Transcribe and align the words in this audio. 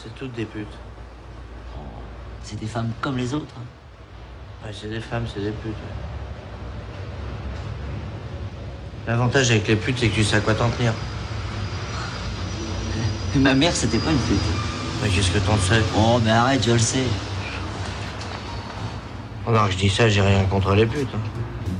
C'est 0.00 0.14
toutes 0.14 0.32
des 0.32 0.44
putes. 0.44 0.66
Oh, 1.76 1.80
c'est 2.44 2.58
des 2.60 2.66
femmes 2.66 2.92
comme 3.00 3.16
les 3.16 3.34
autres. 3.34 3.54
Ouais, 4.64 4.70
c'est 4.72 4.88
des 4.88 5.00
femmes, 5.00 5.24
c'est 5.32 5.40
des 5.40 5.50
putes. 5.50 5.72
ouais. 5.72 5.96
L'avantage 9.06 9.50
avec 9.50 9.66
les 9.66 9.76
putes, 9.76 9.98
c'est 9.98 10.08
que 10.08 10.14
tu 10.14 10.24
sais 10.24 10.36
à 10.36 10.40
quoi 10.40 10.54
t'en 10.54 10.68
tenir. 10.70 10.92
Mais 13.34 13.40
ma 13.40 13.54
mère, 13.54 13.74
c'était 13.74 13.98
pas 13.98 14.10
une 14.10 14.18
pute. 14.18 14.38
Mais 15.02 15.08
qu'est-ce 15.08 15.30
que 15.30 15.38
t'en 15.38 15.56
sais? 15.58 15.80
Oh, 15.96 16.20
mais 16.24 16.30
arrête, 16.30 16.64
je 16.64 16.72
le 16.72 16.78
sais. 16.78 17.04
Oh 19.46 19.50
non, 19.50 19.66
je 19.70 19.76
dis 19.76 19.88
ça, 19.90 20.08
j'ai 20.08 20.20
rien 20.20 20.44
contre 20.44 20.74
les 20.74 20.86
putes. 20.86 21.08
hein. 21.14 21.18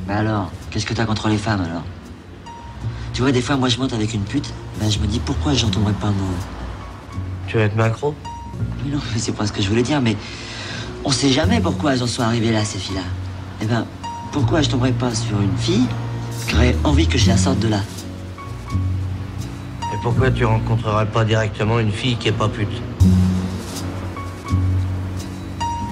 Mais 0.06 0.14
alors, 0.14 0.50
qu'est-ce 0.70 0.86
que 0.86 0.94
t'as 0.94 1.04
contre 1.04 1.28
les 1.28 1.36
femmes 1.38 1.60
alors? 1.60 1.82
Tu 3.12 3.20
vois, 3.22 3.30
des 3.32 3.42
fois, 3.42 3.56
moi 3.56 3.68
je 3.68 3.78
monte 3.78 3.92
avec 3.92 4.14
une 4.14 4.24
pute, 4.24 4.52
ben 4.80 4.90
je 4.90 4.98
me 4.98 5.06
dis 5.06 5.18
pourquoi 5.18 5.52
j'en 5.52 5.68
tomberais 5.68 5.92
pas 5.92 6.08
amoureux. 6.08 6.34
Tu 7.48 7.56
vas 7.56 7.62
être 7.62 7.76
macro 7.76 8.14
Mais 8.84 8.92
non, 8.92 9.00
mais 9.12 9.18
c'est 9.18 9.32
pas 9.32 9.46
ce 9.46 9.52
que 9.52 9.62
je 9.62 9.68
voulais 9.70 9.82
dire, 9.82 10.02
mais 10.02 10.16
on 11.02 11.10
sait 11.10 11.30
jamais 11.30 11.60
pourquoi 11.60 11.94
elles 11.94 12.02
en 12.02 12.06
sont 12.06 12.22
arrivées 12.22 12.52
là, 12.52 12.62
ces 12.62 12.78
filles-là. 12.78 13.00
Eh 13.62 13.64
ben, 13.64 13.86
pourquoi 14.32 14.60
je 14.60 14.68
tomberais 14.68 14.92
pas 14.92 15.14
sur 15.14 15.40
une 15.40 15.56
fille 15.56 15.86
qui 16.46 16.54
aurait 16.54 16.76
envie 16.84 17.06
que 17.06 17.16
je 17.16 17.26
la 17.28 17.38
sorte 17.38 17.58
de 17.60 17.68
là? 17.68 17.80
Et 18.70 19.96
pourquoi 20.02 20.30
tu 20.30 20.44
rencontrerais 20.44 21.06
pas 21.06 21.24
directement 21.24 21.78
une 21.78 21.90
fille 21.90 22.16
qui 22.16 22.28
est 22.28 22.32
pas 22.32 22.48
pute? 22.48 22.82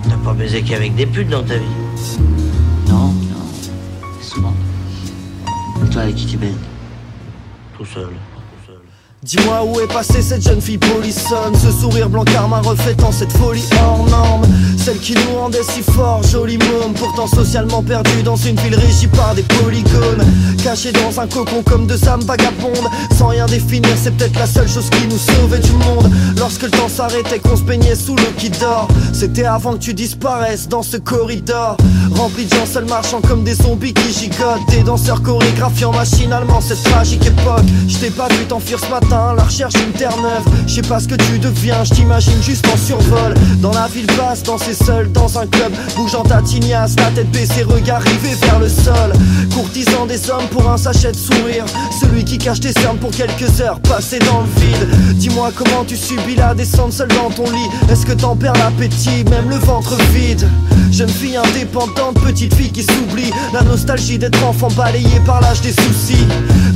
T'as 0.02 0.16
pas 0.22 0.34
baisé 0.34 0.62
qu'avec 0.62 0.94
des 0.94 1.06
putes 1.06 1.30
dans 1.30 1.42
ta 1.42 1.56
vie? 1.56 1.64
Non, 2.86 3.06
non, 3.06 3.48
souvent. 4.20 4.54
Et 5.84 5.88
toi, 5.88 6.02
avec 6.02 6.16
qui 6.16 6.26
tu 6.26 6.36
baises? 6.36 6.54
Tout 7.78 7.86
seul. 7.86 8.10
Dis-moi 9.26 9.64
où 9.64 9.80
est 9.80 9.88
passée 9.88 10.22
cette 10.22 10.42
jeune 10.42 10.60
fille 10.60 10.78
polissonne. 10.78 11.56
Ce 11.60 11.72
sourire 11.72 12.08
blanc 12.08 12.22
karma 12.22 12.60
reflétant 12.60 13.10
cette 13.10 13.32
folie 13.32 13.64
hors 13.82 14.08
norme. 14.08 14.42
Celle 14.78 14.98
qui 14.98 15.14
nous 15.14 15.36
rendait 15.36 15.64
si 15.64 15.82
fort, 15.82 16.22
joli 16.22 16.58
môme. 16.58 16.94
Pourtant 16.94 17.26
socialement 17.26 17.82
perdu 17.82 18.22
dans 18.22 18.36
une 18.36 18.54
ville 18.60 18.76
régie 18.76 19.08
par 19.08 19.34
des 19.34 19.42
polygones. 19.42 20.24
Caché 20.62 20.92
dans 20.92 21.20
un 21.20 21.26
cocon 21.26 21.64
comme 21.64 21.88
deux 21.88 22.08
âmes 22.08 22.20
vagabondes 22.20 22.88
Sans 23.18 23.28
rien 23.28 23.46
définir, 23.46 23.90
c'est 24.00 24.16
peut-être 24.16 24.38
la 24.38 24.46
seule 24.46 24.68
chose 24.68 24.88
qui 24.90 25.08
nous 25.08 25.18
sauvait 25.18 25.58
du 25.58 25.72
monde. 25.72 26.08
Lorsque 26.38 26.62
le 26.62 26.70
temps 26.70 26.88
s'arrêtait, 26.88 27.40
qu'on 27.40 27.56
se 27.56 27.62
baignait 27.62 27.96
sous 27.96 28.14
l'eau 28.14 28.32
qui 28.38 28.50
dort. 28.50 28.86
C'était 29.12 29.44
avant 29.44 29.72
que 29.72 29.78
tu 29.78 29.92
disparaisses 29.92 30.68
dans 30.68 30.84
ce 30.84 30.98
corridor 30.98 31.76
Rempli 32.16 32.46
de 32.46 32.54
gens 32.54 32.66
seuls 32.66 32.86
marchant 32.86 33.20
comme 33.20 33.44
des 33.44 33.54
zombies 33.54 33.92
qui 33.92 34.12
gigotent. 34.12 34.66
Des 34.70 34.82
danseurs 34.82 35.22
chorégraphiant 35.22 35.92
machinalement 35.92 36.60
cette 36.60 36.82
tragique 36.82 37.26
époque. 37.26 37.64
Je 37.88 37.98
t'ai 37.98 38.10
pas 38.10 38.28
vu 38.28 38.44
t'enfuir 38.48 38.78
ce 38.80 38.88
matin 38.88 39.34
la 39.36 39.44
recherche 39.44 39.74
d'une 39.74 39.92
terre 39.92 40.16
neuve. 40.16 40.44
Je 40.66 40.74
sais 40.74 40.82
pas 40.82 40.98
ce 40.98 41.08
que 41.08 41.14
tu 41.14 41.38
deviens, 41.38 41.84
je 41.84 41.94
t'imagine 41.94 42.42
juste 42.42 42.66
en 42.72 42.76
survol. 42.76 43.34
Dans 43.60 43.72
la 43.72 43.86
ville 43.88 44.06
basse, 44.16 44.42
danser 44.42 44.74
seul 44.74 45.12
dans 45.12 45.38
un 45.38 45.46
club. 45.46 45.72
Bougeant 45.96 46.22
ta 46.22 46.40
tignasse, 46.40 46.96
la 46.96 47.10
tête 47.10 47.30
baissée, 47.30 47.62
regard 47.62 48.00
rivé 48.02 48.34
vers 48.42 48.60
le 48.60 48.68
sol. 48.68 49.12
Courtisant 49.54 50.06
des 50.06 50.30
hommes 50.30 50.48
pour 50.50 50.70
un 50.70 50.76
sachet 50.76 51.12
de 51.12 51.16
sourire. 51.16 51.64
Celui 52.00 52.24
qui 52.24 52.38
cache 52.38 52.60
tes 52.60 52.72
cernes 52.72 52.98
pour 52.98 53.10
quelques 53.10 53.60
heures 53.60 53.80
passées 53.80 54.20
dans 54.20 54.40
le 54.40 54.60
vide. 54.60 55.16
Dis-moi 55.16 55.50
comment 55.54 55.84
tu 55.86 55.96
subis 55.96 56.36
la 56.36 56.54
descente 56.54 56.92
seul 56.92 57.08
dans 57.08 57.30
ton 57.30 57.50
lit. 57.50 57.90
Est-ce 57.90 58.06
que 58.06 58.12
t'en 58.12 58.36
perds 58.36 58.54
l'appétit, 58.54 59.24
même 59.30 59.50
le 59.50 59.56
ventre 59.56 59.96
vide? 60.14 60.48
Fille 61.16 61.36
indépendante, 61.36 62.14
petite 62.22 62.54
fille 62.54 62.70
qui 62.70 62.82
s'oublie. 62.82 63.30
La 63.52 63.62
nostalgie 63.62 64.18
d'être 64.18 64.42
enfant 64.44 64.68
balayé 64.76 65.20
par 65.24 65.40
l'âge 65.40 65.60
des 65.62 65.72
soucis. 65.72 66.26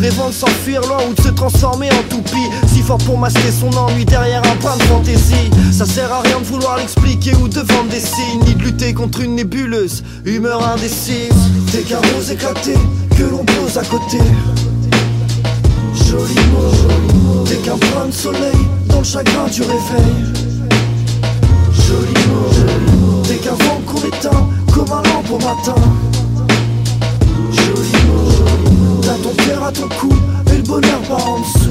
Rêvant 0.00 0.28
de 0.28 0.34
s'enfuir 0.34 0.80
loin 0.82 0.98
ou 1.08 1.14
de 1.14 1.20
se 1.20 1.28
transformer 1.28 1.90
en 1.90 2.02
toupie. 2.08 2.48
Si 2.66 2.80
fort 2.80 2.98
pour 2.98 3.18
masquer 3.18 3.52
son 3.52 3.70
ennui 3.76 4.04
derrière 4.04 4.42
un 4.50 4.56
brin 4.56 4.76
de 4.76 4.82
fantaisie. 4.84 5.50
Ça 5.72 5.84
sert 5.84 6.10
à 6.12 6.22
rien 6.22 6.40
de 6.40 6.44
vouloir 6.44 6.78
l'expliquer 6.78 7.34
ou 7.36 7.48
de 7.48 7.60
vendre 7.60 7.90
des 7.90 8.00
signes 8.00 8.40
Ni 8.46 8.54
de 8.54 8.62
lutter 8.62 8.94
contre 8.94 9.20
une 9.20 9.34
nébuleuse. 9.34 10.02
Humeur 10.24 10.66
indécise. 10.66 11.34
Des 11.72 11.82
carreaux 11.82 12.22
éclatés 12.30 12.78
que 13.16 13.24
l'on 13.24 13.44
pose 13.44 13.76
à 13.76 13.84
côté. 13.84 14.18
Joli 16.08 16.34
mot, 16.52 17.44
t'es 17.44 17.56
qu'un 17.56 17.76
brin 17.76 18.06
de 18.06 18.12
soleil 18.12 18.60
dans 18.88 18.98
le 18.98 19.04
chagrin 19.04 19.46
du 19.52 19.62
réveil. 19.62 20.12
Joli 21.72 22.26
mot, 22.28 22.99
t'es 23.30 23.36
qu'un 23.36 23.50
vent 23.50 23.80
qu'on 23.86 23.98
éteint 23.98 24.48
comme 24.72 24.92
un 24.92 25.02
lampe 25.02 25.30
au 25.30 25.38
matin. 25.38 25.74
Joli 27.52 27.92
mot, 28.08 29.00
t'as 29.02 29.14
ton 29.22 29.44
cœur 29.44 29.64
à 29.64 29.72
ton 29.72 29.88
cou 29.88 30.12
et 30.52 30.56
le 30.56 30.62
bonheur 30.62 31.00
par 31.08 31.28
en 31.28 31.38
dessous. 31.38 31.70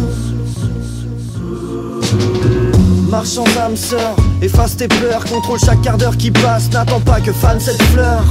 Marchand 3.10 3.44
d'âme 3.56 3.76
sœur, 3.76 4.16
efface 4.42 4.78
tes 4.78 4.88
peurs, 4.88 5.26
contrôle 5.26 5.60
chaque 5.60 5.82
quart 5.82 5.98
d'heure 5.98 6.16
qui 6.16 6.32
passe, 6.32 6.72
n'attends 6.72 7.02
pas 7.02 7.20
que 7.20 7.34
fan 7.34 7.60
cette 7.60 7.82
fleur. 7.84 8.24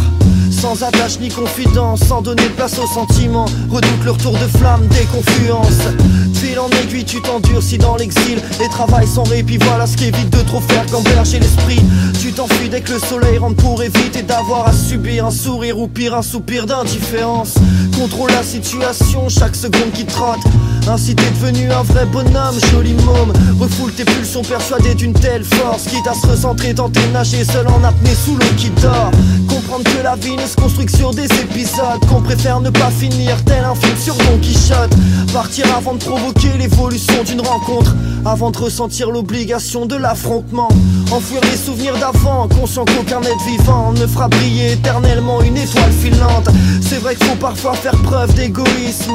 Sans 0.51 0.83
attache 0.83 1.19
ni 1.21 1.29
confidence, 1.29 2.01
sans 2.01 2.23
donner 2.23 2.49
place 2.57 2.79
aux 2.79 2.87
sentiments, 2.87 3.47
redoute 3.71 4.05
le 4.05 4.11
retour 4.13 4.33
de 4.33 4.59
flamme 4.59 4.87
des 4.89 5.05
confluences. 5.07 5.89
Fil 6.35 6.59
en 6.59 6.69
aiguille, 6.69 7.05
tu 7.05 7.21
t'endurcis 7.21 7.79
dans 7.79 7.97
l'exil 7.97 8.39
et 8.63 8.69
travailles 8.69 9.07
sans 9.07 9.25
répit. 9.25 9.59
Voilà 9.59 9.87
ce 9.87 9.97
qui 9.97 10.07
évite 10.07 10.31
de 10.31 10.41
trop 10.43 10.61
faire 10.61 10.87
gamberger 10.87 11.41
l'esprit. 11.41 11.81
Tu 12.21 12.33
t'enfuis 12.33 12.69
dès 12.69 12.81
que 12.81 12.93
le 12.93 12.99
soleil 12.99 13.39
rentre 13.39 13.57
pour 13.57 13.83
éviter 13.83 14.23
d'avoir 14.23 14.69
à 14.69 14.73
subir 14.73 15.27
un 15.27 15.31
sourire 15.31 15.79
ou 15.79 15.89
pire 15.89 16.15
un 16.15 16.23
soupir 16.23 16.67
d'indifférence. 16.67 17.55
Contrôle 17.99 18.31
la 18.31 18.43
situation, 18.43 19.29
chaque 19.29 19.57
seconde 19.57 19.93
qui 19.93 20.05
trotte. 20.05 20.41
Ainsi 20.89 21.15
t'es 21.15 21.31
devenu 21.31 21.71
un 21.71 21.83
vrai 21.83 22.07
bonhomme, 22.07 22.59
joli 22.73 22.95
môme. 23.05 23.33
Refoule 23.61 23.93
tes 23.93 24.05
pulsions 24.05 24.43
persuadé 24.43 24.95
d'une 24.95 25.13
telle 25.13 25.45
force, 25.45 25.85
quitte 25.85 26.07
à 26.07 26.15
se 26.15 26.27
recentrer, 26.27 26.75
tenter 26.75 27.01
nager 27.13 27.45
seul 27.45 27.67
en 27.67 27.83
apnée 27.85 28.15
sous 28.15 28.37
l'eau 28.37 28.55
qui 28.57 28.71
dort. 28.81 29.11
Comprendre 29.49 29.85
que 29.85 30.03
la 30.03 30.15
vie 30.15 30.37
sur 30.87 31.11
des 31.13 31.25
épisodes, 31.25 32.01
qu'on 32.09 32.21
préfère 32.23 32.61
ne 32.61 32.71
pas 32.71 32.91
finir 32.91 33.37
tel 33.45 33.65
un 33.65 33.75
film 33.75 33.97
sur 33.97 34.15
Don 34.15 34.39
Quichotte. 34.41 34.95
Partir 35.33 35.67
avant 35.77 35.95
de 35.95 35.99
provoquer 35.99 36.57
l'évolution 36.59 37.23
d'une 37.25 37.41
rencontre, 37.41 37.95
avant 38.29 38.51
de 38.51 38.59
ressentir 38.59 39.11
l'obligation 39.11 39.87
de 39.87 39.97
l'affrontement. 39.97 40.69
Enfouir 41.11 41.41
les 41.51 41.57
souvenirs 41.57 41.97
d'avant, 41.99 42.47
conscient 42.49 42.85
qu'aucun 42.85 43.23
être 43.23 43.45
vivant 43.47 43.93
ne 43.93 44.07
fera 44.07 44.29
briller 44.29 44.73
éternellement 44.73 45.41
une 45.41 45.57
étoile 45.57 45.91
filante. 45.93 46.49
C'est 46.83 46.99
vrai 46.99 47.15
qu'il 47.15 47.27
faut 47.27 47.37
parfois 47.37 47.73
faire 47.75 47.97
preuve 48.03 48.35
d'égoïsme 48.35 49.15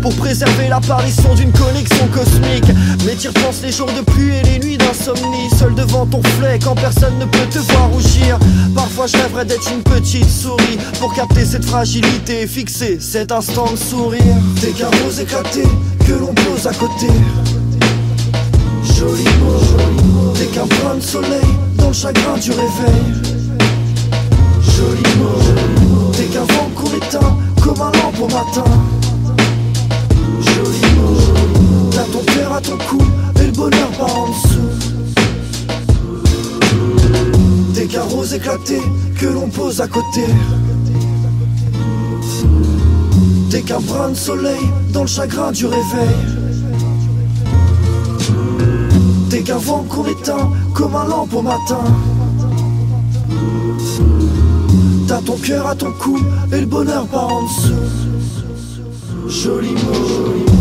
pour 0.00 0.14
préserver 0.14 0.68
l'apparition 0.68 1.34
d'une 1.34 1.52
connexion 1.52 2.06
cosmique. 2.08 2.70
Mais 3.04 3.14
t'y 3.14 3.28
repenses 3.28 3.60
les 3.62 3.72
jours 3.72 3.90
de 3.92 4.00
pluie 4.00 4.34
et 4.34 4.42
les 4.42 4.58
nuits 4.58 4.78
d'insomnie, 4.78 5.50
seul 5.58 5.74
devant 5.74 6.06
ton 6.06 6.22
flec 6.22 6.62
quand 6.64 6.74
personne 6.74 7.18
ne 7.18 7.26
peut 7.26 7.46
te 7.50 7.58
voir 7.58 7.90
rougir. 7.90 8.38
Parfois 8.74 9.06
je 9.06 9.16
rêverais 9.18 9.44
d'être 9.44 9.70
une 9.70 9.82
petite 9.82 10.28
souris 10.28 10.78
pour 11.00 11.14
capter 11.14 11.44
cette 11.44 11.64
fragilité 11.64 12.42
et 12.42 12.46
fixer 12.46 12.98
cet 12.98 13.30
instant 13.30 13.70
de 13.70 13.76
sourire. 13.76 14.36
Des 14.62 14.72
carreaux 14.72 15.10
éclatés 15.20 15.68
que 16.06 16.12
l'on 16.12 16.32
pose 16.32 16.66
à 16.66 16.72
côté. 16.72 17.08
Joli 18.96 19.24
mot, 19.24 20.32
t'es 20.34 20.46
qu'un 20.46 20.66
brin 20.66 20.94
de 20.96 21.00
soleil 21.00 21.44
dans 21.76 21.88
le 21.88 21.92
chagrin 21.92 22.36
du 22.38 22.50
réveil. 22.50 23.02
Joli 24.62 25.02
mot, 25.18 26.12
t'es 26.12 26.24
qu'un 26.24 26.44
vent 26.44 26.70
qu'on 26.76 26.96
éteint 26.96 27.36
comme 27.62 27.80
un 27.80 27.90
lampe 27.90 28.20
au 28.20 28.28
matin. 28.28 28.64
Joli 30.40 30.80
mot, 30.96 31.16
t'as 31.90 32.04
ton 32.04 32.22
cœur 32.32 32.52
à 32.52 32.60
ton 32.60 32.78
cou 32.88 33.02
et 33.40 33.46
le 33.46 33.52
bonheur 33.52 33.90
par 33.98 34.16
en 34.16 34.28
dessous. 34.28 34.70
Des 37.74 37.86
carreaux 37.86 38.24
éclatés 38.24 38.82
que 39.18 39.26
l'on 39.26 39.48
pose 39.48 39.80
à 39.80 39.88
côté. 39.88 40.24
T'es 43.50 43.62
qu'un 43.62 43.80
brin 43.80 44.10
de 44.10 44.14
soleil 44.14 44.70
dans 44.92 45.02
le 45.02 45.08
chagrin 45.08 45.50
du 45.50 45.66
réveil. 45.66 46.33
T'es 49.34 49.42
qu'un 49.42 49.56
vent 49.56 49.82
qu'on 49.90 50.06
éteint 50.06 50.48
comme 50.74 50.94
un 50.94 51.08
lampe 51.08 51.34
au 51.34 51.42
matin. 51.42 51.80
T'as 55.08 55.20
ton 55.22 55.36
cœur 55.38 55.66
à 55.66 55.74
ton 55.74 55.90
cou 55.90 56.20
et 56.52 56.60
le 56.60 56.66
bonheur 56.66 57.04
par 57.08 57.26
en 57.32 57.42
dessous. 57.42 57.74
Joli 59.26 59.72
mot. 59.72 60.53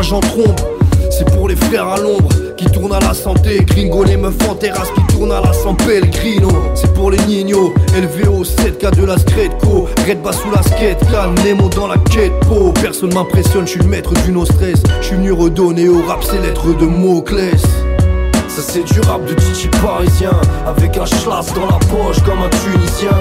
rage 0.00 0.12
en. 0.14 0.20
C'est 1.10 1.30
pour 1.34 1.48
les 1.48 1.56
frères 1.56 1.86
à 1.86 1.98
l'ombre 1.98 2.30
qui 2.56 2.64
tournent 2.66 2.94
à 2.94 3.00
la 3.00 3.12
santé. 3.12 3.60
Gringo, 3.66 4.02
les 4.02 4.16
meufs 4.16 4.48
en 4.48 4.54
terrasse 4.54 4.88
qui 4.92 5.14
tournent 5.14 5.32
à 5.32 5.42
la 5.42 5.52
sans 5.52 5.74
pellegrino. 5.74 6.48
C'est 6.74 6.92
pour 6.94 7.10
les 7.10 7.18
niños, 7.26 7.74
LVO, 7.94 8.44
7K 8.44 8.96
de 8.96 9.04
la 9.04 9.18
Scredco. 9.18 9.88
Red 10.08 10.22
bas 10.22 10.32
sous 10.32 10.50
la 10.50 10.62
skate, 10.62 11.00
calme, 11.10 11.34
Nemo 11.44 11.68
dans 11.68 11.86
la 11.86 11.98
quête, 11.98 12.32
po. 12.48 12.72
Personne 12.80 13.12
m'impressionne, 13.12 13.66
je 13.66 13.72
suis 13.72 13.80
le 13.80 13.88
maître 13.88 14.14
du 14.24 14.32
no 14.32 14.46
stress. 14.46 14.82
Je 15.02 15.06
suis 15.06 15.16
venu 15.16 15.32
redonner 15.32 15.88
au 15.88 16.00
rap 16.06 16.24
ses 16.24 16.38
lettres 16.38 16.74
de 16.78 16.86
Moclès. 16.86 17.62
Ça 18.48 18.62
c'est 18.66 18.84
du 18.84 19.00
rap 19.00 19.22
de 19.26 19.32
DJ 19.38 19.68
parisien 19.80 20.32
Avec 20.66 20.96
un 20.96 21.06
schlass 21.06 21.54
dans 21.54 21.66
la 21.66 21.78
poche 21.86 22.20
comme 22.24 22.40
un 22.42 22.48
tunisien 22.48 23.16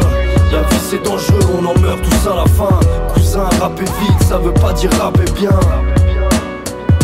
La 0.52 0.64
vie 0.64 0.82
c'est 0.90 1.04
dangereux, 1.04 1.40
on 1.54 1.66
en 1.68 1.80
meurt 1.80 2.02
tous 2.02 2.28
à 2.28 2.36
la 2.36 2.46
fin 2.46 2.80
Cousin, 3.14 3.48
rapper 3.62 3.84
vite, 3.84 4.28
ça 4.28 4.40
veut 4.40 4.54
pas 4.56 4.74
dire 4.74 4.90
rapper 5.00 5.32
bien 5.40 5.52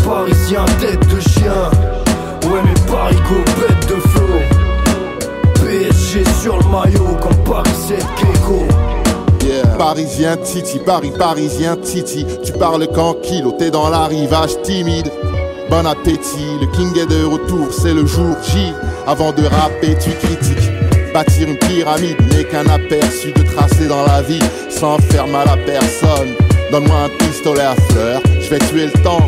Parisien, 0.05 0.63
tête 0.79 1.07
de 1.07 1.19
chien. 1.19 1.71
Ouais, 2.43 2.62
mais 2.63 2.74
Parico, 2.91 3.33
bête 3.59 3.89
de 3.89 3.95
flow. 3.95 4.39
PSG 5.55 6.24
sur 6.41 6.57
le 6.57 6.65
maillot, 6.65 7.17
comme 7.19 7.43
Paris 7.43 7.69
7 7.88 8.05
Keiko. 8.15 8.67
Parisien 9.79 10.38
Titi, 10.38 10.79
Paris, 10.79 11.12
Parisien 11.17 11.75
Titi. 11.77 12.25
Tu 12.43 12.51
parles 12.53 12.88
qu'en 12.88 13.15
kilo, 13.15 13.51
t'es 13.57 13.71
dans 13.71 13.89
l'arrivage 13.89 14.62
timide. 14.62 15.12
Bon 15.71 15.85
appétit, 15.85 16.59
le 16.62 16.67
king 16.67 16.95
est 17.00 17.07
de 17.07 17.25
retour, 17.25 17.67
c'est 17.71 17.93
le 17.93 18.05
jour 18.05 18.35
J. 18.43 18.74
Avant 19.07 19.31
de 19.31 19.43
rapper, 19.43 19.97
tu 20.00 20.12
critiques. 20.12 20.71
Bâtir 21.13 21.47
une 21.47 21.57
pyramide 21.57 22.21
n'est 22.31 22.43
qu'un 22.43 22.67
aperçu 22.67 23.31
de 23.31 23.41
tracé 23.41 23.88
dans 23.88 24.05
la 24.05 24.21
vie, 24.21 24.43
sans 24.69 25.00
faire 25.00 25.27
mal 25.27 25.47
à 25.50 25.57
personne. 25.57 26.35
Donne-moi 26.71 26.95
un 27.05 27.09
pistolet 27.17 27.62
à 27.62 27.75
fleurs, 27.89 28.21
je 28.39 28.50
vais 28.50 28.59
tuer 28.59 28.85
le 28.85 29.03
temps. 29.03 29.25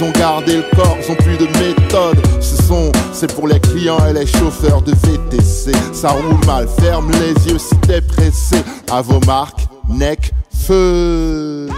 Ils 0.00 0.04
ont 0.04 0.12
gardé 0.12 0.56
le 0.56 0.64
corps, 0.74 0.96
ils 0.98 1.12
ont 1.12 1.14
plus 1.14 1.36
de 1.36 1.46
méthode. 1.58 2.18
Ce 2.40 2.56
son, 2.62 2.90
c'est 3.12 3.34
pour 3.34 3.46
les 3.46 3.60
clients 3.60 3.98
et 4.06 4.14
les 4.14 4.24
chauffeurs 4.24 4.80
de 4.80 4.92
VTC. 4.92 5.72
Ça 5.92 6.12
roule 6.12 6.42
mal, 6.46 6.66
ferme 6.80 7.10
les 7.10 7.34
yeux 7.52 7.58
si 7.58 7.76
t'es 7.80 8.00
pressé. 8.00 8.56
À 8.90 9.02
vos 9.02 9.20
marques, 9.26 9.66
neck, 9.90 10.32
feu. 10.50 11.68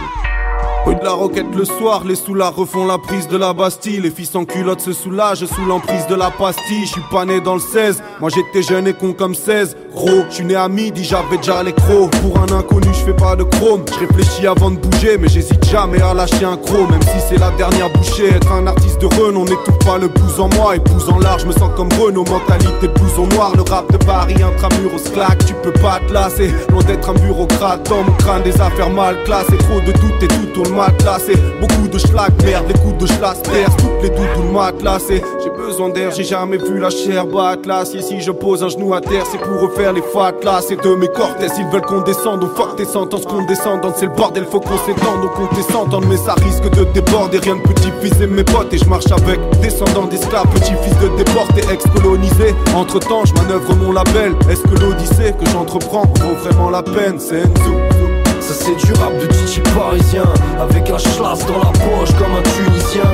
Oui 0.84 0.96
de 0.96 1.04
la 1.04 1.12
roquette 1.12 1.54
le 1.54 1.64
soir, 1.64 2.02
les 2.04 2.16
soulards 2.16 2.56
refont 2.56 2.86
la 2.86 2.98
prise 2.98 3.28
de 3.28 3.36
la 3.36 3.52
Bastille. 3.52 4.00
Les 4.00 4.10
filles 4.10 4.26
sans 4.26 4.44
culotte 4.44 4.80
se 4.80 4.92
soulagent 4.92 5.46
sous 5.46 5.64
l'emprise 5.64 6.06
de 6.08 6.16
la 6.16 6.30
pastille. 6.30 6.86
Je 6.86 6.92
suis 6.92 7.04
pas 7.10 7.24
né 7.24 7.40
dans 7.40 7.54
le 7.54 7.60
16, 7.60 8.02
moi 8.20 8.30
j'étais 8.34 8.62
jeune 8.66 8.88
et 8.88 8.92
con 8.92 9.12
comme 9.12 9.34
16 9.34 9.76
Gros, 9.94 10.24
je 10.30 10.36
suis 10.36 10.44
né 10.44 10.54
à 10.56 10.68
midi, 10.68 11.04
j'avais 11.04 11.36
déjà 11.36 11.62
les 11.62 11.72
crocs. 11.72 12.10
Pour 12.22 12.38
un 12.38 12.58
inconnu, 12.58 12.88
je 12.92 13.04
fais 13.04 13.12
pas 13.14 13.36
de 13.36 13.44
chrome. 13.44 13.84
Je 13.92 14.06
réfléchis 14.06 14.46
avant 14.46 14.70
de 14.70 14.76
bouger, 14.76 15.18
mais 15.18 15.28
j'hésite 15.28 15.64
jamais 15.66 16.00
à 16.00 16.14
lâcher 16.14 16.44
un 16.44 16.56
croc 16.56 16.90
Même 16.90 17.02
si 17.02 17.20
c'est 17.28 17.38
la 17.38 17.50
dernière 17.52 17.90
bouchée, 17.90 18.28
être 18.30 18.50
un 18.50 18.66
artiste 18.66 19.00
de 19.00 19.06
renom 19.06 19.44
N'étouffe 19.44 19.78
pas 19.84 19.98
le 19.98 20.08
blues 20.08 20.40
en 20.40 20.48
moi, 20.56 20.76
épouse 20.76 21.08
en 21.10 21.18
large 21.18 21.44
Me 21.44 21.52
sens 21.52 21.70
comme 21.76 21.90
Renault, 21.92 22.24
mentalité 22.24 22.88
blouson 22.88 23.26
noir 23.28 23.52
Le 23.54 23.62
rap 23.62 23.90
de 23.92 23.98
Paris, 23.98 24.42
intramuros 24.42 25.10
claque, 25.12 25.44
tu 25.44 25.54
peux 25.62 25.72
pas 25.72 26.00
te 26.06 26.12
lasser 26.12 26.50
Loin 26.70 26.82
d'être 26.82 27.10
un 27.10 27.14
bureaucrate, 27.14 27.88
dans 27.88 28.02
mon 28.02 28.12
crâne 28.12 28.42
des 28.42 28.58
affaires 28.60 28.90
mal 28.90 29.22
classées. 29.24 29.58
Trop 29.58 29.80
de 29.80 29.92
doutes 29.92 30.22
et 30.22 30.28
tout 30.28 30.46
tourne 30.54 30.71
Beaucoup 31.60 31.88
de 31.88 31.98
schlag, 31.98 32.32
merde, 32.44 32.64
les 32.68 32.74
coups 32.74 32.98
de 32.98 33.06
schlass 33.06 33.38
percent 33.40 33.76
Toutes 33.76 34.02
les 34.02 34.10
doudous 34.10 34.52
matelassées 34.52 35.22
J'ai 35.42 35.50
besoin 35.50 35.90
d'air, 35.90 36.10
j'ai 36.12 36.24
jamais 36.24 36.56
vu 36.56 36.78
la 36.78 36.90
chair 36.90 37.26
battre 37.26 37.68
l'acier 37.68 38.02
Si 38.02 38.20
je 38.20 38.30
pose 38.30 38.62
un 38.62 38.68
genou 38.68 38.94
à 38.94 39.00
terre, 39.00 39.24
c'est 39.30 39.38
pour 39.38 39.60
refaire 39.60 39.92
les 39.92 40.02
fatlas. 40.02 40.62
C'est 40.68 40.82
de 40.82 40.94
mes 40.94 41.08
cortès, 41.08 41.52
ils 41.58 41.66
veulent 41.66 41.82
qu'on 41.82 42.00
descende 42.00 42.44
On 42.44 42.48
fuck 42.48 42.76
tes 42.76 42.84
sentences 42.84 43.26
condescendantes 43.26 43.94
C'est 43.96 44.06
le 44.06 44.12
bordel, 44.12 44.44
faut 44.50 44.60
qu'on 44.60 44.78
s'étende 44.78 45.22
Donc 45.22 45.32
on 45.38 45.52
s'entendre, 45.62 46.06
mais 46.08 46.16
ça 46.16 46.34
risque 46.34 46.68
de 46.70 46.84
déborder. 46.92 47.38
Rien 47.38 47.56
de 47.56 47.62
petit-fils 47.62 48.20
et 48.20 48.26
mes 48.26 48.44
potes. 48.44 48.72
Et 48.72 48.78
je 48.78 48.84
marche 48.84 49.10
avec 49.10 49.40
descendants 49.60 50.06
d'esclaves. 50.06 50.46
Petit-fils 50.54 50.98
de 50.98 51.08
déportés, 51.16 51.62
ex-colonisés. 51.72 52.54
Entre 52.74 52.98
temps, 52.98 53.24
je 53.24 53.34
manœuvre 53.34 53.74
mon 53.76 53.92
label. 53.92 54.34
Est-ce 54.50 54.62
que 54.62 54.80
l'odyssée 54.80 55.34
que 55.38 55.48
j'entreprends 55.50 56.04
vaut 56.20 56.34
vraiment 56.42 56.70
la 56.70 56.82
peine? 56.82 57.18
C'est 57.18 57.40
Enzo 57.40 58.21
Ça 58.42 58.54
c'est 58.54 58.74
du 58.74 58.92
rap 58.94 59.16
de 59.18 59.26
Titi 59.26 59.60
parisien 59.60 60.24
Avec 60.60 60.90
un 60.90 60.98
schlass 60.98 61.46
dans 61.46 61.58
la 61.58 61.70
poche 61.70 62.12
comme 62.18 62.34
un 62.34 62.42
tunisien 62.42 63.04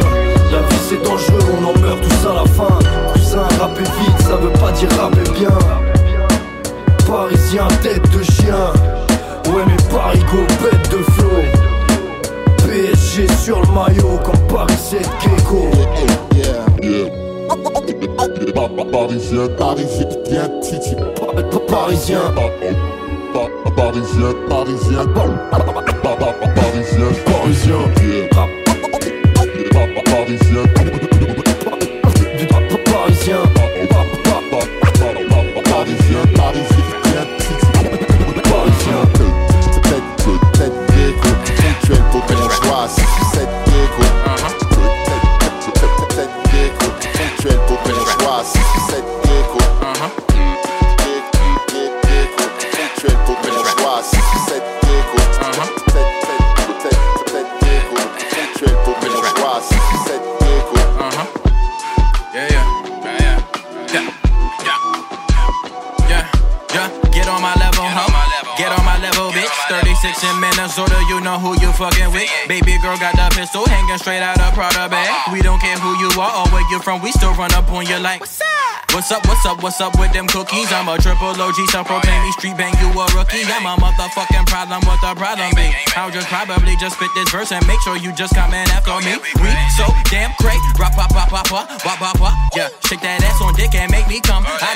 La 0.51 0.61
vie 0.61 0.83
c'est 0.89 1.03
dangereux, 1.05 1.45
on 1.61 1.67
en 1.67 1.79
meurt 1.81 2.01
tous 2.01 2.29
à 2.29 2.35
la 2.35 2.47
fin 2.47 2.79
Cousin, 3.13 3.47
rapper 3.61 3.83
vite, 3.83 4.21
ça 4.27 4.37
veut 4.37 4.53
pas 4.53 4.73
dire 4.73 4.89
rapper 4.99 5.31
bien 5.39 5.59
Parisien, 7.07 7.69
tête 7.83 8.11
de 8.11 8.23
chien 8.23 8.73
Ouais 9.53 9.65
mais 9.67 9.77
Paris 9.95 10.25
go 10.33 10.39
bête 10.63 10.91
de 10.91 11.03
flow 11.13 11.43
PSG 12.67 13.27
sur 13.45 13.61
le 13.61 13.67
maillot 13.67 14.19
comme 14.25 14.41
Paris 14.49 14.79
7 14.79 15.07
Gecko 15.21 15.69
Yeah. 16.35 17.09
Parisien, 18.91 19.49
parisien. 19.59 20.09
Parisien 21.69 22.21
Parisien, 23.79 24.35
parisien, 24.49 25.07
parisien, 25.15 25.95
Parisien 26.57 27.15
Parisien 30.05 31.08
fucking 71.89 72.13
with. 72.13 72.29
Baby 72.49 72.77
girl 72.83 72.97
got 72.99 73.17
the 73.17 73.27
pistol 73.35 73.65
hanging 73.67 73.99
straight 73.99 74.21
out 74.21 74.41
of 74.41 74.53
Prada 74.55 74.89
bag. 74.89 75.09
We 75.33 75.41
don't 75.41 75.61
care 75.61 75.77
who 75.79 75.97
you 75.99 76.11
are 76.21 76.45
or 76.45 76.47
where 76.53 76.65
you're 76.71 76.83
from, 76.83 77.03
we 77.03 77.13
still 77.13 77.35
run 77.35 77.53
up 77.55 77.71
on 77.71 77.87
you 77.87 77.99
like. 77.99 78.21
What's 78.21 78.41
up? 78.41 78.49
What's 78.93 79.13
up, 79.13 79.23
what's 79.29 79.45
up, 79.45 79.63
what's 79.63 79.81
up 79.81 79.93
with 80.01 80.13
them 80.13 80.27
cookies? 80.27 80.73
I'm 80.73 80.89
a 80.89 80.97
triple 80.97 81.29
OG, 81.29 81.61
some 81.69 81.85
proclaim 81.85 82.23
me 82.25 82.33
street 82.33 82.57
bang, 82.57 82.73
you 82.81 82.89
a 82.89 83.05
rookie. 83.13 83.45
I'm 83.45 83.69
a 83.69 83.77
motherfucking 83.77 84.49
problem, 84.49 84.81
what 84.89 84.97
the 85.05 85.13
problem 85.13 85.53
be? 85.55 85.69
I'll 85.93 86.11
just 86.11 86.27
probably 86.29 86.73
just 86.81 86.97
spit 86.97 87.13
this 87.15 87.29
verse 87.29 87.53
and 87.53 87.61
make 87.69 87.81
sure 87.85 87.97
you 87.97 88.17
just 88.17 88.35
come 88.35 88.53
in 88.57 88.65
after 88.73 88.97
me. 89.05 89.21
We 89.45 89.53
so 89.77 89.85
damn 90.09 90.33
great, 90.41 90.57
rap, 90.81 90.97
pop, 90.97 91.13
pop, 91.13 91.29
pop, 91.29 91.47
pop, 91.47 91.69
wop, 91.85 92.01
wop, 92.01 92.21
wop. 92.21 92.35
Yeah, 92.57 92.73
shake 92.89 93.05
that 93.05 93.21
ass 93.23 93.41
on 93.45 93.53
dick 93.55 93.77
and 93.77 93.93
make 93.93 94.09
me 94.09 94.21
come. 94.25 94.45
I 94.49 94.68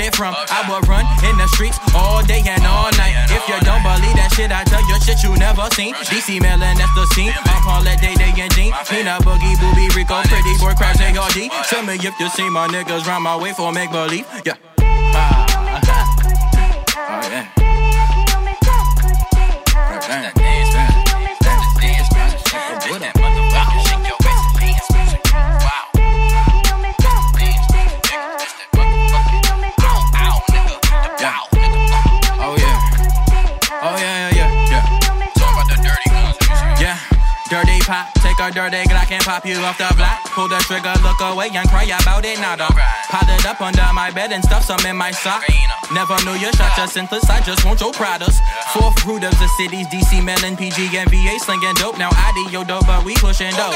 it 0.00 0.14
from. 0.14 0.34
I 0.34 0.64
will 0.68 0.80
run 0.86 1.04
in 1.24 1.36
the 1.36 1.48
streets 1.48 1.78
all 1.94 2.22
day 2.22 2.42
and 2.46 2.64
all 2.64 2.90
night. 2.96 3.14
If 3.30 3.42
you 3.48 3.58
don't 3.66 3.82
believe 3.82 4.16
that 4.16 4.30
shit, 4.34 4.50
I 4.50 4.64
tell 4.64 4.82
you 4.86 4.96
shit 5.02 5.22
you 5.22 5.34
never 5.36 5.68
seen. 5.74 5.94
DC 5.94 6.40
Melon, 6.40 6.76
that's 6.78 6.94
the 6.94 7.06
scene. 7.14 7.32
I'm 7.34 7.62
Paulette, 7.62 8.00
Day 8.00 8.14
Day, 8.14 8.32
and 8.36 8.52
Jean. 8.54 8.72
Nina 8.92 9.18
Boogie, 9.24 9.58
Booby, 9.58 9.88
Rico, 9.96 10.22
Pretty 10.28 10.54
Boy, 10.58 10.74
Crash, 10.74 11.00
ARD. 11.00 11.50
Tell 11.68 11.82
me 11.82 11.94
if 11.94 12.14
you 12.20 12.28
see 12.30 12.48
my 12.50 12.68
niggas 12.68 13.06
round 13.06 13.24
my 13.24 13.36
way 13.36 13.52
for 13.52 13.72
make 13.72 13.90
believe. 13.90 14.26
Yeah. 14.44 14.54
Ah, 14.80 15.47
pop, 37.88 38.12
take 38.20 38.36
a 38.36 38.52
dirty 38.52 38.84
Glock 38.84 39.08
and 39.10 39.24
pop 39.24 39.48
you 39.48 39.56
off 39.64 39.80
the 39.80 39.88
block. 39.96 40.20
Pull 40.36 40.46
the 40.52 40.60
trigger, 40.68 40.92
look 41.00 41.16
away 41.24 41.48
and 41.56 41.64
cry 41.72 41.88
about 41.88 42.24
it 42.28 42.36
nada. 42.38 42.68
pile 43.08 43.24
it 43.32 43.46
up 43.48 43.64
under 43.64 43.88
my 43.96 44.12
bed 44.12 44.30
and 44.30 44.44
stuff 44.44 44.62
some 44.62 44.84
in 44.84 44.94
my 44.94 45.10
sock. 45.10 45.42
Never 45.96 46.20
knew 46.28 46.36
you 46.36 46.52
shot 46.52 46.76
your 46.76 46.86
senseless, 46.86 47.24
I 47.32 47.40
just 47.40 47.64
want 47.64 47.80
your 47.80 47.92
products. 47.96 48.36
Fourth 48.76 49.00
root 49.08 49.24
of 49.24 49.32
the 49.40 49.48
cities, 49.56 49.88
DC, 49.88 50.20
Maryland, 50.20 50.58
PG, 50.58 50.92
and 51.00 51.08
VA 51.08 51.40
slinging 51.40 51.72
dope. 51.80 51.96
Now 51.96 52.12
ID 52.12 52.52
yo 52.52 52.62
dope, 52.62 52.84
but 52.84 53.04
we 53.08 53.16
pushing 53.16 53.56
dope. 53.56 53.72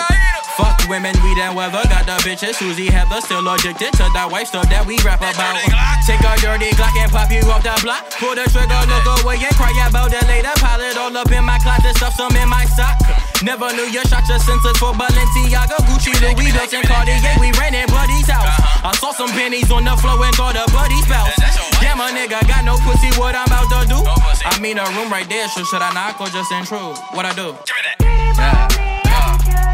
Fuck 0.61 0.85
women, 0.93 1.17
we 1.25 1.33
and 1.41 1.57
weather. 1.57 1.81
Got 1.89 2.05
the 2.05 2.21
bitches, 2.21 2.61
Susie 2.61 2.93
Heather, 2.93 3.25
still 3.25 3.49
addicted 3.49 3.97
to 3.97 4.05
that 4.13 4.29
white 4.29 4.47
stuff 4.47 4.69
that 4.69 4.85
we 4.85 5.01
rap 5.01 5.25
about. 5.25 5.57
Take 6.05 6.21
a 6.21 6.37
dirty 6.37 6.69
Glock 6.77 6.93
and 7.01 7.11
pop 7.11 7.33
you 7.33 7.41
off 7.49 7.65
the 7.65 7.73
block. 7.81 8.05
Pull 8.21 8.37
the 8.37 8.45
trigger, 8.53 8.77
look 8.93 9.25
away 9.25 9.41
and 9.41 9.57
cry 9.57 9.73
about 9.89 10.13
it 10.13 10.29
later. 10.29 10.53
Pile 10.61 10.85
it 10.85 11.01
all 11.01 11.17
up 11.17 11.33
in 11.33 11.45
my 11.45 11.57
closet, 11.65 11.97
stuff 11.97 12.13
some 12.13 12.37
in 12.37 12.49
my 12.49 12.69
sock. 12.77 13.32
Never 13.43 13.75
knew 13.75 13.91
you 13.91 14.03
shot 14.07 14.23
your 14.29 14.39
senses 14.39 14.79
for 14.79 14.95
Balenciaga, 14.95 15.77
Gucci, 15.91 16.15
Louis 16.23 16.53
Vuitton, 16.55 16.83
Cartier. 16.87 17.19
We 17.41 17.51
ran 17.59 17.75
in 17.75 17.87
Buddy's 17.91 18.31
house. 18.31 18.47
I 18.85 18.95
saw 18.99 19.11
some 19.11 19.31
pennies 19.31 19.71
on 19.71 19.85
the 19.85 19.97
floor 19.99 20.25
and 20.25 20.35
called 20.37 20.55
a 20.55 20.65
buddy 20.71 21.03
spouse. 21.03 21.35
Damn, 21.81 21.99
a 21.99 22.07
nigga 22.15 22.47
got 22.47 22.65
no 22.65 22.79
pussy. 22.87 23.11
What 23.19 23.35
I'm 23.35 23.47
about 23.47 23.67
to 23.83 23.89
do? 23.89 23.99
I 24.47 24.59
mean, 24.61 24.79
a 24.79 24.85
room 24.95 25.11
right 25.11 25.29
there. 25.29 25.49
So 25.49 25.65
should 25.65 25.83
I 25.83 25.93
knock 25.93 26.21
or 26.21 26.29
just 26.29 26.53
intrude? 26.53 26.97
What 27.13 27.27
I 27.27 27.35
do? 27.35 27.57
Yeah. 28.01 28.69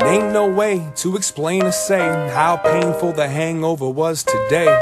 Ain't 0.06 0.32
no 0.32 0.46
way 0.46 0.88
to 0.96 1.16
explain 1.16 1.64
or 1.64 1.72
say 1.72 1.98
how 2.32 2.56
painful 2.58 3.12
the 3.12 3.26
hangover 3.26 3.88
was 3.88 4.22
today. 4.22 4.72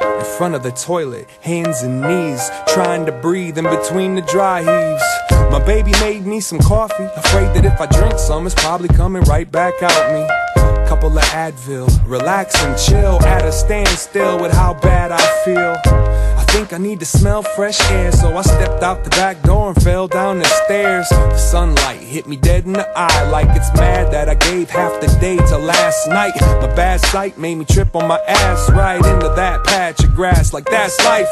In 0.00 0.24
front 0.38 0.54
of 0.54 0.62
the 0.62 0.70
toilet, 0.70 1.28
hands 1.42 1.82
and 1.82 2.00
knees, 2.00 2.50
trying 2.68 3.04
to 3.04 3.12
breathe 3.12 3.58
in 3.58 3.64
between 3.64 4.14
the 4.14 4.22
dry 4.22 4.60
heaves. 4.60 5.04
My 5.52 5.62
baby 5.62 5.92
made 6.00 6.24
me 6.24 6.40
some 6.40 6.60
coffee, 6.60 7.04
afraid 7.14 7.54
that 7.54 7.66
if 7.66 7.78
I 7.78 7.86
drink 7.88 8.18
some, 8.18 8.46
it's 8.46 8.54
probably 8.54 8.88
coming 8.88 9.22
right 9.24 9.50
back 9.52 9.74
out 9.82 10.14
me. 10.14 10.26
Couple 10.88 11.16
of 11.16 11.24
Advil, 11.24 11.86
relax 12.06 12.54
and 12.64 12.78
chill 12.78 13.20
at 13.26 13.44
a 13.44 13.52
standstill 13.52 14.40
with 14.40 14.50
how 14.50 14.72
bad 14.72 15.12
I 15.12 15.44
feel. 15.44 15.76
Think 16.50 16.72
I 16.72 16.78
need 16.78 16.98
to 16.98 17.06
smell 17.06 17.42
fresh 17.42 17.80
air, 17.92 18.10
so 18.10 18.36
I 18.36 18.42
stepped 18.42 18.82
out 18.82 19.04
the 19.04 19.10
back 19.10 19.40
door 19.42 19.70
and 19.70 19.82
fell 19.82 20.08
down 20.08 20.40
the 20.40 20.44
stairs. 20.64 21.08
The 21.08 21.38
sunlight 21.38 22.00
hit 22.00 22.26
me 22.26 22.36
dead 22.36 22.66
in 22.66 22.72
the 22.72 22.88
eye, 22.96 23.30
like 23.30 23.48
it's 23.56 23.72
mad 23.74 24.12
that 24.12 24.28
I 24.28 24.34
gave 24.34 24.68
half 24.68 25.00
the 25.00 25.06
day 25.20 25.36
to 25.36 25.58
last 25.58 26.08
night. 26.08 26.34
My 26.40 26.74
bad 26.74 27.00
sight 27.00 27.38
made 27.38 27.54
me 27.54 27.64
trip 27.64 27.94
on 27.94 28.08
my 28.08 28.18
ass 28.26 28.68
right 28.70 28.96
into 28.96 29.28
that 29.36 29.64
patch 29.64 30.02
of 30.02 30.14
grass, 30.14 30.52
like 30.52 30.64
that's 30.64 30.98
life. 31.04 31.28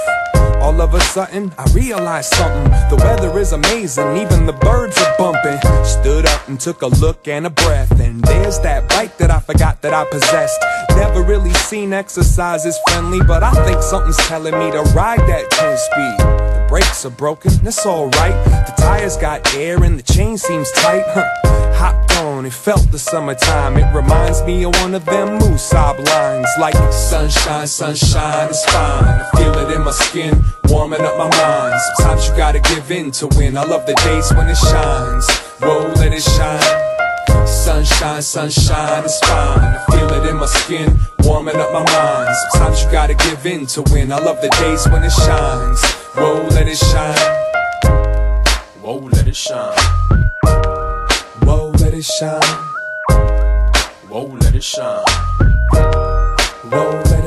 All 0.61 0.81
of 0.81 0.95
a 0.95 1.01
sudden, 1.01 1.53
I 1.57 1.65
realized 1.73 2.35
something. 2.35 2.71
The 2.91 2.97
weather 2.97 3.37
is 3.39 3.53
amazing, 3.53 4.17
even 4.17 4.47
the 4.47 4.53
birds 4.53 4.99
are 4.99 5.17
bumping. 5.17 5.59
Stood 5.85 6.27
up 6.27 6.49
and 6.49 6.61
took 6.61 6.83
a 6.83 6.87
look 6.87 7.27
and 7.27 7.47
a 7.47 7.51
breath, 7.51 8.01
and 8.01 8.23
there's 8.23 8.59
that 8.61 8.89
bike 8.89 9.17
that 9.19 9.31
I 9.31 9.41
forgot 9.41 9.83
that 9.83 9.95
I 9.95 10.05
possessed. 10.11 10.61
Never 10.91 11.23
really 11.23 11.55
seen 11.55 11.93
exercise 11.93 12.67
as 12.67 12.79
friendly, 12.89 13.21
but 13.27 13.43
I 13.43 13.53
think 13.65 13.83
something's 13.83 14.17
telling 14.29 14.59
me 14.59 14.71
to 14.73 14.83
ride 14.95 15.08
that 15.17 15.51
10 15.51 15.77
speed. 15.79 16.19
The 16.19 16.67
brakes 16.69 17.07
are 17.07 17.11
broken, 17.11 17.51
that's 17.63 17.87
alright. 17.87 18.35
The 18.45 18.75
tires 18.77 19.17
got 19.17 19.55
air 19.55 19.83
and 19.83 19.99
the 19.99 20.03
chain 20.03 20.37
seems 20.37 20.71
tight. 20.73 21.05
Huh. 21.07 21.25
Hopped 21.75 22.13
on, 22.19 22.45
it 22.45 22.53
felt 22.53 22.91
the 22.91 22.99
summertime. 22.99 23.79
It 23.79 23.95
reminds 23.95 24.43
me 24.43 24.65
of 24.65 24.75
one 24.83 24.95
of 24.95 25.05
them 25.07 25.39
Musab 25.39 26.05
lines, 26.05 26.49
like 26.61 26.75
sunshine, 26.93 27.67
sunshine, 27.67 28.51
is 28.51 28.65
fine. 28.67 29.05
I 29.05 29.31
feel 29.37 29.55
it 29.55 29.75
in 29.75 29.85
my 29.85 29.93
skin, 29.93 30.43
warming 30.65 31.01
up 31.01 31.17
my 31.17 31.31
mind. 31.39 31.81
Sometimes 31.97 32.29
you 32.29 32.37
gotta 32.37 32.61
give 32.61 32.91
in 32.91 33.11
to 33.13 33.29
win. 33.39 33.57
I 33.57 33.65
love 33.65 33.87
the 33.87 33.95
days 34.05 34.31
when 34.35 34.49
it 34.49 34.57
shines. 34.57 35.31
Whoa, 35.61 35.93
let 35.97 36.13
it 36.13 36.23
shine. 36.23 36.88
Sunshine, 37.49 38.23
sunshine, 38.23 39.05
it's 39.05 39.19
fine. 39.21 39.59
I 39.59 39.85
feel 39.91 40.11
it 40.13 40.29
in 40.29 40.37
my 40.37 40.47
skin, 40.47 40.99
warming 41.21 41.57
up 41.57 41.73
my 41.73 41.83
mind. 41.83 42.35
Sometimes 42.53 42.83
you 42.83 42.91
gotta 42.91 43.15
give 43.15 43.47
in 43.47 43.67
to 43.67 43.83
win. 43.91 44.13
I 44.13 44.19
love 44.19 44.41
the 44.43 44.51
days 44.61 44.87
when 44.89 45.03
it 45.03 45.11
shines. 45.13 45.83
Whoa, 46.15 46.47
let 46.51 46.69
it 46.69 46.77
shine. 46.77 47.17
Whoa, 48.83 48.99
let 48.99 49.27
it 49.27 49.37
shine. 49.37 49.79
Whoa, 51.43 51.71
let 51.79 51.95
it 51.95 52.05
shine. 52.05 52.41
Whoa, 54.09 54.27
let 54.41 54.55
it 54.55 54.63
shine. 54.63 55.05
Whoa, 56.71 56.91
let 56.91 57.13
it. 57.13 57.18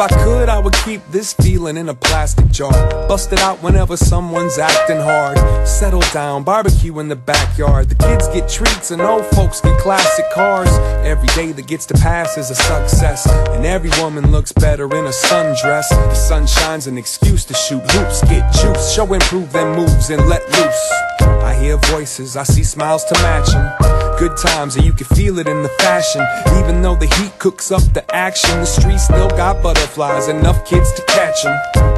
If 0.00 0.12
I 0.12 0.24
could, 0.24 0.48
I 0.48 0.58
would 0.58 0.72
keep 0.82 1.02
this 1.10 1.34
feeling 1.34 1.76
in 1.76 1.90
a 1.90 1.94
plastic 1.94 2.48
jar. 2.50 2.72
Bust 3.06 3.34
it 3.34 3.40
out 3.40 3.62
whenever 3.62 3.98
someone's 3.98 4.56
acting 4.56 4.96
hard. 4.96 5.36
Settle 5.68 6.00
down, 6.14 6.42
barbecue 6.42 6.98
in 7.00 7.08
the 7.08 7.16
backyard. 7.16 7.90
The 7.90 7.96
kids 7.96 8.26
get 8.28 8.48
treats 8.48 8.92
and 8.92 9.02
old 9.02 9.26
folks 9.26 9.60
get 9.60 9.78
classic 9.78 10.24
cars. 10.32 10.70
Every 11.04 11.28
day 11.36 11.52
that 11.52 11.66
gets 11.66 11.84
to 11.84 11.94
pass 11.94 12.38
is 12.38 12.48
a 12.48 12.54
success. 12.54 13.30
And 13.50 13.66
every 13.66 13.90
woman 14.02 14.32
looks 14.32 14.52
better 14.52 14.86
in 14.86 15.04
a 15.04 15.12
sundress. 15.12 15.90
The 15.90 16.14
sunshine's 16.14 16.86
an 16.86 16.96
excuse 16.96 17.44
to 17.44 17.52
shoot 17.52 17.82
hoops, 17.90 18.22
get 18.22 18.50
juice, 18.54 18.94
show 18.94 19.12
and 19.12 19.22
prove 19.24 19.52
them 19.52 19.76
moves 19.76 20.08
and 20.08 20.26
let 20.30 20.48
loose. 20.48 20.92
I 21.20 21.54
hear 21.60 21.76
voices, 21.76 22.38
I 22.38 22.44
see 22.44 22.64
smiles 22.64 23.04
to 23.04 23.14
match 23.20 23.54
'em. 23.54 23.99
Good 24.20 24.36
times, 24.36 24.76
and 24.76 24.84
you 24.84 24.92
can 24.92 25.06
feel 25.16 25.38
it 25.38 25.48
in 25.48 25.62
the 25.62 25.70
fashion. 25.80 26.20
Even 26.58 26.82
though 26.82 26.94
the 26.94 27.06
heat 27.06 27.38
cooks 27.38 27.72
up 27.72 27.80
the 27.94 28.04
action, 28.14 28.60
the 28.60 28.66
streets 28.66 29.04
still 29.04 29.30
got 29.30 29.62
butterflies, 29.62 30.28
enough 30.28 30.62
kids 30.66 30.92
to 30.92 31.02
catch 31.06 31.46
'em. 31.46 31.89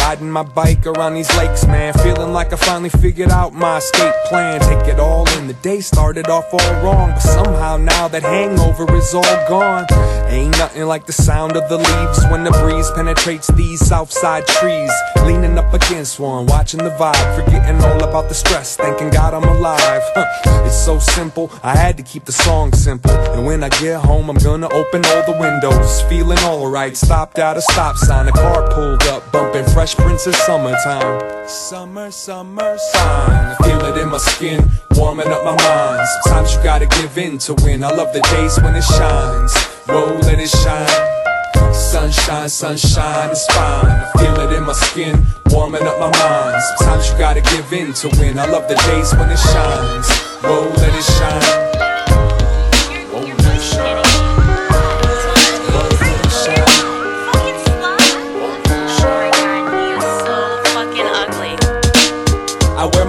Riding 0.00 0.30
my 0.30 0.42
bike 0.42 0.86
around 0.86 1.14
these 1.14 1.34
lakes, 1.36 1.66
man. 1.66 1.92
Feeling 1.94 2.32
like 2.32 2.52
I 2.52 2.56
finally 2.56 2.90
figured 2.90 3.30
out 3.30 3.54
my 3.54 3.78
escape 3.78 4.14
plan. 4.26 4.60
Take 4.60 4.88
it 4.92 4.98
all 4.98 5.28
in. 5.36 5.46
The 5.46 5.54
day 5.54 5.80
started 5.80 6.28
off 6.28 6.52
all 6.52 6.74
wrong, 6.82 7.10
but 7.10 7.20
somehow 7.20 7.76
now 7.76 8.08
that 8.08 8.22
hangover 8.22 8.92
is 8.96 9.14
all 9.14 9.48
gone. 9.48 9.86
Ain't 10.28 10.56
nothing 10.58 10.84
like 10.84 11.06
the 11.06 11.12
sound 11.12 11.56
of 11.56 11.68
the 11.68 11.78
leaves 11.78 12.24
when 12.30 12.44
the 12.44 12.50
breeze 12.62 12.90
penetrates 12.92 13.48
these 13.54 13.84
southside 13.84 14.46
trees. 14.46 14.92
Leaning 15.24 15.58
up 15.58 15.72
against 15.74 16.18
one, 16.18 16.46
watching 16.46 16.82
the 16.82 16.90
vibe, 16.90 17.36
forgetting 17.36 17.80
all 17.82 18.02
about 18.02 18.28
the 18.28 18.34
stress, 18.34 18.76
thanking 18.76 19.10
God 19.10 19.34
I'm 19.34 19.44
alive. 19.44 20.02
Huh. 20.14 20.64
It's 20.64 20.76
so 20.84 20.98
simple, 20.98 21.50
I 21.62 21.76
had 21.76 21.96
to 21.98 22.02
keep 22.02 22.24
the 22.24 22.32
song 22.32 22.72
simple. 22.72 23.10
And 23.10 23.44
when 23.44 23.62
I 23.62 23.68
get 23.68 24.00
home, 24.00 24.30
I'm 24.30 24.38
gonna 24.38 24.68
open 24.68 25.04
all 25.06 25.24
the 25.26 25.36
windows, 25.38 26.02
feeling 26.02 26.38
alright. 26.38 26.96
Stopped 26.96 27.38
at 27.38 27.56
a 27.56 27.62
stop 27.62 27.96
sign, 27.96 28.28
a 28.28 28.32
car 28.32 28.68
pulled 28.70 29.02
up, 29.04 29.30
bumping 29.32 29.64
fresh 29.66 29.94
prince 30.02 30.26
of 30.26 30.34
summertime. 30.36 31.48
Summer, 31.48 32.10
summer, 32.10 32.76
sign. 32.78 33.46
I 33.52 33.56
feel 33.62 33.80
it 33.86 33.96
in 34.00 34.08
my 34.08 34.18
skin, 34.18 34.70
warming 34.92 35.28
up 35.28 35.44
my 35.44 35.56
mind. 35.62 36.06
Sometimes 36.24 36.54
you 36.54 36.62
gotta 36.62 36.86
give 36.86 37.16
in 37.18 37.38
to 37.38 37.54
win. 37.62 37.82
I 37.84 37.90
love 37.90 38.12
the 38.12 38.20
days 38.32 38.60
when 38.60 38.74
it 38.74 38.84
shines. 38.84 39.52
Whoa, 39.86 40.18
let 40.22 40.38
it 40.38 40.48
shine. 40.48 41.74
Sunshine, 41.74 42.48
sunshine, 42.48 43.30
it's 43.30 43.46
fine. 43.46 43.86
I 43.86 44.10
feel 44.18 44.40
it 44.40 44.56
in 44.56 44.64
my 44.64 44.72
skin, 44.72 45.24
warming 45.50 45.82
up 45.82 45.98
my 45.98 46.10
mind. 46.18 46.62
Sometimes 46.78 47.10
you 47.10 47.18
gotta 47.18 47.40
give 47.40 47.72
in 47.72 47.92
to 47.94 48.08
win. 48.20 48.38
I 48.38 48.46
love 48.46 48.68
the 48.68 48.76
days 48.76 49.12
when 49.14 49.30
it 49.30 49.38
shines. 49.38 50.08
Whoa, 50.42 50.68
let 50.76 50.94
it 50.94 51.04
shine. 51.04 51.69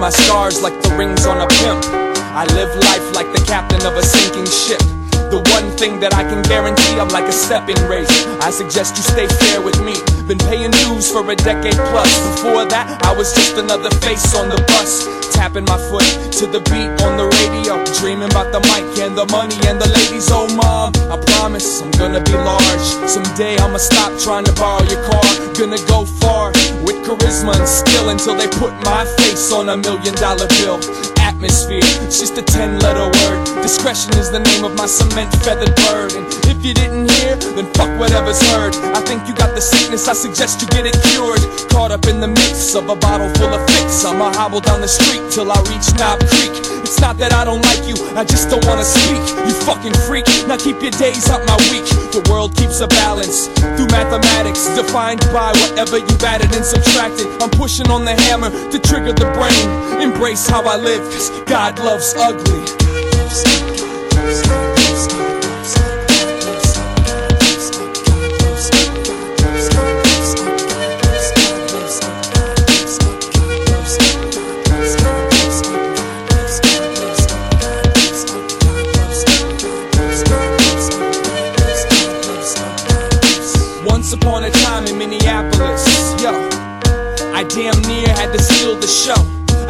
My 0.02 0.10
scars 0.10 0.60
like 0.60 0.74
the 0.82 0.90
rings 0.98 1.26
on 1.26 1.38
a 1.38 1.46
pimp. 1.46 1.84
I 2.34 2.44
live 2.58 2.74
life 2.74 3.14
like 3.14 3.30
the 3.30 3.40
captain 3.46 3.86
of 3.86 3.94
a 3.94 4.02
sinking 4.02 4.50
ship. 4.50 4.82
The 5.30 5.38
one 5.62 5.76
thing 5.76 6.00
that 6.00 6.14
I 6.14 6.24
can 6.24 6.42
guarantee, 6.42 6.98
I'm 6.98 7.08
like 7.08 7.26
a 7.26 7.32
stepping 7.32 7.78
race. 7.86 8.10
I 8.42 8.50
suggest 8.50 8.96
you 8.96 9.02
stay 9.02 9.26
fair 9.26 9.62
with 9.62 9.78
me. 9.80 9.94
Been 10.26 10.38
paying 10.50 10.70
dues 10.82 11.10
for 11.10 11.22
a 11.30 11.36
decade 11.36 11.78
plus. 11.90 12.10
Before 12.34 12.64
that, 12.66 12.86
I 13.02 13.14
was 13.14 13.32
just 13.34 13.56
another 13.56 13.90
face 14.02 14.34
on 14.34 14.48
the 14.48 14.58
bus. 14.66 15.06
Tapping 15.34 15.64
my 15.64 15.78
foot 15.90 16.06
to 16.38 16.46
the 16.46 16.60
beat 16.70 16.90
on 17.06 17.16
the 17.16 17.26
radio. 17.42 17.82
Dreaming 17.98 18.30
about 18.30 18.50
the 18.52 18.60
mic 18.70 18.86
and 18.98 19.16
the 19.16 19.26
money 19.30 19.56
and 19.66 19.80
the 19.80 19.88
ladies. 19.88 20.28
Oh, 20.30 20.46
mom, 20.54 20.92
I 21.10 21.18
promise 21.34 21.82
I'm 21.82 21.90
gonna 21.92 22.22
be 22.22 22.34
large. 22.34 22.86
Someday 23.06 23.56
I'ma 23.58 23.78
stop 23.78 24.12
trying 24.18 24.44
to 24.44 24.54
borrow 24.54 24.82
your 24.86 25.02
car. 25.06 25.24
Gonna 25.54 25.80
go 25.86 26.04
far 26.04 26.50
with 26.86 26.98
charisma 27.06 27.54
and 27.58 27.68
skill 27.68 28.10
until 28.10 28.34
they 28.34 28.48
put 28.58 28.74
my 28.84 29.04
face 29.18 29.52
on 29.52 29.68
a 29.68 29.76
million 29.76 30.14
dollar 30.16 30.46
bill. 30.62 30.78
Atmosphere, 31.18 31.86
it's 32.06 32.18
just 32.20 32.38
a 32.38 32.42
10 32.42 32.78
letter 32.80 33.06
word. 33.06 33.62
Discretion 33.62 34.14
is 34.18 34.30
the 34.30 34.40
name 34.40 34.64
of 34.64 34.76
my 34.76 34.86
cement 34.86 35.30
And 35.60 36.32
if 36.48 36.64
you 36.64 36.72
didn't 36.72 37.10
hear, 37.10 37.36
then 37.36 37.68
fuck 37.74 37.92
whatever's 38.00 38.40
heard. 38.52 38.74
I 38.96 39.00
think 39.04 39.28
you 39.28 39.34
got 39.34 39.54
the 39.54 39.60
sickness, 39.60 40.08
I 40.08 40.14
suggest 40.14 40.62
you 40.62 40.68
get 40.68 40.86
it 40.86 40.96
cured. 41.12 41.44
Caught 41.68 41.92
up 41.92 42.06
in 42.06 42.20
the 42.20 42.28
mix 42.28 42.74
of 42.74 42.88
a 42.88 42.96
bottle 42.96 43.28
full 43.36 43.52
of 43.52 43.60
fix. 43.68 44.04
I'ma 44.04 44.32
hobble 44.32 44.60
down 44.60 44.80
the 44.80 44.88
street 44.88 45.20
till 45.30 45.52
I 45.52 45.60
reach 45.68 45.92
Knob 46.00 46.24
Creek. 46.32 46.56
It's 46.80 47.00
not 47.00 47.18
that 47.18 47.34
I 47.34 47.44
don't 47.44 47.60
like 47.60 47.84
you, 47.84 48.00
I 48.16 48.24
just 48.24 48.48
don't 48.48 48.64
wanna 48.64 48.84
speak. 48.84 49.20
You 49.44 49.52
fucking 49.68 49.92
freak, 50.08 50.24
now 50.48 50.56
keep 50.56 50.80
your 50.80 50.94
days 50.96 51.28
up 51.28 51.44
my 51.44 51.56
week. 51.68 51.84
The 52.16 52.24
world 52.32 52.56
keeps 52.56 52.80
a 52.80 52.88
balance 52.88 53.48
through 53.76 53.92
mathematics, 53.92 54.72
defined 54.72 55.20
by 55.36 55.52
whatever 55.52 55.98
you've 55.98 56.24
added 56.24 56.48
and 56.56 56.64
subtracted. 56.64 57.28
I'm 57.44 57.50
pushing 57.50 57.90
on 57.92 58.04
the 58.06 58.16
hammer 58.24 58.48
to 58.48 58.78
trigger 58.80 59.12
the 59.12 59.28
brain. 59.36 60.00
Embrace 60.00 60.48
how 60.48 60.64
I 60.64 60.76
live, 60.76 61.04
cause 61.12 61.28
God 61.44 61.78
loves 61.78 62.14
ugly. 62.16 62.64
Once 64.16 64.61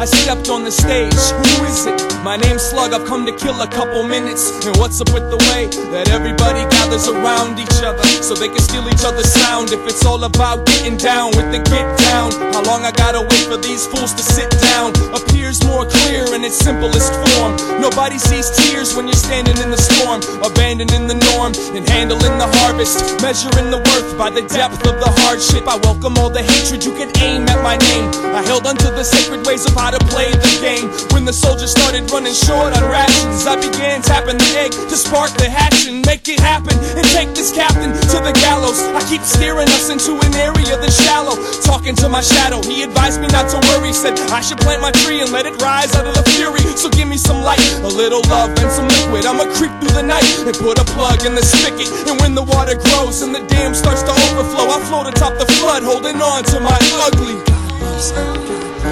I 0.03 0.05
stepped 0.05 0.49
on 0.49 0.65
the 0.65 0.71
stage, 0.71 1.15
who 1.15 1.63
is 1.63 1.87
it? 1.87 1.95
My 2.27 2.35
name's 2.35 2.59
Slug, 2.59 2.91
I've 2.91 3.07
come 3.07 3.25
to 3.25 3.31
kill 3.31 3.55
a 3.61 3.67
couple 3.71 4.03
minutes. 4.03 4.51
And 4.67 4.75
what's 4.75 4.99
up 4.99 5.07
with 5.15 5.31
the 5.31 5.39
way 5.47 5.71
that 5.95 6.11
everybody 6.11 6.67
gathers 6.75 7.07
around 7.07 7.55
each 7.55 7.79
other 7.79 8.03
so 8.19 8.35
they 8.35 8.51
can 8.51 8.59
steal 8.59 8.83
each 8.91 9.07
other's 9.07 9.31
sound? 9.31 9.71
If 9.71 9.79
it's 9.87 10.03
all 10.03 10.27
about 10.27 10.67
getting 10.67 10.99
down 10.99 11.31
with 11.39 11.55
the 11.55 11.63
get 11.71 11.87
down, 12.11 12.35
how 12.51 12.67
long 12.67 12.83
I 12.83 12.91
gotta 12.91 13.23
wait 13.23 13.47
for 13.47 13.55
these 13.55 13.87
fools 13.87 14.11
to 14.19 14.23
sit 14.23 14.51
down? 14.75 14.91
Appears 15.15 15.63
more 15.63 15.87
clear 15.87 16.27
in 16.35 16.43
its 16.43 16.59
simplest 16.59 17.15
form. 17.31 17.55
Nobody 17.79 18.19
sees 18.19 18.51
tears 18.51 18.91
when 18.99 19.07
you're 19.07 19.23
standing 19.23 19.55
in 19.63 19.71
the 19.71 19.79
storm, 19.79 20.19
abandoning 20.43 21.07
the 21.07 21.15
norm 21.31 21.55
and 21.79 21.87
handling 21.87 22.35
the 22.43 22.49
harvest, 22.59 23.23
measuring 23.23 23.71
the 23.71 23.79
worth 23.87 24.19
by 24.19 24.27
the 24.27 24.43
depth 24.51 24.83
of 24.83 24.99
the 24.99 25.11
hardship. 25.23 25.63
I 25.63 25.79
welcome 25.87 26.19
all 26.19 26.29
the 26.29 26.43
hatred 26.43 26.83
you 26.83 26.91
can 26.91 27.07
aim 27.23 27.47
at 27.47 27.63
my 27.63 27.79
name. 27.79 28.11
I 28.35 28.43
held 28.43 28.67
onto 28.67 28.91
the 28.91 29.07
sacred 29.07 29.47
ways 29.47 29.63
of 29.63 29.79
how 29.79 29.92
to 29.93 30.01
play 30.09 30.33
the 30.33 30.53
game. 30.57 30.89
When 31.13 31.23
the 31.25 31.33
soldiers 31.33 31.69
started 31.69 32.09
running 32.09 32.33
short 32.33 32.73
on 32.73 32.83
rations, 32.89 33.45
I 33.45 33.55
began 33.61 34.01
tapping 34.01 34.37
the 34.41 34.51
egg 34.57 34.71
to 34.73 34.97
spark 34.97 35.29
the 35.37 35.49
hatchin', 35.49 36.01
make 36.05 36.25
it 36.27 36.39
happen, 36.41 36.73
and 36.97 37.05
take 37.13 37.29
this 37.37 37.53
captain 37.53 37.93
to 37.93 38.17
the 38.25 38.33
gallows. 38.41 38.81
I 38.97 39.05
keep 39.05 39.21
steering 39.21 39.69
us 39.77 39.93
into 39.93 40.17
an 40.17 40.33
area 40.33 40.73
that's 40.81 40.97
shallow. 40.97 41.37
Talking 41.61 41.95
to 42.01 42.09
my 42.09 42.21
shadow, 42.21 42.61
he 42.65 42.81
advised 42.81 43.21
me 43.21 43.27
not 43.29 43.49
to 43.53 43.61
worry. 43.69 43.93
Said 43.93 44.17
I 44.33 44.41
should 44.41 44.57
plant 44.57 44.81
my 44.81 44.91
tree 45.05 45.21
and 45.21 45.31
let 45.31 45.45
it 45.45 45.61
rise 45.61 45.93
out 45.93 46.07
of 46.09 46.15
the 46.17 46.25
fury. 46.33 46.65
So 46.73 46.89
give 46.89 47.07
me 47.07 47.17
some 47.17 47.45
light, 47.45 47.61
a 47.85 47.91
little 47.91 48.21
love, 48.33 48.49
and 48.57 48.71
some 48.73 48.89
liquid. 48.89 49.29
I'ma 49.29 49.45
creep 49.53 49.73
through 49.77 49.93
the 49.93 50.05
night 50.05 50.25
and 50.41 50.57
put 50.57 50.81
a 50.81 50.85
plug 50.97 51.21
in 51.25 51.35
the 51.35 51.45
spigot. 51.45 51.89
And 52.09 52.19
when 52.19 52.33
the 52.33 52.43
water 52.43 52.73
grows 52.73 53.21
and 53.21 53.33
the 53.33 53.45
dam 53.45 53.77
starts 53.77 54.01
to 54.01 54.13
overflow, 54.31 54.73
I 54.73 54.81
float 54.89 55.07
atop 55.13 55.37
the 55.37 55.45
flood, 55.61 55.83
holding 55.83 56.17
on 56.17 56.43
to 56.49 56.57
my 56.59 56.79
ugly. 57.05 58.72
Why 58.83 58.91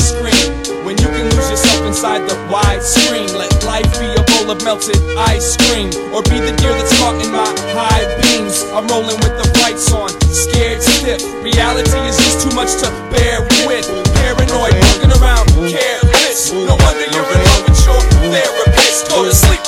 scream 0.00 0.48
when 0.84 0.96
you 0.96 1.08
can 1.08 1.28
lose 1.28 1.50
yourself 1.50 1.84
inside 1.86 2.24
the? 2.28 2.38
Let 2.48 3.52
life 3.64 3.92
be 4.00 4.08
a 4.16 4.24
bowl 4.24 4.50
of 4.50 4.64
melted 4.64 4.96
ice 5.18 5.56
cream, 5.68 5.92
or 6.16 6.22
be 6.22 6.40
the 6.40 6.56
deer 6.56 6.72
that's 6.72 6.96
caught 6.98 7.20
in 7.20 7.30
my 7.30 7.44
high 7.76 8.08
beams. 8.22 8.64
I'm 8.72 8.86
rolling 8.88 9.20
with 9.20 9.36
the 9.36 9.44
brights 9.60 9.92
on, 9.92 10.08
scared 10.32 10.80
stiff. 10.80 11.20
Reality 11.44 12.00
is 12.08 12.16
just 12.16 12.48
too 12.48 12.56
much 12.56 12.72
to 12.80 12.88
bear 13.12 13.42
with. 13.68 13.84
Paranoid, 14.16 14.72
walking 14.80 15.12
around, 15.20 15.46
careless. 15.68 16.52
No 16.52 16.74
wonder 16.80 17.04
you're 17.12 17.37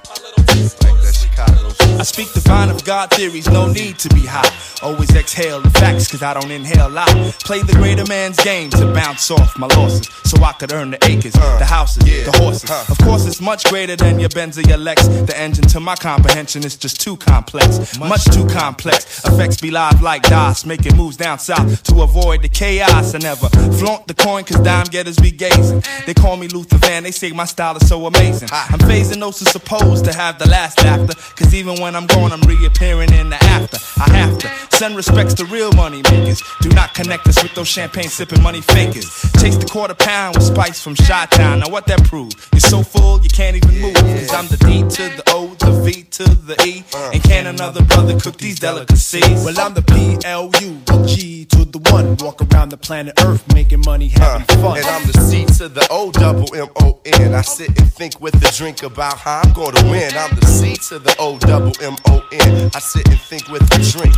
Like 0.81 1.01
that 1.03 1.15
Chicago 1.15 1.69
I 1.99 2.03
speak 2.03 2.33
divine 2.33 2.69
of 2.69 2.78
God 2.89 3.11
theories, 3.11 3.47
no 3.47 3.71
need 3.71 3.99
to 3.99 4.09
be 4.15 4.21
hot. 4.21 4.51
Always 4.81 5.13
exhale 5.15 5.61
the 5.61 5.69
facts, 5.69 6.09
cause 6.09 6.23
I 6.23 6.33
don't 6.33 6.49
inhale 6.49 6.87
a 6.87 6.89
lot. 6.89 7.09
Play 7.45 7.61
the 7.61 7.73
greater 7.73 8.03
man's 8.07 8.43
game 8.43 8.71
to 8.71 8.91
bounce 8.91 9.29
off 9.29 9.55
my 9.59 9.67
losses, 9.67 10.07
so 10.23 10.41
I 10.41 10.53
could 10.53 10.73
earn 10.73 10.89
the 10.89 10.97
acres, 11.05 11.35
uh, 11.35 11.59
the 11.59 11.65
houses, 11.65 12.03
the 12.03 12.35
horses. 12.37 12.71
Of 12.89 12.97
course, 12.97 13.27
it's 13.27 13.41
much 13.41 13.65
greater 13.65 13.95
than 13.95 14.19
your 14.19 14.29
Benz 14.29 14.57
or 14.57 14.61
your 14.61 14.79
Lex. 14.79 15.05
The 15.07 15.37
engine 15.37 15.65
to 15.65 15.79
my 15.79 15.95
comprehension 15.97 16.65
is 16.65 16.75
just 16.75 16.99
too 16.99 17.15
complex, 17.17 17.99
much 17.99 18.25
too 18.25 18.47
complex. 18.47 19.23
Effects 19.23 19.61
be 19.61 19.69
live 19.69 20.01
like 20.01 20.23
DOS, 20.23 20.65
making 20.65 20.97
moves 20.97 21.15
down 21.15 21.37
south 21.37 21.83
to 21.83 22.01
avoid 22.01 22.41
the 22.41 22.49
chaos. 22.49 23.13
I 23.13 23.19
never 23.19 23.49
flaunt 23.77 24.07
the 24.07 24.15
coin, 24.15 24.45
cause 24.45 24.61
dime 24.61 24.85
getters 24.85 25.17
be 25.17 25.29
gazing. 25.29 25.83
They 26.07 26.15
call 26.15 26.37
me 26.37 26.47
Luther 26.47 26.77
Van, 26.77 27.03
they 27.03 27.11
say 27.11 27.31
my 27.33 27.45
style 27.45 27.77
is 27.77 27.87
so 27.87 28.07
amazing. 28.07 28.49
I'm 28.51 28.79
phasing 28.79 29.19
those 29.19 29.37
who 29.37 29.45
supposed 29.45 30.05
to 30.05 30.13
have 30.13 30.39
the 30.39 30.49
last 30.49 30.83
laughter, 30.83 31.13
cause 31.35 31.53
even 31.53 31.79
when 31.81 31.95
I'm 31.95 32.07
gone, 32.07 32.31
I'm 32.31 32.41
reappearing 32.41 32.78
in 32.81 33.29
the 33.29 33.37
after. 33.43 33.77
I 34.01 34.09
have 34.15 34.37
to 34.39 34.75
send 34.77 34.95
respects 34.95 35.33
to 35.35 35.45
real 35.45 35.71
money 35.73 36.01
makers. 36.09 36.41
Do 36.61 36.69
not 36.69 36.93
connect 36.93 37.27
us 37.27 37.41
with 37.43 37.53
those 37.53 37.67
champagne 37.67 38.07
sipping 38.07 38.41
money 38.41 38.61
fakers. 38.61 39.09
Taste 39.33 39.59
the 39.59 39.67
quarter 39.69 39.93
pound 39.93 40.35
with 40.35 40.45
spice 40.45 40.81
from 40.81 40.95
Shot 40.95 41.31
Town. 41.31 41.59
Now 41.59 41.69
what 41.69 41.85
that 41.87 42.03
prove? 42.05 42.31
You're 42.53 42.61
so 42.61 42.81
full 42.81 43.21
you 43.21 43.29
can't 43.29 43.57
even 43.57 43.81
move. 43.81 43.95
Cause 43.95 44.33
I'm 44.33 44.47
the 44.47 44.57
D 44.57 44.81
to 44.83 45.03
the 45.17 45.23
O, 45.27 45.47
the 45.59 45.71
V 45.83 46.03
to 46.03 46.23
the 46.23 46.55
E. 46.65 46.83
And 47.13 47.21
can 47.23 47.47
another 47.47 47.83
brother 47.83 48.17
cook 48.17 48.37
these 48.37 48.59
delicacies? 48.59 49.43
Well, 49.43 49.59
I'm 49.59 49.73
the 49.73 49.81
PLU, 49.81 50.85
the 50.85 51.05
G 51.05 51.45
to 51.45 51.65
the 51.65 51.79
one. 51.91 52.15
Walk 52.17 52.41
around 52.41 52.69
the 52.69 52.77
planet 52.77 53.21
Earth 53.23 53.43
making 53.53 53.81
money, 53.85 54.07
having 54.07 54.47
fun. 54.61 54.77
And 54.77 54.85
I'm 54.85 55.05
the 55.11 55.19
C 55.19 55.45
to 55.57 55.67
the 55.67 55.85
O 55.91 56.11
double 56.11 56.55
M 56.55 56.67
O 56.77 57.01
N. 57.05 57.33
I 57.33 57.41
sit 57.41 57.77
and 57.77 57.91
think 57.91 58.21
with 58.21 58.35
a 58.35 58.57
drink 58.57 58.83
about 58.83 59.17
how 59.17 59.41
I'm 59.43 59.51
gonna 59.51 59.83
win. 59.91 60.13
I'm 60.15 60.33
the 60.39 60.45
C 60.45 60.75
to 60.89 60.99
the 60.99 61.13
O 61.19 61.37
double 61.39 61.73
M 61.81 61.95
O 62.07 62.25
N. 62.31 62.68
I 62.75 62.79
sit 62.79 63.07
and 63.09 63.19
think 63.19 63.47
with 63.47 63.63
a 63.63 63.79
drink. 63.97 64.15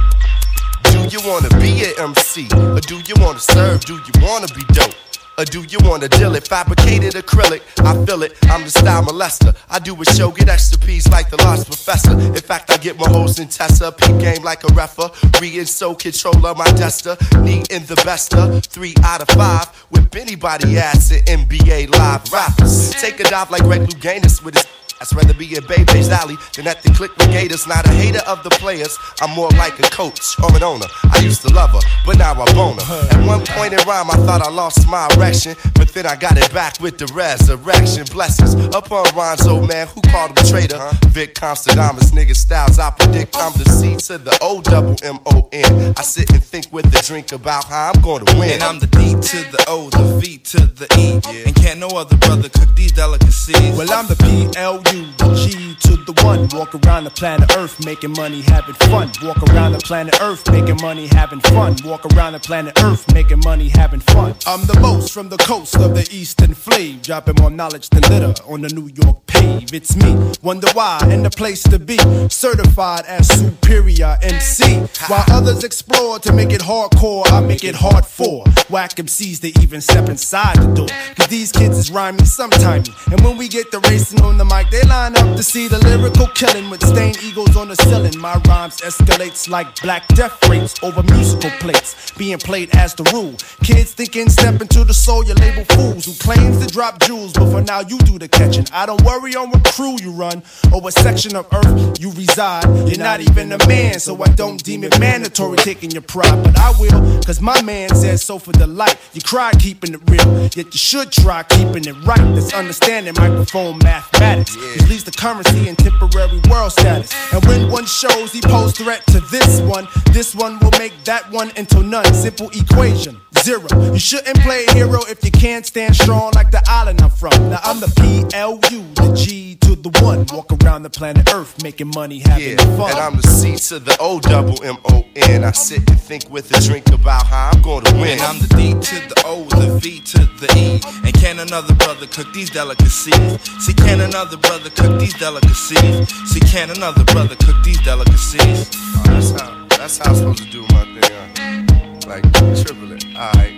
Do 0.83 1.07
you 1.07 1.21
wanna 1.27 1.49
be 1.59 1.85
an 1.85 1.93
MC? 2.09 2.47
Or 2.53 2.81
do 2.81 2.99
you 2.99 3.15
wanna 3.17 3.39
serve? 3.39 3.85
Do 3.85 3.95
you 3.95 4.13
wanna 4.21 4.47
be 4.47 4.63
dope? 4.73 4.93
Or 5.37 5.45
do 5.45 5.63
you 5.63 5.77
wanna 5.83 6.09
deal 6.09 6.35
it? 6.35 6.47
Fabricated 6.47 7.13
acrylic, 7.13 7.61
I 7.79 8.05
feel 8.05 8.23
it. 8.23 8.37
I'm 8.49 8.63
the 8.63 8.69
style 8.69 9.03
molester. 9.03 9.55
I 9.69 9.79
do 9.79 9.99
a 10.01 10.05
show, 10.05 10.31
get 10.31 10.49
extra 10.49 10.77
peas 10.79 11.07
like 11.09 11.29
the 11.29 11.37
Large 11.37 11.65
Professor. 11.65 12.11
In 12.11 12.35
fact, 12.35 12.69
I 12.71 12.77
get 12.77 12.99
my 12.99 13.07
hoes 13.07 13.39
in 13.39 13.47
Tessa. 13.47 13.91
Peak 13.91 14.19
game 14.19 14.43
like 14.43 14.63
a 14.65 14.73
refer. 14.73 15.09
Reading 15.39 15.65
so 15.65 15.95
controller, 15.95 16.53
my 16.53 16.65
tester. 16.65 17.15
Need 17.39 17.71
in 17.71 17.85
the 17.85 17.95
bester. 18.03 18.59
Three 18.61 18.93
out 19.03 19.21
of 19.21 19.29
five. 19.29 19.67
Whip 19.91 20.13
anybody 20.15 20.77
ass 20.77 21.11
in 21.11 21.23
NBA 21.25 21.89
live 21.97 22.31
rappers. 22.33 22.91
Take 22.95 23.19
a 23.21 23.23
dive 23.23 23.49
like 23.49 23.63
Greg 23.63 23.81
Louganis 23.81 24.43
with 24.43 24.55
his 24.55 24.65
I'd 25.01 25.11
rather 25.13 25.33
be 25.33 25.57
at 25.57 25.67
Bebe's 25.67 26.09
Alley 26.09 26.37
than 26.55 26.67
at 26.67 26.83
the 26.83 26.91
Click 26.91 27.09
Gators. 27.17 27.65
Not 27.65 27.87
a 27.87 27.91
hater 27.91 28.21
of 28.27 28.43
the 28.43 28.51
players, 28.51 28.95
I'm 29.19 29.31
more 29.31 29.49
like 29.57 29.79
a 29.79 29.89
coach 29.89 30.21
or 30.43 30.55
an 30.55 30.61
owner. 30.61 30.85
I 31.11 31.19
used 31.21 31.41
to 31.41 31.51
love 31.53 31.71
her, 31.71 31.79
but 32.05 32.19
now 32.19 32.33
I 32.33 32.45
bone 32.53 32.77
her. 32.77 33.07
At 33.09 33.25
one 33.25 33.43
point 33.45 33.73
in 33.73 33.79
rhyme, 33.87 34.11
I 34.11 34.15
thought 34.27 34.41
I 34.41 34.51
lost 34.51 34.87
my 34.87 35.09
erection, 35.17 35.55
but 35.73 35.89
then 35.89 36.05
I 36.05 36.15
got 36.15 36.37
it 36.37 36.53
back 36.53 36.79
with 36.79 36.99
the 36.99 37.07
resurrection. 37.07 38.05
Blessings 38.11 38.53
upon 38.75 39.05
Ron's 39.15 39.47
old 39.47 39.67
man 39.67 39.87
who 39.87 40.01
called 40.01 40.37
him 40.37 40.45
traitor. 40.45 40.77
Like 40.77 41.41
Nostradamus, 41.41 42.11
nigga 42.11 42.35
styles, 42.35 42.77
I 42.77 42.91
predict 42.91 43.35
I'm 43.37 43.53
the 43.53 43.65
C 43.69 43.95
to 44.07 44.17
the 44.17 44.37
O 44.41 44.61
double 44.61 44.95
M 45.03 45.19
O 45.25 45.49
N. 45.51 45.93
I 45.97 46.01
sit 46.03 46.29
and 46.31 46.43
think 46.43 46.71
with 46.71 46.85
a 46.93 47.01
drink 47.03 47.31
about 47.31 47.65
how 47.65 47.91
I'm 47.93 48.01
gonna 48.01 48.25
win. 48.37 48.51
And 48.51 48.63
I'm 48.63 48.79
the 48.79 48.87
D 48.87 49.13
to 49.13 49.37
the 49.51 49.65
O, 49.67 49.89
the 49.89 50.19
V 50.19 50.37
to 50.37 50.57
the 50.65 50.87
E. 50.97 51.19
yeah. 51.33 51.47
And 51.47 51.55
can't 51.55 51.79
no 51.79 51.87
other 51.89 52.17
brother 52.17 52.49
cook 52.49 52.75
these 52.75 52.91
delicacies. 52.91 53.77
Well, 53.77 53.91
I'm 53.91 54.07
the 54.07 54.15
PLU, 54.15 54.81
the 54.83 54.90
G 54.91 55.75
to 55.75 55.95
the 55.95 56.13
one. 56.23 56.49
Walk 56.49 56.75
around 56.75 57.05
the 57.05 57.11
planet 57.11 57.55
Earth 57.55 57.83
making 57.85 58.11
money, 58.11 58.41
having 58.41 58.75
fun. 58.75 59.09
Walk 59.23 59.41
around 59.49 59.71
the 59.71 59.79
planet 59.79 60.21
Earth 60.21 60.49
making 60.51 60.81
money, 60.81 61.07
having 61.07 61.39
fun. 61.39 61.77
Walk 61.85 62.05
around 62.13 62.33
the 62.33 62.39
planet 62.39 62.77
Earth 62.83 63.11
making 63.13 63.39
money, 63.39 63.69
having 63.69 64.01
fun. 64.01 64.35
I'm 64.45 64.65
the 64.67 64.77
most 64.81 65.13
from 65.13 65.29
the 65.29 65.37
coast 65.37 65.75
of 65.75 65.95
the 65.95 66.07
eastern 66.11 66.53
flame. 66.53 66.99
Dropping 66.99 67.35
more 67.39 67.49
knowledge 67.49 67.89
than 67.89 68.01
litter 68.01 68.33
on 68.45 68.61
the 68.61 68.69
New 68.69 68.89
York 69.01 69.25
pave. 69.27 69.73
It's 69.73 69.95
me, 69.95 70.11
wonder 70.41 70.67
why, 70.73 70.99
and 71.03 71.25
the 71.25 71.29
place 71.29 71.63
to 71.63 71.79
be. 71.79 71.97
Certified 72.29 73.05
as 73.05 73.27
superior 73.27 74.17
MC. 74.21 74.79
While 75.07 75.25
others 75.31 75.63
explore 75.63 76.19
to 76.19 76.33
make 76.33 76.51
it 76.51 76.61
hardcore, 76.61 77.31
I 77.31 77.39
make 77.39 77.63
it 77.63 77.75
hard 77.75 78.05
for. 78.05 78.43
Whack 78.69 78.95
MCs 78.95 79.39
to 79.41 79.61
even 79.61 79.79
step 79.79 80.09
inside 80.09 80.57
the 80.57 80.73
door. 80.73 80.87
Cause 81.15 81.27
these 81.27 81.51
kids 81.53 81.77
is 81.77 81.91
rhyming 81.91 82.25
sometime. 82.25 82.83
And 83.09 83.21
when 83.21 83.37
we 83.37 83.47
get 83.47 83.71
the 83.71 83.79
racing 83.81 84.21
on 84.21 84.37
the 84.37 84.45
mic, 84.45 84.69
they 84.69 84.80
line 84.87 85.15
up 85.15 85.35
to 85.37 85.43
see 85.43 85.67
the 85.67 85.79
lyrical 85.79 86.27
killing 86.27 86.69
with 86.69 86.85
stained 86.85 87.21
egos 87.23 87.55
on 87.57 87.69
the 87.69 87.75
ceiling. 87.75 88.17
My 88.19 88.35
rhymes 88.47 88.81
escalates 88.81 89.49
like 89.49 89.67
black 89.81 90.07
death 90.09 90.37
rates 90.49 90.81
over 90.83 91.03
musical 91.03 91.49
plates, 91.59 92.11
being 92.17 92.37
played 92.37 92.75
as 92.75 92.93
the 92.95 93.03
rule. 93.13 93.35
Kids 93.63 93.93
thinking 93.93 94.29
step 94.29 94.61
into 94.61 94.83
the 94.83 94.93
soul, 94.93 95.25
you 95.25 95.33
label 95.35 95.65
fools 95.75 96.05
who 96.05 96.13
claims 96.13 96.65
to 96.65 96.71
drop 96.71 96.99
jewels, 97.01 97.33
but 97.33 97.51
for 97.51 97.61
now 97.61 97.81
you 97.81 97.97
do 97.99 98.17
the 98.17 98.27
catching. 98.27 98.65
I 98.73 98.85
don't 98.85 99.01
worry 99.03 99.35
on 99.35 99.49
what 99.49 99.63
crew 99.63 99.97
you 100.01 100.11
run 100.11 100.43
or 100.73 100.81
what 100.81 100.93
section 100.93 101.35
of 101.35 101.47
earth 101.53 101.99
you 101.99 102.11
reside. 102.11 102.65
You're 102.87 102.97
not 102.97 103.21
even 103.21 103.51
a 103.51 103.67
man, 103.67 103.99
so 103.99 104.21
I 104.21 104.27
don't 104.29 104.63
deem 104.63 104.83
it 104.83 104.99
mandatory 104.99 105.57
taking 105.57 105.91
your 105.91 106.03
pride, 106.03 106.43
but 106.43 106.57
I 106.57 106.73
will, 106.79 107.21
cause 107.23 107.41
my 107.41 107.61
man 107.61 107.89
said 107.95 108.19
so 108.19 108.39
for 108.39 108.51
the 108.53 108.67
light. 108.67 108.97
You 109.13 109.21
cry 109.21 109.51
keeping 109.59 109.93
it 109.93 110.01
real, 110.09 110.43
yet 110.43 110.57
you 110.57 110.71
should 110.71 111.11
try 111.11 111.43
keeping 111.43 111.85
it 111.85 111.95
right. 112.03 112.35
That's 112.35 112.53
understanding 112.53 113.13
microphone 113.17 113.79
mathematics. 113.79 114.55
Which 114.73 114.89
leads 114.89 115.03
the 115.03 115.11
currency 115.11 115.67
and 115.67 115.77
temporary 115.77 116.39
world 116.49 116.71
status. 116.71 117.13
And 117.33 117.43
when 117.45 117.69
one 117.69 117.85
shows 117.85 118.31
he 118.31 118.41
pose 118.41 118.77
threat 118.77 119.05
to 119.07 119.19
this 119.31 119.61
one, 119.61 119.87
this 120.11 120.33
one 120.33 120.59
will 120.59 120.71
make 120.79 120.93
that 121.03 121.29
one 121.31 121.51
into 121.57 121.81
none. 121.83 122.05
Simple 122.13 122.49
equation. 122.51 123.19
Zero. 123.43 123.67
You 123.91 123.99
shouldn't 123.99 124.39
play 124.41 124.65
hero 124.73 124.99
if 125.09 125.23
you 125.25 125.31
can't 125.31 125.65
stand 125.65 125.95
strong 125.95 126.31
like 126.35 126.51
the 126.51 126.61
island 126.67 127.01
I'm 127.01 127.09
from. 127.09 127.31
Now 127.49 127.59
I'm 127.63 127.79
the 127.79 127.87
PLU, 127.87 128.93
the 128.95 129.13
G 129.15 129.55
to 129.61 129.75
the 129.75 129.89
one. 130.03 130.25
Walk 130.31 130.51
around 130.63 130.83
the 130.83 130.89
planet 130.91 131.33
Earth 131.33 131.61
making 131.63 131.87
money, 131.95 132.19
having 132.19 132.57
Yeah, 132.59 132.77
fun. 132.77 132.91
and 132.91 132.99
I'm 132.99 133.15
the 133.19 133.27
C 133.27 133.55
to 133.69 133.79
the 133.79 133.97
O 133.99 134.19
double 134.19 134.61
M 134.63 134.77
O 134.91 135.03
N. 135.15 135.43
I 135.43 135.51
sit 135.51 135.89
and 135.89 135.99
think 135.99 136.29
with 136.29 136.55
a 136.55 136.61
drink 136.61 136.87
about 136.89 137.25
how 137.25 137.49
I'm 137.53 137.61
gonna 137.63 137.91
win. 137.99 138.11
And 138.19 138.21
I'm 138.21 138.37
the 138.39 138.47
D 138.55 138.73
to 138.73 138.95
the 139.09 139.23
O, 139.25 139.43
the 139.45 139.79
V 139.79 139.99
to 140.01 140.19
the 140.39 140.47
E. 140.55 140.79
And 141.03 141.13
can 141.13 141.39
another 141.39 141.73
brother 141.73 142.05
cook 142.05 142.31
these 142.33 142.49
delicacies? 142.51 143.41
See, 143.65 143.73
can 143.73 144.01
another 144.01 144.37
brother 144.37 144.69
cook 144.69 144.99
these 144.99 145.15
delicacies? 145.15 146.07
See, 146.31 146.39
can 146.41 146.69
another 146.69 147.03
brother 147.05 147.35
cook 147.37 147.55
these 147.63 147.81
delicacies? 147.81 148.69
Oh, 148.75 149.03
that's 149.07 149.31
how 149.31 149.65
that's 149.77 149.97
how 149.97 150.11
I'm 150.11 150.15
supposed 150.15 150.43
to 150.43 150.49
do 150.51 150.61
my 150.73 150.85
thing. 150.93 151.03
Huh? 151.09 152.07
Like 152.07 152.23
triple 152.63 152.91
it. 152.91 153.00
Alright. 153.21 153.53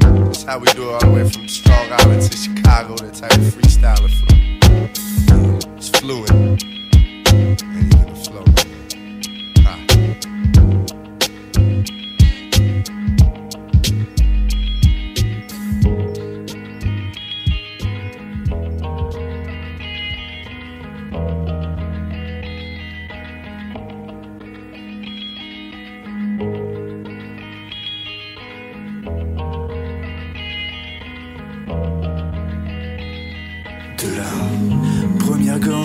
That's 0.00 0.42
how 0.42 0.58
we 0.58 0.66
do 0.72 0.90
it 0.90 0.94
all 0.94 0.98
the 0.98 1.10
way 1.14 1.30
from 1.30 1.46
Strong 1.46 1.92
Island 1.92 2.22
to 2.22 2.36
Chicago, 2.36 2.96
that 2.96 3.14
type 3.14 3.30
of 3.30 3.54
freestyling 3.54 4.10
flow. 4.18 5.76
It's 5.76 5.90
fluent. 5.90 6.64
Ain't 7.32 7.62
even 7.62 8.08
a 8.08 8.14
flow. 8.16 8.59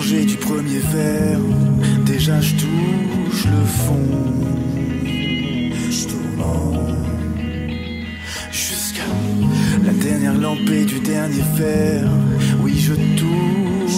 Du 0.06 0.36
premier 0.36 0.78
verre, 0.78 1.40
déjà 2.04 2.40
je 2.40 2.54
touche 2.54 3.44
le 3.44 3.64
fond. 3.64 4.06
Je 5.74 6.06
jusqu'à 8.52 9.02
la 9.84 9.92
dernière 9.92 10.34
lampée 10.34 10.84
du 10.84 11.00
dernier 11.00 11.42
verre. 11.56 12.08
Oui, 12.62 12.78
je 12.78 12.94
tourne 13.18 13.88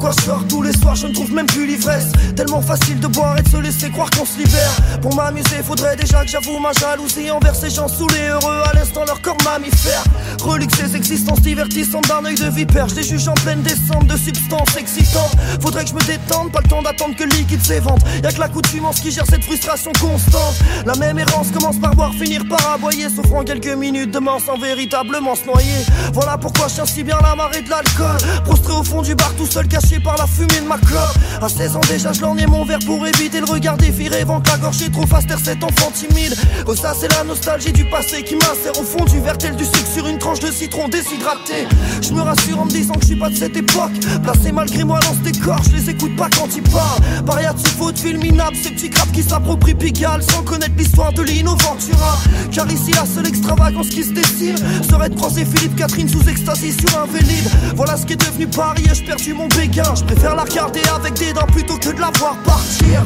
Pourquoi 0.00 0.16
je 0.18 0.30
sors 0.30 0.48
tous 0.48 0.62
les 0.62 0.72
soirs, 0.72 0.96
je 0.96 1.08
ne 1.08 1.12
trouve 1.12 1.30
même 1.34 1.44
plus 1.44 1.66
l'ivresse. 1.66 2.06
Tellement 2.34 2.62
facile 2.62 2.98
de 3.00 3.06
boire 3.06 3.36
et 3.36 3.42
de 3.42 3.48
se 3.50 3.58
laisser 3.58 3.90
croire 3.90 4.08
qu'on 4.08 4.24
se 4.24 4.38
libère. 4.38 4.74
Pour 5.02 5.14
m'amuser, 5.14 5.62
faudrait 5.62 5.94
déjà 5.94 6.24
que 6.24 6.30
j'avoue 6.30 6.58
ma 6.58 6.72
jalousie 6.72 7.30
Envers 7.30 7.54
ces 7.54 7.68
gens 7.68 7.86
saoulés, 7.86 8.28
heureux 8.30 8.62
à 8.64 8.72
l'instant 8.72 9.04
leur 9.04 9.20
corps 9.20 9.36
mammifère. 9.44 10.02
Relique 10.42 10.74
ces 10.74 10.96
existences 10.96 11.42
divertissantes 11.42 12.08
d'un 12.08 12.24
œil 12.24 12.34
de 12.34 12.48
vipère. 12.48 12.88
Je 12.88 12.94
les 12.94 13.02
juge 13.02 13.28
en 13.28 13.34
pleine 13.34 13.60
descente 13.60 14.06
de 14.06 14.16
substances 14.16 14.74
excitantes. 14.78 15.36
Faudrait 15.60 15.84
que 15.84 15.90
je 15.90 15.94
me 15.94 16.00
détende, 16.06 16.50
pas 16.50 16.60
le 16.62 16.70
temps 16.70 16.80
d'attendre 16.80 17.14
que 17.14 17.24
le 17.24 17.36
liquide 17.36 17.62
s'évente. 17.62 18.00
Y'a 18.24 18.32
que 18.32 18.40
l'accoutumance 18.40 19.00
qui 19.00 19.10
gère 19.10 19.26
cette 19.28 19.44
frustration 19.44 19.92
constante. 20.00 20.54
La 20.86 20.94
même 20.94 21.18
errance 21.18 21.50
commence 21.50 21.78
par 21.78 21.94
voir 21.94 22.14
finir 22.14 22.48
par 22.48 22.72
aboyer 22.72 23.08
en 23.34 23.44
quelques 23.44 23.76
minutes 23.76 24.12
demain 24.12 24.38
sans 24.38 24.56
véritablement 24.56 25.34
se 25.34 25.44
noyer. 25.44 25.84
Voilà 26.14 26.38
pourquoi 26.38 26.68
je 26.68 26.76
tiens 26.76 26.86
si 26.86 27.02
bien 27.02 27.18
la 27.22 27.34
marée 27.34 27.60
de 27.60 27.68
l'alcool. 27.68 28.16
Prostré 28.46 28.72
au 28.72 28.82
fond 28.82 29.02
du 29.02 29.14
bar 29.14 29.34
tout 29.36 29.44
seul 29.44 29.68
caché 29.68 29.89
par 29.98 30.16
la 30.16 30.26
fumée 30.26 30.60
de 30.62 30.68
ma 30.68 30.78
clope. 30.78 31.18
À 31.42 31.48
16 31.48 31.76
ans 31.76 31.80
déjà 31.88 32.12
je 32.12 32.20
lorgnais 32.20 32.46
mon 32.46 32.64
verre 32.64 32.78
pour 32.86 33.04
éviter 33.06 33.40
le 33.40 33.46
regard 33.46 33.76
rêvant 34.08 34.40
que 34.40 34.50
la 34.50 34.58
gorge 34.58 34.82
est 34.82 34.90
trop 34.90 35.06
faster 35.06 35.34
cet 35.42 35.62
enfant 35.64 35.90
timide. 35.92 36.34
Oh 36.66 36.74
ça 36.74 36.94
c'est 36.98 37.08
la 37.08 37.24
nostalgie 37.24 37.72
du 37.72 37.84
passé 37.84 38.22
qui 38.22 38.34
m'insère 38.34 38.78
au 38.78 38.84
fond 38.84 39.04
du 39.04 39.20
verre 39.20 39.38
tel 39.38 39.56
du 39.56 39.64
sucre 39.64 39.86
sur 39.92 40.06
une 40.06 40.18
tranche 40.18 40.40
de 40.40 40.50
citron 40.50 40.88
déshydraté. 40.88 41.66
Je 42.00 42.12
me 42.12 42.20
rassure 42.22 42.60
en 42.60 42.64
me 42.64 42.70
disant 42.70 42.94
que 42.94 43.02
je 43.02 43.06
suis 43.06 43.16
pas 43.16 43.30
de 43.30 43.34
cette 43.34 43.56
époque. 43.56 43.92
Placé 44.22 44.52
malgré 44.52 44.84
moi 44.84 45.00
dans 45.00 45.14
ce 45.14 45.30
décor, 45.30 45.60
je 45.64 45.76
les 45.76 45.90
écoute 45.90 46.16
pas 46.16 46.28
quand 46.30 46.48
ils 46.54 46.62
parlent. 46.62 47.24
Paria 47.24 47.52
de 47.52 47.58
faux 47.58 47.92
de 47.92 48.16
minable, 48.16 48.56
ces 48.62 48.70
petits 48.70 48.90
crapes 48.90 49.12
qui 49.12 49.22
s'approprient 49.22 49.74
Pigalle 49.74 50.22
Sans 50.22 50.42
connaître 50.42 50.74
l'histoire 50.76 51.12
de 51.12 51.22
Lino 51.22 51.52
Ventura. 51.52 52.18
Car 52.52 52.70
ici 52.70 52.92
la 52.92 53.06
seule 53.06 53.26
extravagance 53.26 53.88
qui 53.88 54.04
se 54.04 54.12
dessine 54.12 54.56
Serait 54.88 55.08
de 55.08 55.14
croiser 55.14 55.44
Philippe 55.44 55.76
Catherine 55.76 56.08
sous 56.08 56.28
extasie 56.28 56.72
sur 56.72 56.98
un 56.98 57.06
vélib. 57.06 57.44
Voilà 57.74 57.96
ce 57.96 58.06
qui 58.06 58.14
est 58.14 58.16
devenu 58.16 58.46
Paris 58.46 58.84
et 58.90 58.94
je 58.94 59.04
perdu 59.04 59.34
mon 59.34 59.48
béguin 59.80 59.94
Je 59.94 60.04
préfère 60.04 60.34
la 60.34 60.42
regarder 60.42 60.80
avec 60.94 61.14
des 61.14 61.32
dents 61.32 61.46
plutôt 61.46 61.76
que 61.76 61.94
de 61.94 62.00
la 62.00 62.10
voir 62.18 62.36
partir 62.42 63.04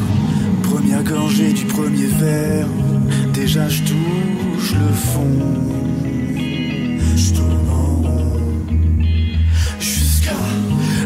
Première 0.63 1.03
gorgée 1.05 1.53
du 1.53 1.65
premier 1.67 2.07
verre, 2.07 2.67
déjà 3.33 3.69
je 3.69 3.83
touche 3.83 4.73
le 4.73 4.93
fond. 4.93 5.41
Je 7.17 7.41
en 7.41 8.03
rond 8.03 8.41
jusqu'à 9.79 10.33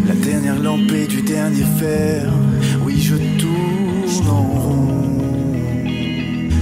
la 0.07 0.15
dernière 0.15 0.59
lampée 0.59 1.07
du 1.07 1.23
dernier 1.23 1.65
verre. 1.77 2.33
Oui, 2.85 3.01
je 3.01 3.17
tourne 3.39 4.29
en 4.29 4.43
rond. 4.43 4.89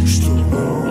Je 0.04 0.20
tourne 0.20 0.40
en 0.52 0.80
rond. 0.80 0.85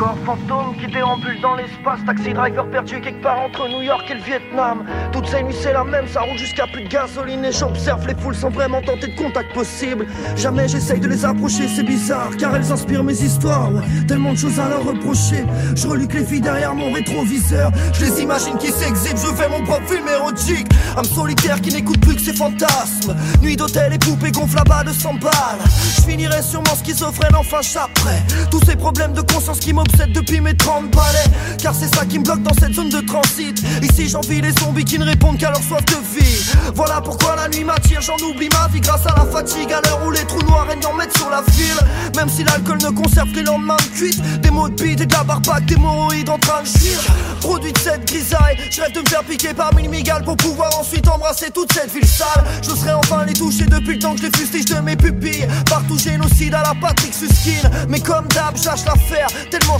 Corps 0.00 0.16
fantôme 0.24 0.74
qui 0.80 0.86
déambule 0.86 1.38
dans 1.42 1.56
l'espace. 1.56 2.00
Taxi 2.06 2.32
driver 2.32 2.64
perdu 2.70 3.02
quelque 3.02 3.22
part 3.22 3.38
entre 3.38 3.68
New 3.68 3.82
York 3.82 4.02
et 4.10 4.14
le 4.14 4.22
Vietnam. 4.22 4.86
Tout 5.12 5.20
Toutes 5.20 5.28
ces 5.28 5.42
nuits 5.42 5.54
c'est 5.60 5.74
la 5.74 5.84
même, 5.84 6.08
ça 6.08 6.22
roule 6.22 6.38
jusqu'à 6.38 6.66
plus 6.66 6.84
de 6.84 6.88
gasoline. 6.88 7.44
Et 7.44 7.52
j'observe 7.52 8.06
les 8.06 8.14
foules 8.14 8.34
sans 8.34 8.48
vraiment 8.48 8.80
tenter 8.80 9.08
de 9.08 9.16
contact 9.16 9.52
possible. 9.52 10.06
Jamais 10.36 10.68
j'essaye 10.68 11.00
de 11.00 11.08
les 11.08 11.26
approcher, 11.26 11.68
c'est 11.68 11.82
bizarre 11.82 12.30
Car 12.38 12.56
elles 12.56 12.72
inspirent 12.72 13.04
mes 13.04 13.20
histoires. 13.22 13.68
Tellement 14.08 14.32
de 14.32 14.38
choses 14.38 14.58
à 14.58 14.70
leur 14.70 14.82
reprocher. 14.82 15.44
Je 15.76 15.86
relis 15.86 16.08
que 16.08 16.16
les 16.16 16.24
filles 16.24 16.40
derrière 16.40 16.74
mon 16.74 16.90
rétroviseur. 16.90 17.70
Je 17.92 18.06
les 18.06 18.22
imagine 18.22 18.56
qui 18.56 18.68
s'exhibent, 18.68 19.18
je 19.18 19.34
fais 19.34 19.50
mon 19.50 19.62
propre 19.64 19.86
film 19.86 20.08
érotique. 20.08 20.66
Âme 20.96 21.04
solitaire 21.04 21.60
qui 21.60 21.74
n'écoute 21.74 22.00
plus 22.00 22.14
que 22.14 22.22
ses 22.22 22.32
fantasmes. 22.32 23.14
Nuit 23.42 23.56
d'hôtel 23.56 23.92
et 23.92 23.98
poupées 23.98 24.32
gonflent 24.32 24.60
à 24.60 24.64
bas 24.64 24.82
de 24.82 24.92
100 24.92 25.14
balles. 25.16 25.60
Je 25.96 26.00
finirai 26.10 26.40
sûrement 26.40 26.74
schizophrène 26.74 27.36
enfin 27.36 27.60
j'apprends. 27.60 28.48
Tous 28.50 28.64
ces 28.64 28.76
problèmes 28.76 29.12
de 29.12 29.20
conscience 29.20 29.60
qui 29.60 29.74
depuis 29.98 30.40
mes 30.40 30.54
30 30.54 30.90
balais. 30.90 31.18
Car 31.58 31.74
c'est 31.74 31.94
ça 31.94 32.04
qui 32.04 32.18
me 32.18 32.24
bloque 32.24 32.42
dans 32.42 32.54
cette 32.54 32.74
zone 32.74 32.88
de 32.88 33.00
transit. 33.00 33.60
Ici 33.82 34.08
j'envie 34.08 34.40
les 34.40 34.52
zombies 34.52 34.84
qui 34.84 34.98
ne 34.98 35.04
répondent 35.04 35.38
qu'à 35.38 35.50
leur 35.50 35.62
soif 35.62 35.84
de 35.86 36.18
vie. 36.18 36.52
Voilà 36.74 37.00
pourquoi 37.00 37.36
la 37.36 37.48
nuit 37.48 37.64
m'attire, 37.64 38.00
j'en 38.00 38.16
oublie 38.26 38.48
ma 38.48 38.68
vie 38.68 38.80
grâce 38.80 39.06
à 39.06 39.14
la 39.16 39.24
fatigue. 39.24 39.72
À 39.72 39.80
l'heure 39.82 40.00
où 40.06 40.10
les 40.10 40.24
trous 40.24 40.42
noirs 40.42 40.66
règnent 40.68 40.86
en 40.86 40.94
mettent 40.94 41.16
sur 41.16 41.30
la 41.30 41.42
ville. 41.52 41.80
Même 42.16 42.28
si 42.28 42.44
l'alcool 42.44 42.78
ne 42.82 42.90
conserve 42.90 43.28
les 43.34 43.42
lendemains 43.42 43.76
de 43.76 43.96
cuite 43.96 44.40
Des 44.40 44.50
mots 44.50 44.68
de 44.68 44.74
bide 44.82 45.00
et 45.00 45.06
de 45.06 45.12
la 45.12 45.24
barbaque, 45.24 45.66
des 45.66 45.74
hémorroïdes 45.74 46.28
en 46.28 46.38
train 46.38 46.62
de 46.62 46.68
fuir. 46.68 46.98
Produit 47.40 47.72
de 47.72 47.78
cette 47.78 48.06
grisaille, 48.06 48.56
je 48.70 48.80
rêve 48.80 48.92
de 48.92 49.00
me 49.00 49.06
faire 49.06 49.24
piquer 49.24 49.54
par 49.54 49.74
mille 49.74 49.88
migales 49.88 50.24
Pour 50.24 50.36
pouvoir 50.36 50.78
ensuite 50.78 51.08
embrasser 51.08 51.50
toute 51.50 51.72
cette 51.72 51.92
ville 51.92 52.06
sale. 52.06 52.44
Je 52.62 52.70
serais 52.70 52.92
enfin 52.92 53.24
les 53.26 53.32
toucher 53.32 53.66
depuis 53.66 53.94
le 53.94 53.98
temps 53.98 54.14
que 54.14 54.20
je 54.20 54.26
les 54.26 54.30
fustige 54.30 54.64
de 54.66 54.80
mes 54.80 54.96
pupilles. 54.96 55.46
Partout 55.68 55.98
génocide 55.98 56.54
à 56.54 56.62
la 56.62 56.74
Patrick 56.80 57.14
Suskin 57.14 57.68
Mais 57.88 58.00
comme 58.00 58.26
d'hab, 58.28 58.56
j'âche 58.56 58.84
l'affaire 58.84 59.28
Tellement 59.50 59.78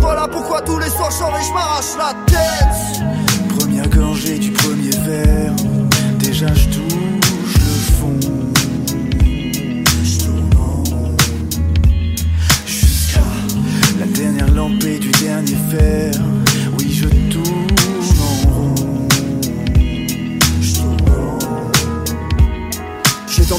voilà 0.00 0.28
pourquoi 0.28 0.60
tous 0.62 0.78
les 0.78 0.88
soirs 0.88 1.10
je 1.10 1.16
sors 1.16 1.36
et 1.36 1.44
je 1.44 1.52
m'arrache 1.52 1.96
la 1.98 2.14
tête 2.26 3.58
Première 3.58 3.88
gorgée 3.88 4.38
du 4.38 4.50
premier 4.52 4.90
verre, 5.04 5.52
déjà 6.18 6.46
je 6.54 6.66
touche 6.66 7.54
le 7.54 7.92
fond. 7.98 8.18
Jusqu'à 12.66 13.20
la 13.98 14.06
dernière 14.06 14.50
lampée 14.54 14.98
du 14.98 15.10
dernier 15.10 15.56
fer. 15.70 16.19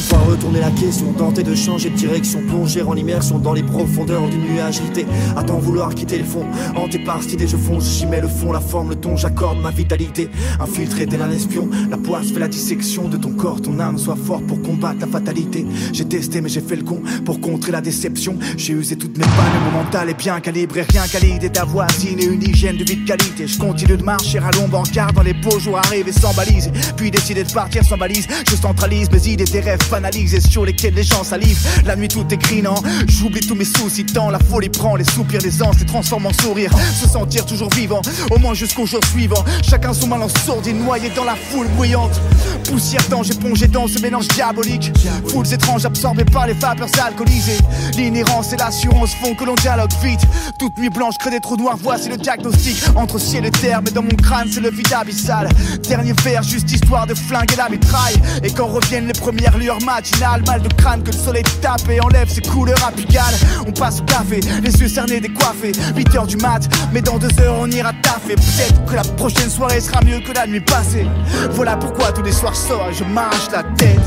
Fois 0.01 0.19
retourné 0.19 0.59
la 0.59 0.71
question, 0.71 1.13
tenter 1.13 1.43
de 1.43 1.55
changer 1.55 1.89
de 1.89 1.95
direction, 1.95 2.41
plonger 2.47 2.81
en 2.81 2.95
immersion 2.95 3.39
dans 3.39 3.53
les 3.53 3.63
profondeurs 3.63 4.27
du 4.29 4.37
nuage 4.37 4.79
agité. 4.79 5.05
À 5.35 5.41
vouloir 5.61 5.93
quitter 5.93 6.17
le 6.17 6.23
fond, 6.23 6.45
hanté 6.75 6.99
par 6.99 7.21
cette 7.21 7.33
idée, 7.33 7.47
je 7.47 7.57
fonce, 7.57 7.85
j'y 7.97 8.05
mets 8.05 8.21
le 8.21 8.27
fond, 8.27 8.51
la 8.51 8.59
forme, 8.59 8.89
le 8.89 8.95
ton, 8.95 9.15
j'accorde 9.15 9.59
ma 9.59 9.71
vitalité. 9.71 10.29
Infiltré 10.59 11.05
tel 11.05 11.21
un 11.21 11.29
espion, 11.29 11.69
la 11.89 11.97
poisse 11.97 12.31
fait 12.31 12.39
la 12.39 12.47
dissection 12.47 13.07
de 13.07 13.17
ton 13.17 13.31
corps, 13.31 13.61
ton 13.61 13.79
âme 13.79 13.97
soit 13.97 14.15
fort 14.15 14.41
pour 14.41 14.61
combattre 14.61 14.99
la 15.01 15.07
fatalité. 15.07 15.65
J'ai 15.93 16.05
testé, 16.05 16.41
mais 16.41 16.49
j'ai 16.49 16.61
fait 16.61 16.75
le 16.75 16.83
con 16.83 17.01
pour 17.25 17.39
contrer 17.41 17.71
la 17.71 17.81
déception. 17.81 18.37
J'ai 18.57 18.73
usé 18.73 18.95
toutes 18.95 19.17
mes 19.17 19.23
pannes, 19.23 19.61
mon 19.65 19.83
mental 19.83 20.09
est 20.09 20.17
bien 20.17 20.39
calibré, 20.39 20.83
rien 20.89 21.03
qu'à 21.07 21.19
l'idée 21.19 21.49
ta 21.49 21.65
voisine 21.65 22.19
et 22.19 22.25
une 22.25 22.43
hygiène 22.43 22.77
de 22.77 22.83
vie 22.83 22.97
de 22.97 23.07
qualité. 23.07 23.47
Je 23.47 23.57
continue 23.57 23.97
de 23.97 24.03
marcher 24.03 24.39
à 24.39 24.51
l'ombre 24.51 24.79
en 24.79 24.83
dans 25.13 25.23
les 25.23 25.33
beaux 25.33 25.59
jours 25.59 25.77
arrivés 25.77 26.11
sans 26.11 26.33
balise. 26.33 26.71
Puis 26.95 27.11
décider 27.11 27.43
de 27.43 27.51
partir 27.51 27.83
sans 27.83 27.97
valise, 27.97 28.27
je 28.49 28.55
centralise 28.55 29.09
mes 29.11 29.27
idées, 29.27 29.45
des 29.45 29.59
rêves 29.59 29.87
banalisés 29.91 30.39
sur 30.41 30.65
lesquels 30.65 30.93
les 30.93 31.03
gens 31.03 31.23
salivent. 31.23 31.67
La 31.85 31.95
nuit 31.95 32.07
tout 32.07 32.25
est 32.31 32.37
grinant, 32.37 32.81
j'oublie 33.07 33.41
tous 33.41 33.55
mes 33.55 33.65
soucis 33.65 34.05
tant 34.05 34.29
la 34.29 34.39
folie 34.39 34.69
prend 34.69 34.95
les 34.95 35.03
soupirs 35.03 35.41
des 35.41 35.61
anges, 35.61 35.79
les 35.79 35.85
transforme 35.85 36.25
en 36.25 36.33
sourire. 36.33 36.71
Se 36.99 37.07
sentir 37.07 37.45
toujours 37.45 37.69
vivant, 37.73 38.01
au 38.29 38.39
moins 38.39 38.53
jusqu'au 38.53 38.85
jour 38.85 39.01
suivant. 39.11 39.43
Chacun 39.61 39.93
son 39.93 40.07
mal 40.07 40.21
en 40.23 40.29
sourdine, 40.29 40.83
noyé 40.83 41.09
dans 41.15 41.25
la 41.25 41.35
foule 41.35 41.67
bruyante. 41.75 42.19
Poussière 42.63 43.05
d'ange 43.09 43.35
plongé 43.37 43.67
dans 43.67 43.87
ce 43.87 43.99
mélange 43.99 44.27
diabolique. 44.29 44.91
Foules 45.27 45.53
étranges 45.53 45.85
absorbées 45.85 46.25
par 46.25 46.47
les 46.47 46.53
vapeurs 46.53 46.87
alcoolisées. 47.05 47.57
L'inhérence 47.97 48.53
et 48.53 48.57
l'assurance 48.57 49.13
font 49.15 49.35
que 49.35 49.43
l'on 49.43 49.55
dialogue 49.55 49.91
vite. 50.01 50.21
Toute 50.57 50.77
nuit 50.77 50.89
blanche 50.89 51.15
crée 51.19 51.31
des 51.31 51.39
trous 51.39 51.57
noirs, 51.57 51.77
voici 51.81 52.09
le 52.09 52.17
diagnostic. 52.17 52.77
Entre 52.95 53.19
ciel 53.19 53.45
et 53.45 53.51
terre, 53.51 53.81
mais 53.83 53.91
dans 53.91 54.03
mon 54.03 54.15
crâne 54.15 54.47
c'est 54.51 54.61
le 54.61 54.69
vide 54.69 54.93
abyssal. 54.93 55.49
Dernier 55.87 56.13
verre, 56.23 56.43
juste 56.43 56.71
histoire 56.71 57.07
de 57.07 57.13
flinguer 57.13 57.55
la 57.57 57.69
mitraille. 57.69 58.15
Et 58.43 58.51
quand 58.51 58.67
reviennent 58.67 59.07
les 59.07 59.19
premières 59.19 59.57
lueurs 59.57 59.80
matinales, 59.85 60.43
mal 60.45 60.61
de 60.61 60.73
crâne 60.73 61.03
que 61.03 61.11
le 61.11 61.17
soleil 61.17 61.43
tape 61.61 61.89
et 61.89 61.99
enlève 62.01 62.29
ses 62.29 62.41
couleurs 62.41 62.83
apicales. 62.85 63.35
On 63.67 63.71
passe 63.71 64.01
au 64.01 64.03
café, 64.03 64.39
les 64.63 64.71
yeux 64.79 64.87
cernés, 64.87 65.19
décoiffés. 65.19 65.71
8 65.95 66.15
heures 66.15 66.27
du 66.27 66.37
mat, 66.37 66.67
mais 66.93 67.01
dans 67.01 67.17
deux 67.17 67.39
heures 67.39 67.55
on 67.59 67.69
ira 67.69 67.91
taffer. 68.01 68.35
Peut-être 68.35 68.85
que 68.85 68.95
la 68.95 69.03
prochaine 69.03 69.49
soirée 69.49 69.81
sera 69.81 70.01
mieux 70.03 70.19
que 70.19 70.33
la 70.33 70.47
nuit 70.47 70.61
passée. 70.61 71.05
Voilà 71.51 71.77
pourquoi 71.77 72.11
tous 72.11 72.23
les 72.23 72.31
soirs 72.31 72.53
je 72.53 72.93
je 72.93 73.03
marche 73.03 73.49
la 73.51 73.63
tête. 73.63 73.99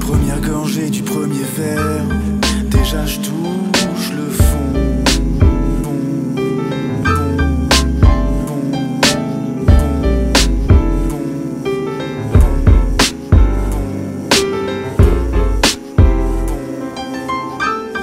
Première 0.00 0.40
gorgée 0.40 0.90
du 0.90 1.02
premier 1.02 1.44
verre, 1.56 2.04
déjà 2.70 3.04
je 3.06 3.16
touche 3.16 3.55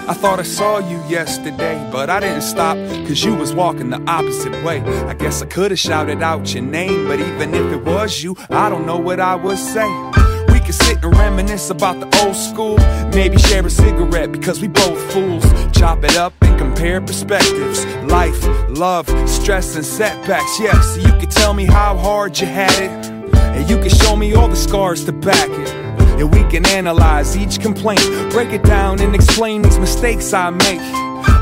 I 0.06 0.14
thought 0.14 0.38
I 0.38 0.44
saw 0.44 0.80
you 0.80 1.02
yesterday, 1.08 1.90
but 1.90 2.10
I 2.10 2.20
didn't 2.20 2.42
stop, 2.42 2.76
cause 3.08 3.24
you 3.24 3.34
was 3.36 3.54
walking 3.54 3.90
the 3.90 4.02
opposite 4.06 4.52
way. 4.62 4.82
I 4.82 5.14
guess 5.14 5.42
I 5.42 5.46
could've 5.46 5.80
shouted 5.80 6.22
out 6.22 6.54
your 6.54 6.62
name, 6.62 7.08
but 7.08 7.22
even 7.22 7.54
if 7.54 7.72
it 7.72 7.86
was 7.86 8.22
you, 8.22 8.36
I 8.50 8.68
don't 8.68 8.86
know 8.86 8.98
what 8.98 9.22
I 9.22 9.36
would 9.36 9.58
say. 9.58 9.88
We 10.52 10.60
could 10.60 10.76
sit 10.76 11.02
and 11.02 11.16
reminisce 11.18 11.70
about 11.70 12.02
the 12.02 12.26
old 12.26 12.36
school, 12.36 12.78
maybe 13.16 13.38
share 13.38 13.66
a 13.66 13.70
cigarette 13.70 14.34
because 14.34 14.60
we 14.60 14.68
both 14.68 15.00
fools. 15.14 15.46
Chop 15.72 16.04
it 16.04 16.18
up 16.18 16.34
and 16.42 16.60
compare 16.60 17.00
perspectives. 17.00 17.86
Life, 18.04 18.46
love, 18.70 19.08
stress, 19.30 19.78
and 19.78 19.86
setbacks. 19.86 20.60
Yeah, 20.60 20.82
so 20.82 21.00
you 21.00 21.14
could 21.18 21.32
tell 21.32 21.54
me 21.54 21.64
how 21.64 21.96
hard 21.96 22.38
you 22.38 22.48
had 22.48 22.74
it, 22.74 23.10
and 23.56 23.70
you 23.70 23.78
could 23.78 23.96
show 23.96 24.18
me 24.18 24.34
all 24.34 24.50
the 24.50 24.58
scars 24.58 25.06
to 25.06 25.14
back 25.14 25.50
it. 25.50 25.93
And 26.20 26.32
we 26.34 26.44
can 26.50 26.66
analyze 26.68 27.36
each 27.36 27.60
complaint, 27.60 28.02
break 28.32 28.50
it 28.50 28.64
down, 28.64 29.02
and 29.02 29.16
explain 29.16 29.62
these 29.62 29.80
mistakes 29.80 30.34
I 30.34 30.50
make. 30.50 30.82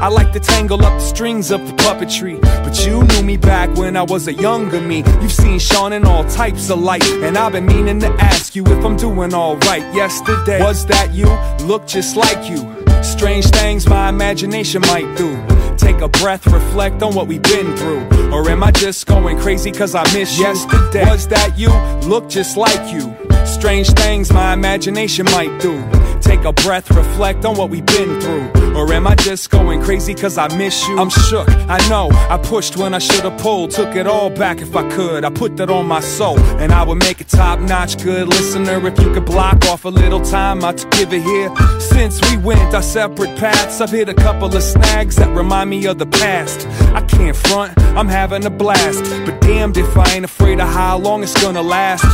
I 0.02 0.08
like 0.08 0.32
to 0.34 0.40
tangle 0.40 0.84
up 0.84 0.94
the 0.94 1.06
strings 1.06 1.52
of 1.52 1.66
the 1.68 1.74
puppetry, 1.74 2.42
but 2.42 2.86
you 2.86 3.04
knew 3.04 3.24
me 3.24 3.38
back 3.38 3.76
when 3.76 3.96
I 3.96 4.04
was 4.04 4.28
a 4.28 4.34
younger 4.34 4.82
me. 4.82 5.04
You've 5.22 5.32
seen 5.32 5.60
Sean 5.60 5.94
in 5.94 6.06
all 6.06 6.24
types 6.26 6.70
of 6.70 6.80
light, 6.80 7.04
and 7.04 7.38
I've 7.38 7.52
been 7.52 7.66
meaning 7.66 8.00
to 8.00 8.08
ask 8.20 8.56
you 8.56 8.64
if 8.66 8.84
I'm 8.84 8.96
doing 8.96 9.34
alright. 9.34 9.84
Yesterday, 9.94 10.60
was 10.60 10.86
that 10.88 11.14
you? 11.14 11.28
Look 11.66 11.86
just 11.88 12.16
like 12.16 12.50
you. 12.50 12.68
Strange 13.04 13.46
things 13.48 13.88
my 13.88 14.10
imagination 14.10 14.82
might 14.82 15.16
do. 15.18 15.36
Take 15.78 16.02
a 16.02 16.08
breath, 16.08 16.46
reflect 16.48 17.02
on 17.02 17.16
what 17.16 17.28
we've 17.28 17.42
been 17.42 17.76
through. 17.78 18.32
Or 18.32 18.48
am 18.50 18.64
I 18.64 18.72
just 18.72 19.08
going 19.08 19.40
crazy 19.40 19.72
cause 19.72 19.96
I 19.96 20.04
miss 20.14 20.38
you? 20.38 20.46
Yesterday, 20.46 21.06
was 21.10 21.28
that 21.28 21.58
you? 21.58 21.70
Look 22.08 22.30
just 22.30 22.58
like 22.58 22.92
you. 22.94 23.31
Strange 23.52 23.90
things 23.90 24.32
my 24.32 24.54
imagination 24.54 25.26
might 25.26 25.60
do. 25.60 25.84
Take 26.22 26.46
a 26.46 26.54
breath, 26.54 26.90
reflect 26.92 27.44
on 27.46 27.58
what 27.58 27.70
we've 27.70 27.86
been 27.86 28.20
through. 28.22 28.50
Or 28.76 28.92
am 28.94 29.06
I 29.06 29.16
just 29.16 29.50
going 29.50 29.82
crazy 29.82 30.14
cause 30.14 30.38
I 30.38 30.48
miss 30.58 30.88
you? 30.88 30.98
I'm 30.98 31.10
shook, 31.10 31.48
I 31.50 31.78
know. 31.90 32.10
I 32.30 32.38
pushed 32.38 32.78
when 32.78 32.94
I 32.94 33.00
should've 33.00 33.38
pulled. 33.40 33.72
Took 33.72 33.96
it 33.96 34.08
all 34.08 34.30
back 34.30 34.62
if 34.62 34.74
I 34.76 34.90
could. 34.90 35.26
I 35.26 35.30
put 35.30 35.58
that 35.58 35.70
on 35.70 35.86
my 35.86 36.00
soul. 36.00 36.40
And 36.62 36.72
I 36.72 36.84
would 36.84 37.00
make 37.00 37.20
a 37.20 37.26
top 37.26 37.60
notch 37.60 38.02
good 38.02 38.30
listener 38.30 38.88
if 38.88 38.98
you 39.00 39.14
could 39.14 39.26
block 39.26 39.66
off 39.66 39.84
a 39.84 39.90
little 39.90 40.22
time 40.22 40.62
to 40.62 40.88
give 40.92 41.12
it 41.12 41.22
here. 41.22 41.54
Since 41.80 42.22
we 42.30 42.38
went 42.38 42.74
our 42.74 42.82
separate 42.82 43.38
paths, 43.38 43.82
I've 43.82 43.92
hit 43.92 44.08
a 44.08 44.14
couple 44.14 44.56
of 44.56 44.64
snags 44.64 45.18
that 45.18 45.30
remind 45.36 45.70
me 45.70 45.86
of 45.88 45.98
the 45.98 46.08
past. 46.08 46.66
I 46.96 47.02
can't 47.02 47.36
front, 47.36 47.78
I'm 47.98 48.08
having 48.08 48.46
a 48.46 48.50
blast. 48.50 49.04
But 49.26 49.42
damned 49.42 49.78
if 49.78 49.98
I 49.98 50.10
ain't 50.14 50.26
afraid 50.26 50.62
of 50.62 50.70
how 50.70 50.98
long 50.98 51.22
it's 51.22 51.40
gonna 51.42 51.62
last. 51.62 52.06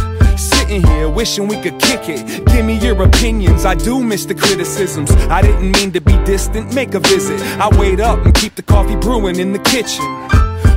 Sitting 0.68 0.86
here 0.86 1.10
wishing 1.10 1.48
we 1.48 1.56
could 1.62 1.80
kick 1.80 2.10
it. 2.10 2.46
Give 2.48 2.66
me 2.66 2.78
your 2.78 3.02
opinions, 3.02 3.64
I 3.64 3.74
do 3.74 4.04
miss 4.04 4.26
the 4.26 4.36
criticisms. 4.36 5.10
I 5.30 5.42
didn't 5.42 5.72
mean 5.72 5.94
to 5.94 6.02
be 6.02 6.12
distant, 6.26 6.74
make 6.74 6.94
a 6.94 7.00
visit. 7.00 7.40
I 7.58 7.70
wait 7.80 8.02
up 8.02 8.26
and 8.26 8.36
keep 8.36 8.56
the 8.56 8.64
coffee 8.64 8.98
brewing 8.98 9.40
in 9.40 9.54
the 9.54 9.60
kitchen. 9.60 10.04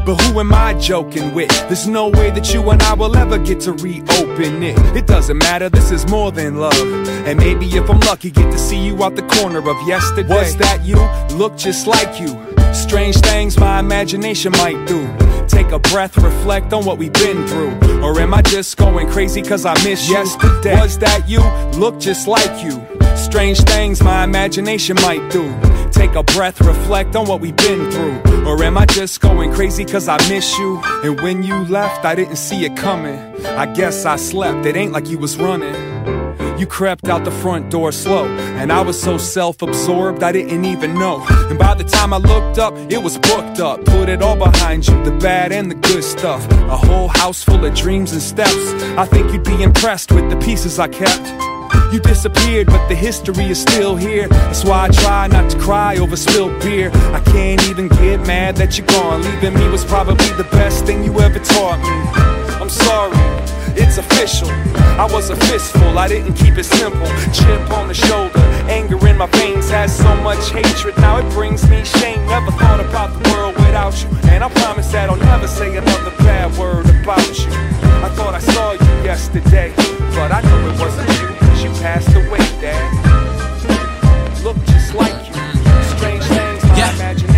But 0.05 0.21
who 0.23 0.41
am 0.41 0.53
I 0.53 0.75
joking 0.75 1.35
with? 1.35 1.51
There's 1.69 1.87
no 1.87 2.09
way 2.09 2.31
that 2.31 2.53
you 2.53 2.69
and 2.71 2.83
I 2.83 2.95
will 2.95 3.17
ever 3.17 3.39
get 3.39 3.61
to 3.61 3.73
reopen 3.73 4.63
it. 4.63 4.79
It 4.97 5.07
doesn't 5.07 5.39
matter, 5.39 5.69
this 5.69 5.91
is 5.91 6.09
more 6.09 6.33
than 6.33 6.57
love. 6.57 6.75
And 7.27 7.39
maybe 7.39 7.67
if 7.67 7.89
I'm 7.91 8.01
lucky, 8.01 8.31
get 8.31 8.51
to 8.51 8.59
see 8.59 8.79
you 8.85 9.03
out 9.05 9.17
the 9.17 9.23
corner 9.23 9.59
of 9.59 9.89
yesterday. 9.89 10.35
Was 10.35 10.57
that 10.57 10.85
you? 10.85 10.97
Look 11.37 11.57
just 11.57 11.87
like 11.87 12.21
you. 12.21 12.39
Strange 12.73 13.17
things 13.17 13.59
my 13.59 13.81
imagination 13.81 14.53
might 14.53 14.87
do. 14.87 15.07
Take 15.47 15.73
a 15.73 15.79
breath, 15.79 16.17
reflect 16.17 16.73
on 16.73 16.85
what 16.85 16.99
we've 16.99 17.13
been 17.13 17.47
through. 17.47 18.03
Or 18.03 18.19
am 18.21 18.33
I 18.33 18.43
just 18.43 18.77
going 18.77 19.09
crazy 19.11 19.43
cause 19.43 19.67
I 19.67 19.75
miss 19.85 20.09
you? 20.09 20.15
Yesterday. 20.15 20.81
Was 20.81 20.99
that 20.99 21.29
you? 21.29 21.41
Look 21.79 22.01
just 22.01 22.27
like 22.27 22.65
you. 22.65 22.87
Strange 23.17 23.61
things 23.61 24.03
my 24.03 24.25
imagination 24.25 24.97
might 25.03 25.31
do. 25.31 25.55
Take 25.91 26.15
a 26.15 26.23
breath, 26.23 26.61
reflect 26.61 27.17
on 27.17 27.27
what 27.27 27.41
we've 27.41 27.57
been 27.57 27.91
through. 27.91 28.40
Or 28.47 28.63
am 28.63 28.77
I 28.79 28.87
just 28.87 29.21
going 29.21 29.53
crazy 29.53 29.85
cause 29.85 30.09
I 30.09 30.17
miss 30.29 30.59
you? 30.59 30.81
And 31.05 31.21
when 31.21 31.43
you 31.43 31.65
left, 31.67 32.05
I 32.05 32.15
didn't 32.15 32.37
see 32.37 32.65
it 32.65 32.77
coming. 32.77 33.19
I 33.47 33.73
guess 33.73 34.05
I 34.05 34.17
slept, 34.17 34.67
it 34.67 34.77
ain't 34.77 34.93
like 34.93 35.09
you 35.09 35.19
was 35.19 35.37
running. 35.37 35.75
You 36.59 36.67
crept 36.67 37.09
out 37.09 37.25
the 37.25 37.31
front 37.31 37.71
door 37.71 37.91
slow, 37.91 38.27
and 38.27 38.71
I 38.71 38.83
was 38.83 39.01
so 39.01 39.17
self 39.17 39.63
absorbed 39.63 40.23
I 40.23 40.31
didn't 40.31 40.67
even 40.67 40.93
know. 40.93 41.25
And 41.49 41.59
by 41.59 41.73
the 41.73 41.85
time 41.85 42.13
I 42.13 42.19
looked 42.19 42.59
up, 42.59 42.77
it 42.93 43.03
was 43.03 43.17
booked 43.17 43.61
up. 43.61 43.83
Put 43.87 44.11
it 44.11 44.21
all 44.21 44.37
behind 44.37 44.87
you, 44.87 45.03
the 45.03 45.13
bad 45.13 45.53
and 45.53 45.71
the 45.71 45.75
good 45.75 46.05
stuff. 46.05 46.47
A 46.51 46.77
whole 46.77 47.09
house 47.09 47.43
full 47.43 47.65
of 47.65 47.75
dreams 47.75 48.13
and 48.13 48.21
steps. 48.21 48.75
I 48.99 49.07
think 49.07 49.33
you'd 49.33 49.43
be 49.43 49.63
impressed 49.63 50.13
with 50.13 50.29
the 50.29 50.37
pieces 50.37 50.79
I 50.79 50.89
kept. 50.89 51.27
You 51.93 51.99
disappeared, 51.99 52.69
but 52.69 52.87
the 52.89 52.95
history 52.95 53.47
is 53.47 53.61
still 53.61 53.97
here. 53.97 54.29
That's 54.29 54.65
why 54.65 54.85
I 54.85 54.89
try 54.89 55.27
not 55.27 55.51
to 55.51 55.59
cry 55.59 55.97
over 55.97 56.17
spilled 56.17 56.61
beer. 56.63 56.91
I 57.13 57.21
can't 57.21 57.63
even 57.69 57.89
get 57.89 58.21
mad 58.27 58.57
that 58.57 58.79
you're 58.79 58.87
gone. 58.87 59.23
Leaving 59.23 59.55
me 59.55 59.69
was 59.69 59.85
probably 59.85 60.31
the 60.37 60.49
best 60.53 60.85
thing 60.85 61.03
you 61.03 61.19
ever 61.21 61.39
taught 61.39 61.81
me. 61.81 61.97
I'm 62.61 62.71
sorry, 62.71 63.17
it's 63.75 63.99
official. 63.99 64.49
I 65.01 65.09
was 65.11 65.31
a 65.31 65.37
fistful, 65.37 65.99
I 65.99 66.07
didn't 66.09 66.35
keep 66.35 66.59
it 66.59 66.65
simple. 66.65 67.07
Chip 67.33 67.71
on 67.73 67.89
the 67.89 67.95
shoulder, 67.95 68.39
anger 68.69 69.05
in 69.09 69.17
my 69.17 69.27
veins 69.27 69.71
has 69.71 69.97
so 69.97 70.15
much 70.23 70.51
hatred. 70.51 70.97
Now 70.99 71.19
it 71.19 71.29
brings 71.33 71.69
me 71.69 71.85
shame. 71.85 72.25
Never 72.27 72.53
thought 72.53 72.81
about 72.81 73.11
the 73.21 73.31
world 73.31 73.57
without 73.57 74.01
you. 74.03 74.09
And 74.31 74.45
I 74.45 74.49
promise 74.49 74.93
that 74.93 75.11
I'll 75.11 75.17
never 75.17 75.49
say 75.49 75.77
another 75.77 76.11
bad 76.19 76.57
word 76.59 76.87
about 76.89 77.27
you. 77.39 77.51
I 78.05 78.09
thought 78.15 78.35
I 78.35 78.41
saw 78.41 78.73
you 78.73 79.05
yesterday, 79.05 79.73
but 80.15 80.31
I 80.31 80.41
know 80.43 80.71
it 80.71 80.79
wasn't 80.79 81.09
you. 81.21 81.40
Cause 81.61 81.77
you 81.77 81.83
passed 81.83 82.09
away, 82.17 82.39
Dad. 82.59 84.43
Look 84.43 84.57
just 84.65 84.95
like 84.95 85.13
you. 85.29 85.35
Strange 85.99 86.25
things 86.25 86.65
Yeah. 86.79 87.30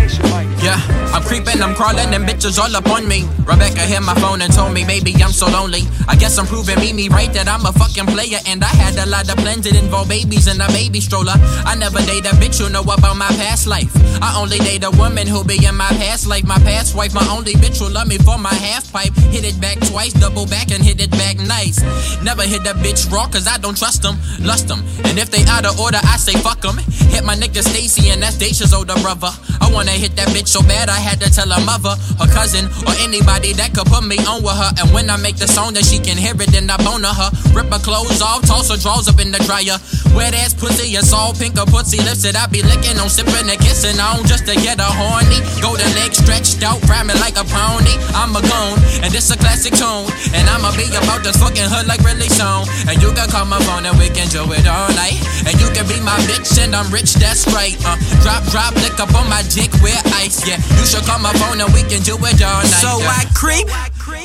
I'm 1.13 1.21
creeping, 1.21 1.61
I'm 1.61 1.75
crawling, 1.75 2.11
and 2.13 2.25
bitches 2.25 2.57
all 2.57 2.75
up 2.75 2.89
on 2.89 3.07
me. 3.07 3.29
Rebecca 3.45 3.81
hit 3.85 4.01
my 4.01 4.15
phone 4.15 4.41
and 4.41 4.51
told 4.51 4.73
me, 4.73 4.83
maybe 4.83 5.13
I'm 5.21 5.31
so 5.31 5.45
lonely. 5.47 5.83
I 6.07 6.15
guess 6.15 6.39
I'm 6.39 6.47
proving 6.47 6.79
me, 6.79 6.91
me 6.91 7.07
right 7.07 7.31
that 7.33 7.47
I'm 7.47 7.65
a 7.65 7.71
fucking 7.71 8.07
player. 8.07 8.39
And 8.47 8.63
I 8.63 8.73
had 8.73 8.97
a 8.97 9.05
lot 9.07 9.29
of 9.29 9.37
plans 9.37 9.69
that 9.69 9.75
involve 9.75 10.09
babies 10.09 10.47
and 10.47 10.59
a 10.59 10.67
baby 10.69 10.99
stroller. 10.99 11.37
I 11.69 11.75
never 11.75 12.01
date 12.01 12.25
a 12.25 12.33
bitch 12.41 12.57
who 12.57 12.69
know 12.73 12.81
about 12.81 13.15
my 13.15 13.29
past 13.37 13.67
life. 13.67 13.93
I 14.23 14.33
only 14.41 14.57
date 14.57 14.83
a 14.83 14.91
woman 14.91 15.27
who 15.27 15.43
be 15.43 15.63
in 15.63 15.75
my 15.75 15.89
past 16.01 16.25
life. 16.25 16.45
My 16.45 16.57
past 16.65 16.95
wife, 16.95 17.13
my 17.13 17.25
only 17.29 17.53
bitch 17.53 17.77
who 17.77 17.93
love 17.93 18.07
me 18.07 18.17
for 18.17 18.39
my 18.39 18.53
half 18.53 18.91
pipe. 18.91 19.13
Hit 19.29 19.45
it 19.45 19.61
back 19.61 19.79
twice, 19.85 20.13
double 20.13 20.47
back 20.47 20.71
and 20.71 20.83
hit 20.83 20.99
it 20.99 21.11
back 21.11 21.37
nice. 21.37 21.77
Never 22.23 22.41
hit 22.41 22.65
a 22.65 22.73
bitch 22.73 23.11
raw, 23.11 23.27
cause 23.27 23.47
I 23.47 23.59
don't 23.59 23.77
trust 23.77 24.01
them, 24.01 24.17
lust 24.41 24.67
them. 24.67 24.81
And 25.05 25.19
if 25.19 25.29
they 25.29 25.45
out 25.45 25.65
of 25.65 25.79
order, 25.79 26.01
I 26.01 26.17
say 26.17 26.33
fuck 26.33 26.61
them. 26.61 26.77
Hit 27.13 27.23
my 27.23 27.35
nigga 27.35 27.61
Stacy, 27.61 28.09
and 28.09 28.23
that's 28.23 28.37
Dacia's 28.37 28.73
older 28.73 28.97
brother. 29.05 29.29
I 29.61 29.69
wanna 29.71 29.91
hit 29.91 30.15
that 30.15 30.29
bitch 30.29 30.47
so 30.47 30.61
bad 30.63 30.89
I 30.89 31.02
had 31.03 31.19
to 31.19 31.27
tell 31.27 31.51
her 31.51 31.63
mother, 31.67 31.99
her 32.23 32.29
cousin, 32.31 32.71
or 32.87 32.95
anybody 33.03 33.51
that 33.59 33.75
could 33.75 33.87
put 33.91 34.07
me 34.07 34.15
on 34.23 34.39
with 34.39 34.55
her. 34.55 34.71
And 34.79 34.87
when 34.95 35.11
I 35.11 35.19
make 35.19 35.35
the 35.35 35.47
song 35.47 35.75
that 35.75 35.83
she 35.83 35.99
can 35.99 36.15
hear 36.15 36.33
it, 36.33 36.49
then 36.55 36.71
I 36.71 36.79
bone 36.79 37.03
her. 37.03 37.29
Rip 37.51 37.67
her 37.67 37.83
clothes 37.83 38.23
off, 38.23 38.47
toss 38.47 38.71
her 38.71 38.79
drawers 38.79 39.11
up 39.11 39.19
in 39.19 39.35
the 39.35 39.43
dryer. 39.43 39.75
Wet 40.15 40.31
ass 40.33 40.55
pussy, 40.55 40.95
it's 40.95 41.11
all 41.11 41.35
pink, 41.35 41.59
her 41.59 41.67
pussy 41.67 41.99
lips 42.01 42.23
that 42.23 42.39
I 42.39 42.47
be 42.47 42.63
licking 42.63 42.95
on 42.97 43.11
sipping 43.11 43.51
and 43.51 43.59
kissing 43.59 43.99
on 43.99 44.23
just 44.23 44.47
to 44.47 44.55
get 44.55 44.79
her 44.79 44.93
horny. 44.95 45.43
Golden 45.59 45.89
legs 45.99 46.23
stretched 46.23 46.63
out, 46.63 46.79
me 47.03 47.13
like 47.19 47.35
a 47.35 47.43
pony. 47.43 47.95
I'm 48.15 48.31
a 48.31 48.41
goon, 48.41 48.79
and 49.03 49.11
this 49.11 49.27
a 49.33 49.37
classic 49.37 49.75
tune. 49.75 50.07
And 50.31 50.47
I'ma 50.47 50.71
be 50.79 50.87
about 50.93 51.25
this 51.25 51.35
fucking 51.41 51.67
hood 51.67 51.85
like 51.85 51.99
really 52.07 52.29
soon. 52.29 52.63
And 52.87 53.01
you 53.01 53.11
can 53.11 53.27
call 53.27 53.45
my 53.45 53.59
phone 53.67 53.85
and 53.85 53.97
we 53.99 54.07
can 54.07 54.29
do 54.29 54.45
it 54.53 54.65
all 54.69 54.89
night. 54.95 55.19
And 55.43 55.55
you 55.59 55.67
can 55.75 55.83
be 55.89 55.99
my 55.99 56.15
bitch 56.29 56.55
and 56.61 56.75
I'm 56.75 56.87
rich, 56.93 57.17
that's 57.19 57.49
right. 57.51 57.75
Uh, 57.83 57.97
drop, 58.23 58.45
drop, 58.53 58.73
lick 58.79 58.95
up 59.01 59.11
on 59.17 59.27
my 59.27 59.43
dick 59.51 59.73
with 59.83 59.99
ice. 60.15 60.45
Yeah, 60.47 60.61
you 60.77 60.85
call 61.01 61.19
my 61.19 61.33
phone 61.33 61.59
and 61.61 61.73
we 61.73 61.81
can 61.81 62.01
do 62.03 62.15
it 62.21 62.41
all 62.43 62.61
night. 62.61 62.83
So. 62.83 63.01
I 63.01 63.25
creep. 63.33 63.67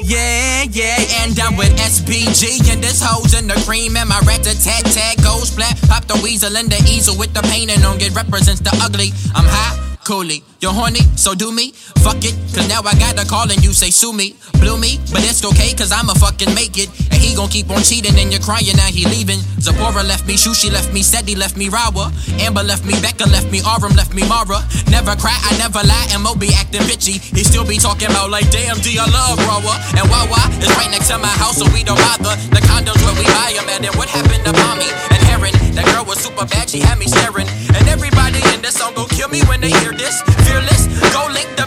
Yeah, 0.03 0.65
yeah, 0.71 0.97
and 1.25 1.39
I'm 1.41 1.57
with 1.57 1.75
SBG 1.77 2.71
and 2.73 2.83
this 2.83 3.03
hoes 3.03 3.35
in 3.35 3.49
the 3.49 3.55
cream 3.67 3.97
and 3.97 4.09
my 4.09 4.21
rat 4.27 4.47
a 4.47 4.55
tat 4.55 4.85
tat 4.85 5.17
goes 5.23 5.51
flat. 5.51 5.77
Pop 5.89 6.05
the 6.07 6.21
weasel 6.23 6.57
in 6.57 6.69
the 6.69 6.81
easel 6.89 7.17
with 7.19 7.35
the 7.35 7.43
painting 7.43 7.85
on 7.85 8.01
it 8.01 8.15
represents 8.15 8.61
the 8.61 8.71
ugly. 8.83 9.13
I'm 9.35 9.45
high. 9.45 9.88
Coolly, 10.09 10.41
you're 10.65 10.73
horny, 10.73 11.05
so 11.21 11.35
do 11.35 11.53
me. 11.53 11.77
Fuck 12.01 12.25
it, 12.25 12.33
cause 12.57 12.65
now 12.65 12.81
I 12.81 12.97
got 12.97 13.21
a 13.21 13.29
call 13.29 13.45
and 13.45 13.61
you 13.61 13.77
say 13.77 13.93
sue 13.93 14.17
me. 14.17 14.41
Blew 14.57 14.81
me, 14.81 14.97
but 15.13 15.21
it's 15.21 15.45
okay, 15.45 15.77
cause 15.77 15.93
I'ma 15.93 16.17
fucking 16.17 16.57
make 16.57 16.81
it. 16.81 16.89
And 17.13 17.21
he 17.21 17.37
gon' 17.37 17.53
keep 17.53 17.69
on 17.69 17.85
cheating 17.85 18.17
and 18.17 18.33
you're 18.33 18.41
crying 18.41 18.73
now 18.73 18.89
he 18.89 19.05
leaving. 19.05 19.37
Zipporah 19.61 20.09
left 20.09 20.25
me, 20.25 20.41
Shushi 20.41 20.73
left 20.73 20.97
me, 20.97 21.05
Seti 21.05 21.37
left 21.37 21.61
me, 21.61 21.69
Rawa. 21.69 22.09
Amber 22.41 22.65
left 22.65 22.89
me, 22.89 22.97
Becca 23.05 23.29
left 23.29 23.53
me, 23.53 23.61
Aurum 23.61 23.93
left 24.01 24.17
me, 24.17 24.25
Mara. 24.25 24.65
Never 24.89 25.13
cry, 25.13 25.37
I 25.45 25.53
never 25.61 25.85
lie, 25.85 26.09
and 26.09 26.25
Mo 26.25 26.33
be 26.35 26.57
acting 26.57 26.89
bitchy. 26.89 27.21
He 27.21 27.45
still 27.45 27.69
be 27.69 27.77
talking 27.77 28.09
about 28.09 28.31
like, 28.31 28.49
damn, 28.49 28.81
D, 28.81 28.97
I 28.97 29.05
love 29.13 29.37
Rawa. 29.45 29.77
And 29.93 30.09
Wawa 30.09 30.41
is 30.65 30.73
right 30.81 30.89
next 30.89 31.13
to 31.13 31.21
my 31.21 31.29
house, 31.37 31.61
so 31.61 31.69
we 31.77 31.85
don't 31.85 32.01
bother. 32.01 32.33
The 32.49 32.65
condos 32.65 32.97
where 33.05 33.13
we 33.13 33.29
buy 33.29 33.49
buy 33.49 33.61
'em 33.61 33.69
at, 33.69 33.77
and 33.77 33.85
then 33.85 33.95
what 33.99 34.09
happened 34.09 34.45
to 34.45 34.53
mommy 34.53 34.89
and 35.13 35.21
Heron? 35.29 35.53
That 35.77 35.85
girl 35.93 36.05
was 36.05 36.19
super 36.19 36.47
bad, 36.47 36.69
she 36.71 36.81
had 36.81 36.97
me 36.99 37.07
staring. 37.07 37.49
And 37.77 37.89
everybody 37.89 38.41
in 38.53 38.58
this 38.69 38.81
song 38.81 38.93
gon' 38.95 39.09
kill 39.09 39.31
me 39.31 39.41
when 39.49 39.63
they 39.63 39.71
hear 39.81 39.93
this. 39.93 40.21
Fearless, 40.45 40.89
Goldlink 41.15 41.58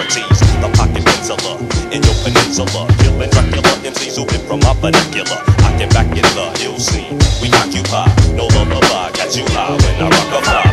Socrates. 0.00 0.40
The 0.64 0.68
pocket 0.76 1.04
penciler 1.04 1.60
in 1.92 2.00
your 2.00 2.16
peninsula. 2.24 2.88
Killing 3.04 3.28
Dracula 3.28 3.72
MCs 3.84 4.16
who 4.16 4.24
been 4.24 4.40
from 4.48 4.60
my 4.60 4.72
vernacular. 4.80 5.36
I 5.60 5.76
can 5.76 5.88
back 5.90 6.08
in 6.16 6.24
the 6.36 6.46
hill 6.56 6.78
scene. 6.78 7.18
We 7.44 7.52
occupy, 7.52 8.08
no 8.32 8.48
lullaby. 8.56 9.12
Got 9.12 9.36
you 9.36 9.44
high 9.52 9.76
when 9.76 9.94
I 10.00 10.08
rock 10.08 10.32
a 10.32 10.40
fly. 10.40 10.64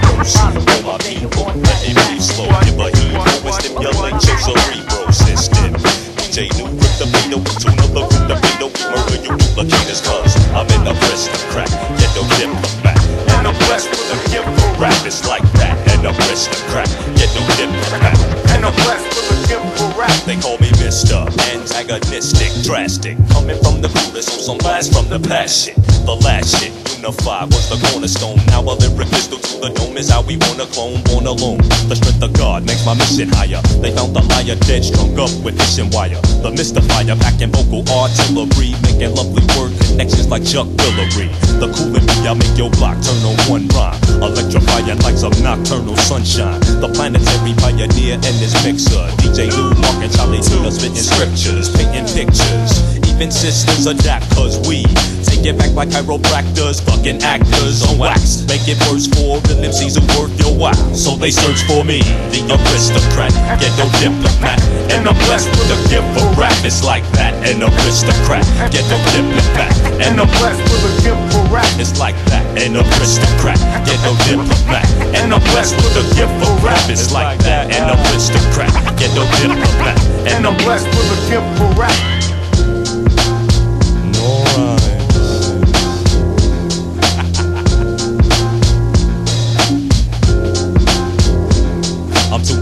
For 0.63 0.79
my 0.83 0.97
people. 1.03 1.51
Let 1.59 1.77
me 1.83 1.91
breathe 1.91 2.23
slow. 2.23 2.47
Give 2.63 2.79
a 2.79 2.87
heat. 2.95 3.19
Always 3.19 3.55
stimulate 3.59 4.19
your 4.23 4.39
cerebral 4.39 5.11
system. 5.11 5.75
DJ 6.15 6.47
New, 6.55 6.71
rip 6.71 6.93
the 6.95 7.07
beat 7.11 7.31
tune 7.59 7.79
of 7.83 7.91
the 7.91 8.03
root, 8.07 8.23
the 8.31 8.35
beat 8.39 8.61
murder 8.93 9.19
you 9.25 9.33
duplicators, 9.35 10.05
cause 10.05 10.37
I'm 10.53 10.69
in 10.71 10.85
the 10.85 10.93
aristocrat, 11.09 11.69
get 11.97 12.11
no 12.15 12.23
diplomat. 12.37 12.97
And 13.33 13.47
I'm 13.47 13.57
blessed 13.65 13.89
with 13.89 14.05
the 14.07 14.17
gift 14.29 14.47
of 14.47 14.79
rap, 14.79 14.93
it's 15.05 15.27
like 15.27 15.43
that. 15.57 15.75
And 15.89 16.05
I'm 16.07 16.15
aristocrat. 16.29 16.87
Get 17.17 17.33
no 17.33 17.41
diplomat. 17.57 18.13
And 18.13 18.36
I'm 18.67 18.75
with 18.75 19.31
a 19.31 19.47
gift 19.47 19.79
for 19.79 19.97
rap. 19.97 20.23
They 20.25 20.35
call 20.35 20.57
me 20.57 20.66
Antagonistic, 20.87 22.63
drastic. 22.63 23.17
Coming 23.27 23.59
from 23.61 23.81
the 23.81 23.89
coolest 23.89 24.31
on 24.31 24.39
some 24.39 24.57
blast 24.57 24.93
from 24.93 25.09
the 25.09 25.19
past 25.19 25.65
shit. 25.65 25.75
The 26.07 26.15
last 26.23 26.55
shit, 26.55 26.71
unified 26.95 27.51
was 27.51 27.67
the 27.67 27.75
cornerstone. 27.91 28.39
Now 28.47 28.63
a 28.63 28.71
lyric 28.71 29.11
pistol 29.11 29.37
to 29.37 29.67
the 29.67 29.69
dome 29.75 29.97
is 29.97 30.07
how 30.07 30.21
we 30.21 30.37
wanna 30.37 30.63
clone, 30.71 31.03
born 31.03 31.27
alone. 31.27 31.59
The 31.91 31.95
strength 31.99 32.23
of 32.23 32.31
God 32.39 32.63
makes 32.63 32.85
my 32.85 32.95
mission 32.95 33.27
higher. 33.27 33.59
They 33.83 33.91
found 33.91 34.15
the 34.15 34.23
liar 34.31 34.55
dead, 34.63 34.87
strung 34.87 35.11
up 35.19 35.27
with 35.43 35.59
fishing 35.59 35.91
wire. 35.91 36.23
The 36.39 36.55
mystifier, 36.55 37.19
packing 37.19 37.51
vocal 37.51 37.83
artillery, 37.91 38.71
making 38.87 39.11
lovely 39.11 39.43
word 39.59 39.75
connections 39.91 40.31
like 40.31 40.47
Chuck 40.47 40.71
Woolery. 40.79 41.27
The 41.59 41.67
cool 41.73 41.91
in 41.99 42.05
me, 42.07 42.15
I 42.23 42.31
make 42.31 42.55
your 42.55 42.71
block 42.79 42.95
turn 43.03 43.19
on 43.27 43.35
one 43.51 43.67
rhyme. 43.75 43.99
Electrifying 44.23 45.03
like 45.03 45.19
some 45.19 45.35
nocturnal 45.43 45.97
sunshine. 45.97 46.63
The 46.79 46.87
planetary 46.87 47.51
pioneer 47.59 48.15
and 48.15 48.37
his 48.39 48.55
mixer. 48.63 49.03
DJ 49.19 49.51
Lou, 49.51 49.75
Mark, 49.81 49.99
and 49.99 50.13
Chali 50.13 50.39
2na 50.39 50.76
spitting 50.77 50.95
scriptures, 50.95 51.69
painting 51.75 52.05
pictures. 52.05 53.06
Even 53.17 53.33
sisters 53.33 53.89
adapt, 53.89 54.29
cause 54.37 54.61
we 54.69 54.85
take 55.25 55.41
it 55.41 55.57
back 55.57 55.73
like 55.73 55.89
chiropractors, 55.89 56.77
fucking 56.85 57.17
actors 57.25 57.81
on 57.81 57.97
wax. 57.97 58.45
Make 58.45 58.69
it 58.69 58.77
worse 58.85 59.09
for 59.09 59.41
the 59.49 59.57
MCs 59.57 59.97
who 59.97 60.05
worth 60.13 60.37
your 60.37 60.53
while. 60.53 60.77
So 60.93 61.17
they 61.17 61.33
search 61.33 61.65
for 61.65 61.81
me, 61.81 62.05
the 62.29 62.45
aristocrat, 62.45 63.33
get 63.57 63.73
no 63.81 63.89
diplomat. 63.97 64.61
And 64.93 65.09
I'm 65.09 65.17
blessed 65.25 65.49
with 65.49 65.65
a 65.65 65.79
gift 65.89 66.05
for 66.13 66.29
rap. 66.37 66.53
It's 66.61 66.85
like 66.85 67.01
that, 67.17 67.33
an 67.41 67.65
aristocrat, 67.65 68.45
get 68.69 68.85
no 68.85 69.01
diplomat. 69.09 69.73
And 69.97 70.21
I'm 70.21 70.29
blessed 70.37 70.61
with 70.69 70.85
a 70.85 70.93
gift 71.01 71.17
for 71.33 71.41
rap. 71.49 71.73
It's 71.81 71.97
like 71.97 72.21
that, 72.29 72.45
an 72.53 72.77
aristocrat, 72.77 73.57
get 73.81 73.97
no 74.05 74.13
diplomat. 74.29 74.85
And 75.17 75.33
I'm 75.33 75.41
blessed 75.57 75.73
with 75.73 75.97
a 75.97 76.05
gift 76.13 76.37
for 76.37 76.53
rap. 76.61 76.85
It's 76.85 77.09
like 77.09 77.41
that, 77.49 77.73
an 77.73 77.89
aristocrat, 77.97 78.69
get 79.01 79.09
no 79.17 79.25
diplomat. 79.41 79.97
And 80.29 80.45
I'm 80.45 80.53
blessed 80.61 80.85
with 80.85 81.17
a 81.17 81.19
gift 81.33 81.49
for 81.57 81.65
rap. 81.81 82.16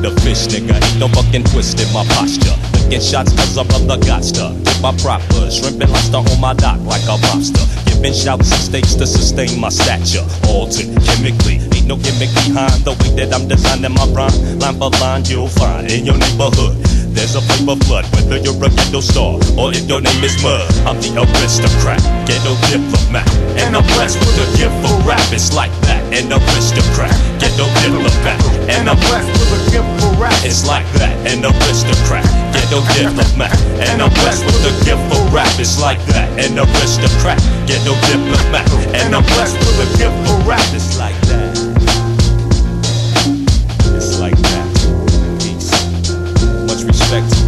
The 0.06 0.22
fish, 0.22 0.46
nigga. 0.48 0.78
Ain't 0.78 1.00
no 1.00 1.08
fucking 1.10 1.44
twist 1.50 1.82
in 1.82 1.90
my 1.92 2.06
posture. 2.14 2.54
Licking 2.78 3.02
shots 3.02 3.34
cause 3.34 3.58
a 3.58 3.64
brother 3.66 3.98
got 4.06 4.22
to 4.38 4.54
Get 4.64 4.82
my 4.82 4.94
proper. 5.02 5.50
Shrimp 5.50 5.82
and 5.82 5.92
lobster 5.92 6.22
on 6.22 6.40
my 6.40 6.54
dock 6.54 6.80
like 6.86 7.06
a 7.10 7.18
lobster. 7.30 7.66
Giving 7.90 8.14
shouts 8.14 8.52
and 8.54 8.62
stakes 8.62 8.94
to 8.96 9.08
sustain 9.08 9.60
my 9.60 9.70
stature. 9.70 10.26
Altered 10.48 10.94
chemically. 11.02 11.58
Ain't 11.74 11.88
no 11.88 11.98
gimmick 11.98 12.30
behind 12.38 12.86
the 12.86 12.94
way 13.02 13.26
that 13.26 13.34
I'm 13.34 13.48
designing 13.48 13.94
my 13.94 14.06
rhyme. 14.14 14.60
Line 14.60 14.78
for 14.78 14.90
line, 15.02 15.26
you'll 15.26 15.50
find 15.50 15.90
in 15.90 16.06
your 16.06 16.18
neighborhood. 16.18 16.85
There's 17.16 17.34
a 17.36 17.42
flavor 17.42 17.80
flood, 17.88 18.04
whether 18.12 18.36
you're 18.44 18.60
a 18.60 18.68
ghetto 18.68 19.00
star 19.00 19.40
or 19.56 19.72
if 19.72 19.88
your 19.88 20.04
name 20.04 20.20
is 20.20 20.36
Mud. 20.44 20.68
I'm 20.84 21.00
the 21.00 21.16
aristocrat, 21.16 22.04
ghetto 22.28 22.60
diplomat. 22.68 23.24
And 23.56 23.72
I'm 23.72 23.88
blessed 23.96 24.20
with 24.20 24.36
a 24.44 24.48
gift 24.60 24.76
for 24.84 25.00
rap. 25.08 25.24
It's 25.32 25.56
like 25.56 25.72
that, 25.88 26.04
an 26.12 26.28
aristocrat, 26.28 27.16
ghetto 27.40 27.72
diplomat. 27.80 28.36
And 28.68 28.92
I'm 28.92 29.00
blessed 29.08 29.32
with 29.32 29.48
a 29.56 29.62
gift 29.72 29.88
for 30.04 30.12
rap. 30.20 30.36
It's 30.44 30.68
like 30.68 30.84
that, 31.00 31.16
an 31.24 31.40
aristocrat, 31.48 32.28
ghetto 32.52 32.84
diplomat. 33.00 33.56
And 33.80 34.04
I'm 34.04 34.12
blessed 34.20 34.44
with 34.44 34.68
a 34.68 34.76
gift 34.84 35.00
for 35.08 35.24
rap. 35.32 35.48
It's 35.56 35.80
like 35.80 36.04
that, 36.12 36.28
an 36.36 36.60
aristocrat, 36.60 37.40
ghetto 37.64 37.96
diplomat. 38.12 38.68
And 38.92 39.16
I'm 39.16 39.24
blessed 39.40 39.56
with 39.64 39.88
a 39.88 39.90
gift 39.96 40.20
for 40.28 40.36
rap. 40.44 40.68
It's 40.76 41.00
like 41.00 41.16
that. 41.32 41.45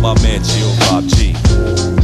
My 0.01 0.13
man 0.21 0.43
Chill 0.43 0.69
Rob 0.89 1.07
G. 1.07 1.96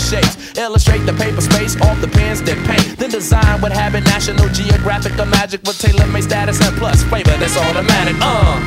and 0.00 0.24
shapes. 0.24 0.58
Illustrate 0.58 1.04
the 1.06 1.12
paper 1.12 1.40
space 1.40 1.80
off 1.80 2.00
the 2.00 2.08
pens 2.08 2.42
that 2.42 2.56
paint. 2.66 2.98
Then 2.98 3.10
design 3.10 3.60
what 3.60 3.72
habit 3.72 4.04
National 4.04 4.48
Geographic 4.48 5.18
or 5.18 5.26
magic 5.26 5.62
with 5.62 5.78
tailor-made 5.78 6.24
status 6.24 6.60
and 6.60 6.76
plus 6.76 7.02
flavor 7.04 7.36
that's 7.36 7.56
automatic. 7.56 8.16
Uh. 8.20 8.58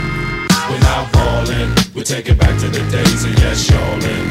We're 0.69 0.79
not 0.79 1.11
falling, 1.11 1.69
we 1.93 2.03
take 2.03 2.29
it 2.29 2.39
back 2.39 2.57
to 2.59 2.69
the 2.69 2.83
days 2.89 3.25
of 3.25 3.33
yes, 3.39 3.69
y'allin'. 3.69 4.25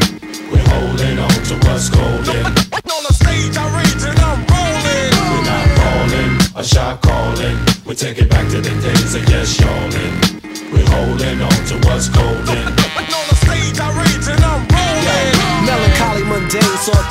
We're 0.50 0.64
holding 0.72 1.18
on 1.18 1.36
to 1.50 1.54
what's 1.66 1.88
golden. 1.90 2.46
On 2.92 3.02
the 3.08 3.14
stage, 3.14 3.56
I 3.56 3.64
rage 3.76 4.04
and 4.04 4.18
I'm 4.20 4.40
rolling. 4.48 5.12
We're 5.32 5.44
not 5.44 5.68
falling, 5.76 6.30
a 6.56 6.64
shot 6.64 7.02
calling. 7.02 7.56
We 7.84 7.94
take 7.94 8.18
it 8.18 8.30
back 8.30 8.48
to 8.50 8.60
the 8.60 8.74
days 8.80 9.14
of 9.14 9.28
yes, 9.28 9.60
y'allin'. 9.60 10.72
We're 10.72 10.88
holding 10.88 11.40
on 11.42 11.58
to 11.68 11.88
what's 11.88 12.08
golden. 12.08 12.91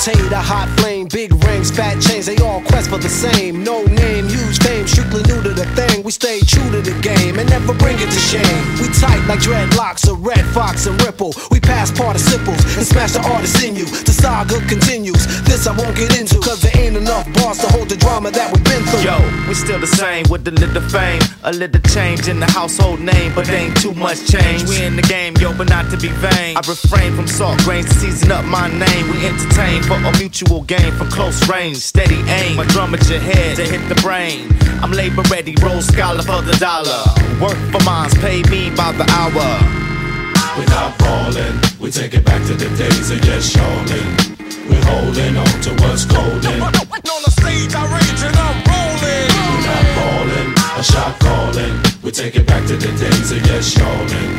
A 0.08 0.42
hot 0.42 0.68
flame, 0.80 0.91
big 1.08 1.32
rings, 1.46 1.72
fat 1.72 2.02
chains, 2.02 2.26
they 2.26 2.38
all 2.38 2.62
quest 2.62 2.90
for 2.90 2.98
the 2.98 3.10
same. 3.10 3.64
No 3.64 3.84
name, 3.86 4.28
huge 4.28 4.60
fame, 4.60 4.88
strictly 4.88 5.24
new 5.24 5.42
to 5.42 5.54
the 5.54 5.66
thing. 5.78 6.04
We 6.04 6.12
stay 6.12 6.40
true 6.42 6.70
to 6.72 6.82
the 6.82 6.96
game 7.02 7.40
and 7.40 7.50
never 7.50 7.74
bring 7.74 7.98
it 7.98 8.10
to 8.12 8.20
shame. 8.20 8.62
We 8.82 8.88
tight 9.00 9.24
like 9.28 9.40
dreadlocks, 9.40 10.08
a 10.10 10.14
red 10.14 10.46
fox 10.54 10.88
and 10.88 11.02
ripple. 11.02 11.34
We 11.52 11.60
pass 11.60 11.92
participles 11.92 12.60
and 12.78 12.86
smash 12.86 13.14
the 13.14 13.22
artists 13.22 13.64
in 13.64 13.76
you. 13.76 13.86
The 13.86 14.12
saga 14.12 14.60
continues. 14.68 15.26
This 15.44 15.68
I 15.68 15.76
won't 15.78 15.96
get 15.96 16.18
into, 16.20 16.40
cause 16.40 16.62
there 16.62 16.76
ain't 16.78 16.98
enough 16.98 17.26
bars 17.34 17.60
to 17.60 17.68
hold 17.68 17.90
the 17.90 17.98
drama 17.98 18.32
that 18.32 18.52
we've 18.52 18.64
been 18.64 18.84
through. 18.90 19.08
Yo, 19.08 19.18
we 19.48 19.54
still 19.54 19.80
the 19.80 19.88
same 19.88 20.26
with 20.30 20.48
a 20.48 20.52
little 20.52 20.82
fame, 20.82 21.22
a 21.44 21.54
little 21.54 21.82
change 21.90 22.28
in 22.28 22.40
the 22.40 22.50
household 22.50 23.00
name, 23.00 23.32
but 23.36 23.50
ain't 23.50 23.80
too 23.80 23.94
much 23.94 24.28
change. 24.28 24.68
We 24.68 24.84
in 24.84 24.96
the 24.96 25.04
game, 25.04 25.36
yo, 25.38 25.54
but 25.58 25.70
not 25.70 25.90
to 25.92 25.98
be 25.98 26.10
vain. 26.10 26.58
I 26.58 26.62
refrain 26.68 27.16
from 27.16 27.28
salt 27.28 27.58
grains 27.64 27.88
to 27.88 27.94
season 27.94 28.32
up 28.32 28.46
my 28.46 28.68
name. 28.68 29.10
We 29.12 29.26
entertain 29.26 29.84
for 29.84 29.96
a 29.96 30.12
mutual 30.18 30.62
gain 30.64 30.91
from 30.98 31.10
close 31.10 31.48
range, 31.48 31.78
steady 31.78 32.22
aim. 32.28 32.58
My 32.58 32.66
drum 32.66 32.94
at 32.94 33.08
your 33.10 33.20
head 33.20 33.56
to 33.58 33.64
hit 33.64 33.88
the 33.90 33.96
brain. 34.02 34.50
I'm 34.82 34.92
labor 34.92 35.24
ready, 35.30 35.56
roll 35.62 35.82
scholar 35.82 36.24
for 36.24 36.42
the 36.42 36.58
dollar. 36.58 37.04
Work 37.42 37.58
for 37.72 37.84
mines, 37.84 38.14
pay 38.18 38.42
me 38.50 38.70
by 38.76 38.92
the 38.94 39.06
hour. 39.12 39.82
We're 40.58 40.66
not 40.68 40.98
falling, 41.00 41.56
we 41.80 41.92
take 41.92 42.14
it 42.14 42.26
back 42.26 42.46
to 42.48 42.54
the 42.54 42.70
days 42.76 43.12
of 43.12 43.24
yes, 43.26 43.56
y'allin'. 43.56 44.32
We're 44.68 44.84
holding 44.86 45.38
on 45.38 45.54
to 45.66 45.72
what's 45.82 46.06
golden. 46.06 46.62
On 46.62 46.72
the 46.72 47.32
stage, 47.32 47.74
I 47.74 47.84
rage 47.88 48.22
and 48.26 48.36
I'm 48.36 48.58
rolling. 48.68 49.32
We're 49.32 49.68
not 49.70 49.86
falling, 49.96 50.50
a 50.80 50.84
shot 50.84 51.20
calling. 51.20 51.76
We 52.04 52.12
take 52.12 52.36
it 52.36 52.48
back 52.48 52.66
to 52.68 52.76
the 52.76 52.92
days 53.00 53.32
of 53.32 53.46
yes, 53.48 53.78
y'allin'. 53.78 54.32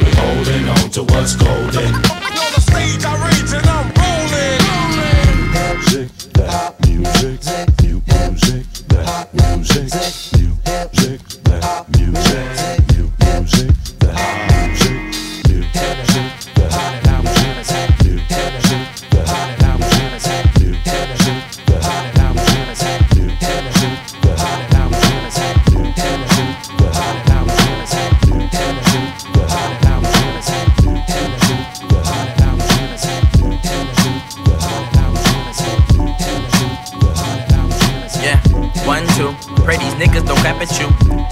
We're 0.00 0.16
holding 0.16 0.68
on 0.68 0.90
to 0.96 1.02
what's 1.12 1.36
golden. 1.36 1.94
On 1.94 2.52
the 2.56 2.60
stage, 2.60 3.04
I 3.04 3.14
rage 3.26 3.52
and 3.52 3.66
I'm 3.66 3.86
rolling. 4.00 4.89
Music, 5.70 6.10
that 6.32 6.74
music, 6.84 7.40
new 7.80 8.02
music, 8.08 8.66
that 8.88 9.32
music, 9.32 9.92
music, 10.34 11.20
that 11.44 11.86
music, 11.96 12.49
niggas 40.00 40.24
don't 40.26 40.38
clap 40.38 40.62
at 40.62 40.72
you. 40.80 40.88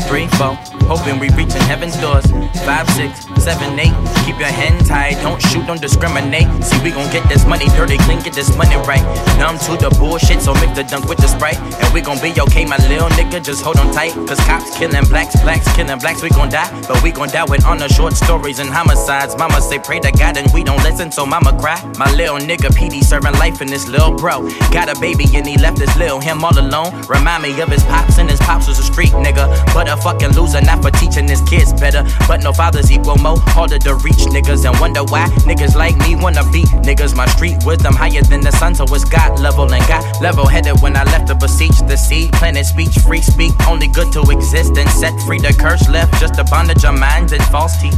Three, 0.06 0.26
four. 0.36 0.77
Hoping 0.88 1.18
we 1.18 1.28
reaching 1.36 1.60
heaven's 1.68 1.96
doors. 2.00 2.24
Five, 2.64 2.88
six, 2.90 3.28
7 3.42 3.78
8. 3.78 3.92
Keep 4.24 4.38
your 4.40 4.48
hand 4.48 4.86
tight, 4.86 5.20
don't 5.22 5.40
shoot, 5.40 5.66
don't 5.66 5.80
discriminate. 5.80 6.48
See, 6.64 6.80
we 6.82 6.90
gon' 6.90 7.10
get 7.12 7.28
this 7.28 7.44
money 7.46 7.66
dirty, 7.76 7.98
clean, 7.98 8.20
get 8.20 8.32
this 8.32 8.56
money 8.56 8.76
right. 8.88 9.04
Numb 9.38 9.58
to 9.68 9.76
the 9.76 9.94
bullshit, 9.98 10.40
so 10.40 10.54
mix 10.54 10.72
the 10.76 10.84
dunk 10.84 11.08
with 11.08 11.18
the 11.18 11.28
sprite. 11.28 11.58
And 11.60 11.92
we 11.94 12.00
gon' 12.00 12.20
be 12.20 12.32
okay, 12.40 12.64
my 12.64 12.76
little 12.88 13.08
nigga, 13.10 13.44
just 13.44 13.62
hold 13.62 13.78
on 13.78 13.92
tight. 13.92 14.12
Cause 14.26 14.40
cops 14.40 14.76
killing 14.78 15.04
blacks, 15.08 15.38
blacks 15.42 15.70
killing 15.76 15.98
blacks, 15.98 16.22
we 16.22 16.30
gon' 16.30 16.48
die. 16.50 16.68
But 16.88 17.02
we 17.02 17.12
gon' 17.12 17.28
die 17.28 17.44
with 17.44 17.64
honor, 17.64 17.88
short 17.88 18.14
stories 18.14 18.58
and 18.58 18.70
homicides. 18.70 19.36
Mama 19.36 19.60
say 19.60 19.78
pray 19.78 20.00
to 20.00 20.12
God 20.12 20.36
and 20.36 20.52
we 20.52 20.64
don't 20.64 20.82
listen, 20.82 21.12
so 21.12 21.24
mama 21.24 21.52
cry. 21.58 21.78
My 21.98 22.10
little 22.12 22.38
nigga 22.38 22.68
PD 22.72 23.02
serving 23.02 23.34
life 23.34 23.60
in 23.60 23.68
this 23.68 23.88
little 23.88 24.14
bro. 24.14 24.48
Got 24.72 24.88
a 24.88 24.98
baby 25.00 25.26
and 25.34 25.46
he 25.46 25.56
left 25.58 25.78
his 25.78 25.94
little 25.96 26.20
him 26.20 26.44
all 26.44 26.58
alone. 26.58 26.90
Remind 27.08 27.42
me 27.42 27.60
of 27.60 27.68
his 27.68 27.84
pops 27.84 28.18
and 28.18 28.28
his 28.28 28.40
pops 28.40 28.68
was 28.68 28.78
a 28.78 28.82
street 28.82 29.12
nigga. 29.12 29.46
But 29.74 29.88
a 29.88 29.96
fucking 29.96 30.32
loser, 30.32 30.60
not 30.60 30.77
for 30.78 30.90
teaching 30.90 31.28
his 31.28 31.40
kids 31.42 31.72
better. 31.72 32.04
But 32.26 32.42
no 32.42 32.52
fathers 32.52 32.90
equal 32.90 33.16
more, 33.16 33.38
harder 33.54 33.78
to 33.78 33.94
reach 33.96 34.22
niggas 34.34 34.68
and 34.68 34.78
wonder 34.80 35.04
why 35.04 35.26
niggas 35.48 35.74
like 35.74 35.96
me 35.98 36.16
wanna 36.16 36.44
be 36.50 36.62
niggas. 36.86 37.14
My 37.14 37.26
street 37.26 37.56
wisdom 37.64 37.94
higher 37.94 38.22
than 38.22 38.40
the 38.40 38.52
sun, 38.52 38.74
so 38.74 38.84
it's 38.88 39.04
God 39.04 39.40
level 39.40 39.72
and 39.72 39.86
got 39.86 40.02
level 40.20 40.46
headed 40.46 40.80
when 40.80 40.96
I 40.96 41.04
left 41.04 41.28
to 41.28 41.34
beseech 41.34 41.78
the 41.88 41.96
seed. 41.96 42.32
Planet 42.32 42.66
speech, 42.66 42.94
free 42.98 43.22
speak, 43.22 43.52
only 43.66 43.88
good 43.88 44.12
to 44.12 44.22
exist 44.30 44.76
and 44.76 44.88
set 44.90 45.12
free 45.26 45.38
the 45.38 45.54
curse 45.58 45.88
left. 45.88 46.18
Just 46.20 46.38
a 46.38 46.44
bondage 46.44 46.84
of 46.84 46.98
minds 46.98 47.32
and 47.32 47.42
false 47.44 47.80
teach. 47.80 47.94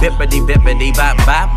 Bippity 0.00 0.40
bippity 0.46 0.94
bop 0.94 1.16
bop. 1.26 1.50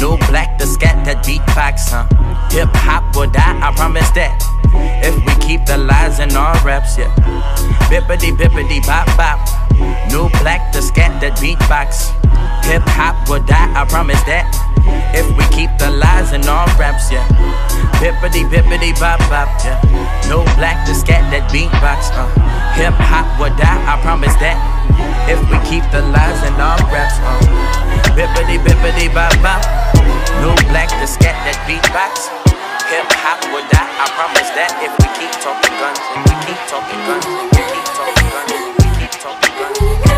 No 0.00 0.16
black 0.28 0.58
the 0.58 0.66
scat 0.66 1.04
that 1.04 1.24
beatbox, 1.24 1.90
huh? 1.90 2.04
Hip 2.50 2.68
hop 2.74 3.14
will 3.14 3.30
die, 3.30 3.60
I 3.60 3.72
promise 3.74 4.10
that. 4.10 4.59
If 5.02 5.16
we 5.26 5.34
keep 5.46 5.66
the 5.66 5.76
lies 5.76 6.20
in 6.20 6.34
our 6.36 6.54
raps, 6.64 6.98
yeah. 6.98 7.10
Bippity 7.90 8.36
bippity 8.36 8.84
bop 8.86 9.06
bop. 9.16 9.40
No 10.10 10.28
black 10.40 10.72
the 10.72 10.82
scat 10.82 11.20
that 11.20 11.38
beatbox. 11.38 12.10
Hip 12.66 12.82
hop 12.94 13.28
will 13.28 13.42
die, 13.42 13.72
I 13.74 13.84
promise 13.86 14.22
that. 14.30 14.46
If 15.14 15.26
we 15.36 15.44
keep 15.54 15.70
the 15.78 15.90
lies 15.90 16.32
in 16.32 16.46
our 16.46 16.66
raps, 16.78 17.10
yeah. 17.10 17.26
Bippity 17.98 18.46
bippity 18.46 18.94
bop 19.00 19.18
bop, 19.26 19.48
yeah. 19.64 19.80
No 20.28 20.44
black 20.54 20.86
the 20.86 20.94
scat 20.94 21.26
that 21.32 21.50
beatbox, 21.50 22.14
uh. 22.14 22.28
Hip 22.78 22.94
hop 22.94 23.26
will 23.40 23.54
die, 23.56 23.80
I 23.88 24.00
promise 24.02 24.34
that. 24.38 24.58
If 25.26 25.40
we 25.50 25.58
keep 25.66 25.84
the 25.90 26.02
lies 26.14 26.40
in 26.46 26.54
our 26.60 26.78
raps, 26.92 27.18
uh. 27.26 27.40
Bippity 28.14 28.58
bippity 28.62 29.12
bop 29.12 29.34
bop. 29.42 29.62
No 30.40 30.54
black 30.70 30.88
the 31.00 31.06
scat 31.06 31.34
that 31.44 31.58
beatbox. 31.66 32.59
Hip 32.90 33.06
hop 33.22 33.38
will 33.54 33.62
die, 33.70 33.86
I 34.02 34.06
promise 34.18 34.50
that. 34.58 34.74
If 34.82 34.90
we 34.98 35.06
keep 35.14 35.30
talking 35.38 35.74
guns, 35.78 36.02
if 36.10 36.26
we 36.26 36.34
keep 36.42 36.58
talking 36.66 36.98
guns, 37.06 37.22
if 37.22 37.46
we 37.54 37.62
keep 37.70 37.86
talking 37.94 38.28
guns, 38.34 38.50
if 38.50 38.66
we 38.82 38.90
keep 38.98 39.12
talking 39.22 39.54
guns, 39.54 40.09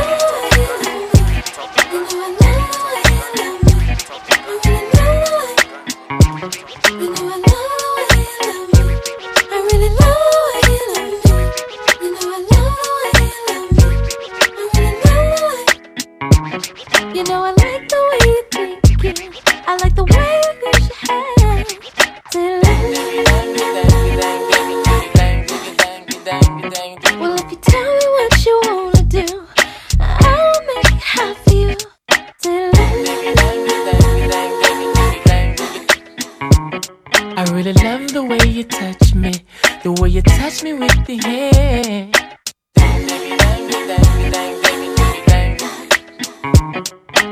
touch 40.23 40.63
me 40.63 40.73
with 40.73 41.07
the 41.07 41.17
hand. 41.17 42.17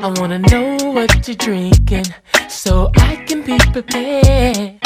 I 0.03 0.09
wanna 0.19 0.39
know 0.39 0.77
what 0.93 1.29
you're 1.29 1.37
drinking, 1.37 2.07
so 2.49 2.91
I 2.97 3.17
can 3.27 3.43
be 3.43 3.59
prepared. 3.73 4.81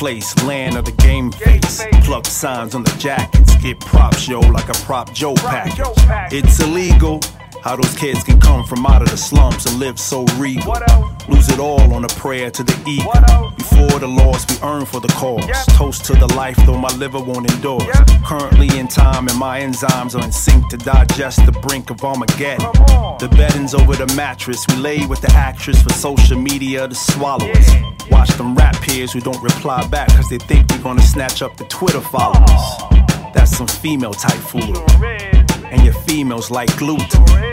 Place, 0.00 0.34
land 0.44 0.78
of 0.78 0.86
the 0.86 0.92
game 0.92 1.30
face. 1.30 1.84
Plug 2.04 2.24
signs 2.24 2.74
on 2.74 2.82
the 2.82 2.96
jackets, 2.96 3.54
get 3.56 3.78
props, 3.80 4.26
yo, 4.26 4.40
like 4.40 4.70
a 4.70 4.78
prop 4.86 5.12
Joe 5.12 5.34
package. 5.34 5.78
It's 6.32 6.58
illegal, 6.58 7.20
How 7.62 7.76
those 7.76 7.94
kids 7.94 8.24
can 8.24 8.40
come 8.40 8.64
from 8.64 8.86
out 8.86 9.02
of 9.02 9.10
the 9.10 9.18
slums 9.18 9.66
and 9.66 9.78
live 9.78 10.00
so 10.00 10.24
regal. 10.38 10.74
Lose 11.28 11.48
it 11.50 11.58
all 11.58 11.92
on 11.92 12.04
a 12.04 12.08
prayer 12.08 12.50
to 12.50 12.62
the 12.62 12.72
ego. 12.88 13.52
Before 13.56 13.98
the 13.98 14.08
loss 14.08 14.48
we 14.48 14.66
earn 14.66 14.86
for 14.86 15.00
the 15.00 15.08
cause. 15.08 15.66
Toast 15.76 16.04
to 16.06 16.14
the 16.14 16.26
life, 16.34 16.56
though 16.64 16.78
my 16.78 16.88
liver 16.96 17.20
won't 17.20 17.50
endorse. 17.50 17.84
Currently 18.24 18.78
in 18.78 18.88
time, 18.88 19.28
and 19.28 19.38
my 19.38 19.60
enzymes 19.60 20.18
are 20.18 20.24
in 20.24 20.32
sync 20.32 20.68
to 20.70 20.78
digest 20.78 21.44
the 21.44 21.52
brink 21.52 21.90
of 21.90 22.02
Armageddon. 22.02 22.64
The 23.18 23.28
bedding's 23.36 23.74
over 23.74 23.94
the 23.94 24.06
mattress. 24.16 24.66
We 24.68 24.76
lay 24.76 25.06
with 25.06 25.20
the 25.20 25.30
actress 25.32 25.82
for 25.82 25.92
social 25.92 26.40
media 26.40 26.88
to 26.88 26.94
swallow 26.94 27.50
us. 27.50 27.70
Watch 28.10 28.30
them 28.30 28.54
rap 28.54 28.74
peers 28.80 29.12
who 29.12 29.20
don't 29.20 29.42
reply 29.42 29.86
back 29.88 30.08
because 30.08 30.30
they 30.30 30.38
think 30.38 30.70
we're 30.70 30.82
gonna 30.82 31.02
snatch 31.02 31.42
up 31.42 31.56
the 31.58 31.64
Twitter 31.64 32.00
followers. 32.00 32.62
That's 33.34 33.54
some 33.56 33.68
female 33.68 34.14
type 34.14 34.40
foolery. 34.40 35.29
And 35.70 35.84
your 35.84 35.94
females 35.94 36.50
like 36.50 36.76
gluten. 36.76 37.06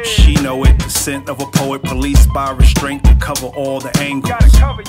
She 0.04 0.34
know 0.36 0.64
it, 0.64 0.78
the 0.80 0.90
scent 0.90 1.30
of 1.30 1.40
a 1.40 1.46
poet, 1.46 1.84
policed 1.84 2.34
by 2.34 2.52
restraint 2.52 3.04
to 3.06 3.16
cover 3.16 3.48
all 3.48 3.80
the 3.80 3.96
angles. 4.00 4.34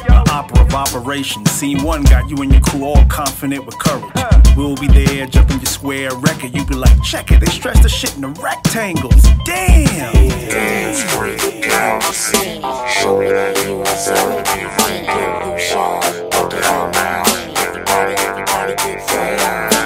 An 0.09 0.25
opera 0.31 0.61
of 0.63 0.75
operations. 0.75 1.51
Scene 1.51 1.83
one 1.83 2.05
got 2.05 2.31
you 2.31 2.37
and 2.43 2.53
your 2.53 2.63
crew 2.63 2.85
all 2.85 3.05
confident 3.07 3.67
with 3.67 3.79
courage. 3.79 4.13
We'll 4.57 4.77
be 4.77 4.89
there, 4.89 5.27
jumping 5.27 5.59
your 5.59 5.67
square 5.67 6.15
record. 6.17 6.55
You 6.55 6.65
be 6.65 6.75
like, 6.75 7.03
check 7.03 7.31
it, 7.31 7.41
they 7.41 7.47
stretch 7.53 7.81
the 7.83 7.89
shit 7.89 8.15
in 8.17 8.23
the 8.23 8.29
rectangles. 8.41 9.23
Damn! 9.45 10.13
Dance 10.49 11.03
freak, 11.13 11.63
girl, 11.63 12.01
see. 12.13 12.61
Show 13.01 13.19
me 13.21 13.29
that 13.29 13.63
you 13.65 13.81
are 13.81 13.87
so 13.87 14.15
different. 14.43 15.07
Get 15.07 15.47
loose, 15.47 15.71
y'all. 15.71 16.01
Work 16.43 16.55
it 16.55 16.65
all 16.65 16.91
now. 16.91 17.23
Everybody, 17.57 18.15
everybody 18.15 18.75
get 18.77 19.07
down. 19.07 19.78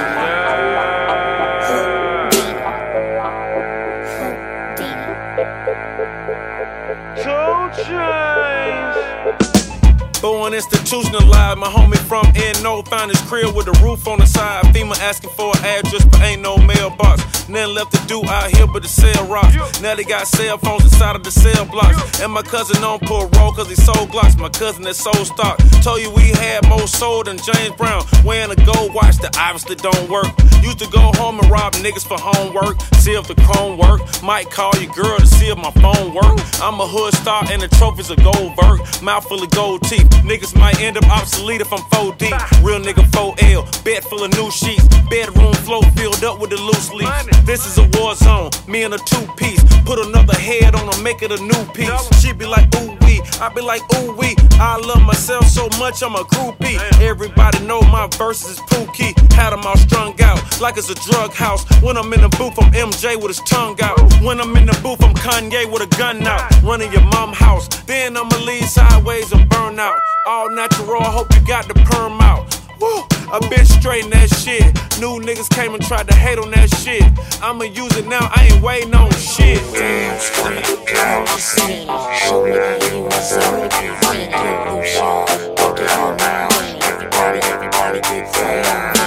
Born 10.53 10.61
institutionalized, 10.61 11.59
my 11.59 11.67
homie 11.67 11.97
from 11.97 12.27
NO 12.63 12.83
found 12.83 13.11
his 13.11 13.21
crib 13.23 13.57
with 13.57 13.69
a 13.69 13.85
roof 13.85 14.07
on 14.07 14.19
the 14.19 14.27
side. 14.27 14.65
FEMA 14.75 14.99
asking 15.01 15.31
for 15.31 15.57
an 15.57 15.65
address, 15.65 16.05
but 16.05 16.21
ain't 16.21 16.43
no 16.43 16.59
mailbox. 16.59 17.32
Nothing 17.53 17.75
left 17.75 17.93
to 17.93 18.07
do 18.07 18.25
out 18.31 18.51
here 18.57 18.67
but 18.67 18.83
to 18.83 18.89
sell 18.89 19.27
rocks. 19.27 19.83
Now 19.83 19.95
they 19.95 20.05
got 20.05 20.27
cell 20.27 20.57
phones 20.57 20.85
inside 20.85 21.17
of 21.17 21.23
the 21.23 21.31
cell 21.31 21.67
blocks. 21.67 22.19
And 22.19 22.33
my 22.33 22.41
cousin 22.41 22.83
on 22.83 22.99
parole 23.01 23.53
cause 23.53 23.69
he 23.69 23.75
sold 23.75 24.11
blocks. 24.11 24.39
My 24.39 24.49
cousin 24.49 24.85
that 24.85 24.97
sold 24.97 25.27
stock. 25.27 25.59
Told 25.83 26.01
you 26.01 26.11
we 26.13 26.33
had 26.33 26.67
more 26.67 26.87
soul 26.87 27.23
than 27.23 27.37
James 27.37 27.77
Brown. 27.77 28.05
Wearing 28.25 28.51
a 28.51 28.57
gold 28.65 28.95
watch 28.95 29.19
that 29.19 29.37
obviously 29.37 29.77
don't 29.77 30.09
work. 30.09 30.33
Used 30.63 30.79
to 30.79 30.89
go 30.89 31.13
home 31.21 31.41
and 31.41 31.51
rob 31.51 31.75
niggas 31.75 32.09
for 32.09 32.17
homework. 32.19 32.81
See 33.05 33.13
if 33.13 33.29
the 33.29 33.35
chrome 33.45 33.77
work. 33.77 34.01
Might 34.23 34.49
call 34.51 34.73
your 34.81 34.91
girl 34.95 35.19
to 35.19 35.27
see 35.27 35.51
if 35.51 35.59
my 35.59 35.73
phone 35.73 36.15
work. 36.15 36.41
I'm 36.63 36.81
a 36.81 36.89
hood 36.89 37.13
star 37.13 37.45
and 37.53 37.61
the 37.61 37.69
trophy's 37.69 38.09
a 38.09 38.17
gold 38.17 38.57
work. 38.57 38.81
Mouth 39.03 39.29
full 39.29 39.43
of 39.43 39.51
gold 39.51 39.83
teeth. 39.83 40.09
Niggas 40.25 40.57
might 40.57 40.81
end 40.81 40.97
up 40.97 41.05
obsolete 41.11 41.61
if 41.61 41.71
I'm 41.71 41.85
4D. 41.93 42.33
Real 42.65 42.81
nigga 42.81 43.05
4L. 43.13 43.85
Bed 43.85 44.05
full 44.05 44.25
of 44.25 44.33
new 44.33 44.51
sheets. 44.51 44.89
Bedroom 45.11 45.53
floor 45.53 45.83
filled 45.93 46.25
up 46.25 46.41
with 46.41 46.49
the 46.49 46.57
loose 46.57 46.91
leaf. 46.95 47.42
This 47.45 47.67
is 47.67 47.79
a 47.79 47.89
war 47.99 48.15
zone. 48.15 48.51
Me 48.69 48.85
and 48.85 48.95
a 48.95 48.99
two 48.99 49.27
piece. 49.37 49.63
Put 49.85 49.99
another 49.99 50.35
head 50.35 50.75
on 50.75 50.87
her, 50.87 51.03
make 51.03 51.23
it 51.23 51.33
a 51.33 51.43
new 51.43 51.65
piece. 51.75 52.21
She 52.21 52.33
be 52.33 52.47
like, 52.47 52.73
ooh 52.77 52.97
wee. 53.03 53.21
I 53.41 53.51
be 53.55 53.61
like, 53.61 53.83
ooh 53.97 54.15
wee. 54.17 54.37
I 54.61 54.77
love 54.79 55.03
myself 55.03 55.47
so 55.47 55.69
much, 55.79 56.03
I'm 56.03 56.15
a 56.15 56.25
groupie. 56.25 56.79
Everybody 57.01 57.65
know 57.67 57.81
my 57.83 58.07
verses 58.17 58.53
is 58.53 58.61
pookie. 58.61 59.13
Had 59.33 59.51
them 59.51 59.67
all 59.67 59.77
strung 59.77 60.21
out 60.23 60.39
like 60.61 60.77
it's 60.77 60.89
a 60.91 60.95
drug 61.11 61.33
house. 61.33 61.65
When 61.83 61.97
I'm 61.97 62.13
in 62.13 62.21
the 62.21 62.29
booth, 62.39 62.59
I'm 62.59 62.71
MJ 62.73 63.17
with 63.17 63.29
his 63.29 63.41
tongue 63.41 63.77
out. 63.83 63.99
When 64.23 64.41
I'm 64.41 64.57
in 64.57 64.67
the 64.67 64.79
booth, 64.83 65.03
I'm 65.03 65.15
Kanye 65.15 65.71
with 65.71 65.83
a 65.83 65.97
gun 65.99 66.23
out. 66.27 66.63
Running 66.63 66.93
your 66.93 67.05
mom 67.05 67.33
house. 67.33 67.67
Then 67.85 68.17
I'ma 68.17 68.37
lead 68.45 68.65
sideways 68.65 69.33
and 69.33 69.49
burn 69.51 69.79
out. 69.81 69.99
All 70.27 70.49
natural, 70.51 71.03
I 71.03 71.11
hope 71.11 71.35
you 71.35 71.45
got 71.47 71.67
the 71.67 71.75
perm 71.75 72.21
out. 72.21 72.62
I 72.85 73.39
been 73.49 73.65
straighten 73.65 74.11
that 74.11 74.29
shit. 74.29 74.65
New 75.01 75.21
niggas 75.21 75.49
came 75.51 75.75
and 75.75 75.83
tried 75.85 76.09
to 76.09 76.15
hate 76.15 76.39
on 76.39 76.51
that 76.51 76.69
shit. 76.83 77.03
I'ma 77.41 77.65
use 77.65 77.97
it 77.97 78.07
now, 78.07 78.31
I 78.35 78.49
ain't 78.51 78.63
waiting 78.63 78.95
on 78.95 79.11
shit. 79.13 79.59
Dance 79.73 80.29
freak, 80.29 80.67
girl, 80.87 81.27
see. 81.39 81.87
Show 82.27 82.45
me 82.45 82.51
that 82.51 82.83
you 82.91 83.05
are 83.07 83.13
so 83.23 83.41
different. 83.69 84.31
Get 84.31 84.73
loose, 84.73 84.97
y'all. 84.97 85.27
Work 85.63 85.79
it 85.79 85.91
all 85.97 86.17
now. 86.17 86.49
Everybody, 86.83 87.39
everybody 87.47 88.01
get 88.01 88.33
down. 88.35 89.02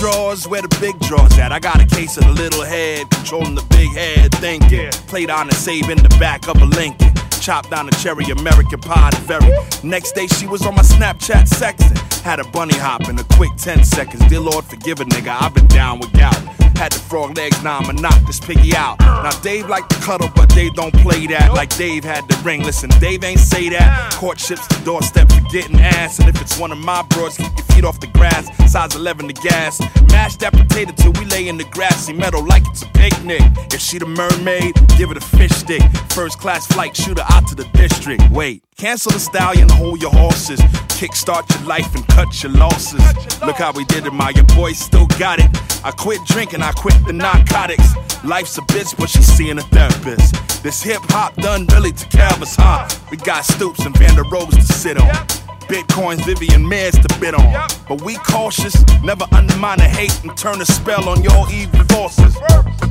Drawers, 0.00 0.48
where 0.48 0.62
the 0.62 0.76
big 0.80 0.98
drawers 1.00 1.38
at? 1.38 1.52
I 1.52 1.58
got 1.58 1.78
a 1.78 1.84
case 1.84 2.16
of 2.16 2.24
the 2.24 2.32
little 2.32 2.64
head, 2.64 3.10
controlling 3.10 3.54
the 3.54 3.66
big 3.68 3.90
head 3.92 4.34
thinking. 4.36 4.90
Played 5.08 5.28
on 5.30 5.48
a 5.50 5.52
save 5.52 5.90
in 5.90 5.98
the 5.98 6.08
back 6.18 6.48
of 6.48 6.60
a 6.62 6.64
Lincoln. 6.64 7.12
Chopped 7.40 7.70
down 7.70 7.86
a 7.86 7.92
cherry 7.92 8.24
American 8.24 8.80
pie 8.80 9.10
to 9.10 9.20
very. 9.20 9.52
Next 9.82 10.12
day 10.12 10.26
she 10.26 10.46
was 10.46 10.64
on 10.66 10.74
my 10.74 10.82
Snapchat 10.82 11.48
sexing. 11.48 11.96
Had 12.22 12.40
a 12.40 12.44
bunny 12.44 12.76
hop 12.76 13.08
in 13.10 13.18
a 13.18 13.24
quick 13.36 13.54
10 13.56 13.84
seconds. 13.84 14.24
Dear 14.26 14.40
Lord, 14.40 14.64
forgive 14.64 15.00
a 15.00 15.04
nigga, 15.04 15.36
I've 15.38 15.54
been 15.54 15.66
down 15.66 16.00
with 16.00 16.12
gout. 16.14 16.59
Had 16.80 16.92
the 16.92 16.98
frog 16.98 17.36
legs, 17.36 17.62
now 17.62 17.76
I'ma 17.76 17.92
knock 18.00 18.18
this 18.26 18.40
piggy 18.40 18.74
out. 18.74 18.98
Now 19.00 19.38
Dave 19.42 19.68
like 19.68 19.86
to 19.88 19.96
cuddle, 19.96 20.30
but 20.34 20.48
Dave 20.48 20.72
don't 20.72 20.94
play 20.94 21.26
that. 21.26 21.52
Like 21.52 21.76
Dave 21.76 22.04
had 22.04 22.26
the 22.26 22.34
ring. 22.42 22.64
Listen, 22.64 22.88
Dave 22.98 23.22
ain't 23.22 23.38
say 23.38 23.68
that. 23.68 24.14
Courtship's 24.14 24.66
the 24.66 24.82
doorstep 24.82 25.30
for 25.30 25.42
getting 25.50 25.78
ass. 25.78 26.20
And 26.20 26.28
if 26.30 26.40
it's 26.40 26.58
one 26.58 26.72
of 26.72 26.78
my 26.78 27.02
broads, 27.10 27.36
keep 27.36 27.54
your 27.54 27.66
feet 27.66 27.84
off 27.84 28.00
the 28.00 28.06
grass. 28.06 28.48
Size 28.72 28.96
11 28.96 29.26
the 29.26 29.34
gas. 29.34 29.78
Mash 30.10 30.36
that 30.36 30.54
potato 30.54 30.92
till 30.92 31.12
we 31.20 31.26
lay 31.26 31.48
in 31.48 31.58
the 31.58 31.64
grassy 31.64 32.14
meadow 32.14 32.40
like 32.40 32.66
it's 32.68 32.80
a 32.80 32.86
picnic. 32.86 33.42
If 33.74 33.80
she 33.82 33.98
the 33.98 34.06
mermaid, 34.06 34.74
give 34.96 35.10
it 35.10 35.18
a 35.18 35.20
fish 35.36 35.52
stick. 35.52 35.82
First 36.08 36.38
class 36.38 36.66
flight, 36.66 36.96
shoot 36.96 37.18
her 37.18 37.26
out 37.28 37.46
to 37.48 37.54
the 37.54 37.64
district. 37.74 38.22
Wait, 38.30 38.64
cancel 38.80 39.12
the 39.12 39.20
stallion, 39.20 39.68
hold 39.68 40.00
your 40.00 40.10
horses. 40.10 40.58
Kickstart 40.96 41.44
your 41.54 41.68
life 41.68 41.94
and 41.94 42.06
cut 42.08 42.42
your 42.42 42.52
losses. 42.52 43.02
Look 43.42 43.56
how 43.56 43.72
we 43.72 43.84
did 43.84 44.06
it, 44.06 44.12
my 44.12 44.30
your 44.30 44.44
boy 44.56 44.72
still 44.72 45.06
got 45.18 45.38
it. 45.38 45.50
I 45.84 45.90
quit 45.90 46.24
drinking, 46.24 46.62
I 46.62 46.72
quit 46.72 46.94
the 47.06 47.12
narcotics. 47.12 47.94
Life's 48.24 48.56
a 48.56 48.62
bitch, 48.62 48.96
but 48.96 49.10
she's 49.10 49.26
seeing 49.26 49.58
a 49.58 49.62
therapist. 49.62 50.62
This 50.62 50.82
hip 50.82 51.02
hop 51.10 51.34
done 51.36 51.66
really 51.72 51.92
to 51.92 52.06
canvas, 52.06 52.56
huh? 52.56 52.88
We 53.10 53.18
got 53.18 53.44
Stoops 53.44 53.84
and 53.84 53.94
Vander 53.98 54.24
Rose 54.24 54.54
to 54.54 54.62
sit 54.62 54.98
on. 54.98 55.49
Bitcoins, 55.70 56.24
Vivian 56.24 56.64
Maiers 56.64 57.00
to 57.00 57.20
bid 57.20 57.32
on. 57.32 57.68
But 57.88 58.02
we 58.02 58.16
cautious, 58.16 58.74
never 59.04 59.24
undermine 59.30 59.78
the 59.78 59.84
hate 59.84 60.12
and 60.24 60.36
turn 60.36 60.60
a 60.60 60.64
spell 60.64 61.08
on 61.08 61.22
your 61.22 61.48
evil 61.52 61.84
forces. 61.84 62.36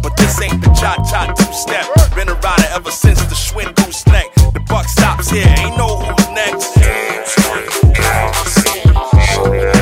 But 0.02 0.16
this 0.16 0.42
ain't 0.42 0.62
the 0.64 0.70
cha 0.70 0.96
cha 1.04 1.34
two 1.34 1.52
step. 1.52 1.86
Been 2.16 2.30
a 2.30 2.36
rider 2.36 2.70
ever 2.72 2.90
since 2.90 3.22
the 3.24 3.36
Schwinn 3.36 3.76
goose 3.76 4.08
neck. 4.08 4.34
The 4.54 4.62
buck 4.62 4.88
stops 4.88 5.30
here, 5.30 5.46
ain't 5.46 5.76
no 5.78 5.98
who's 5.98 6.30
next. 6.30 6.74
Tell 9.34 9.79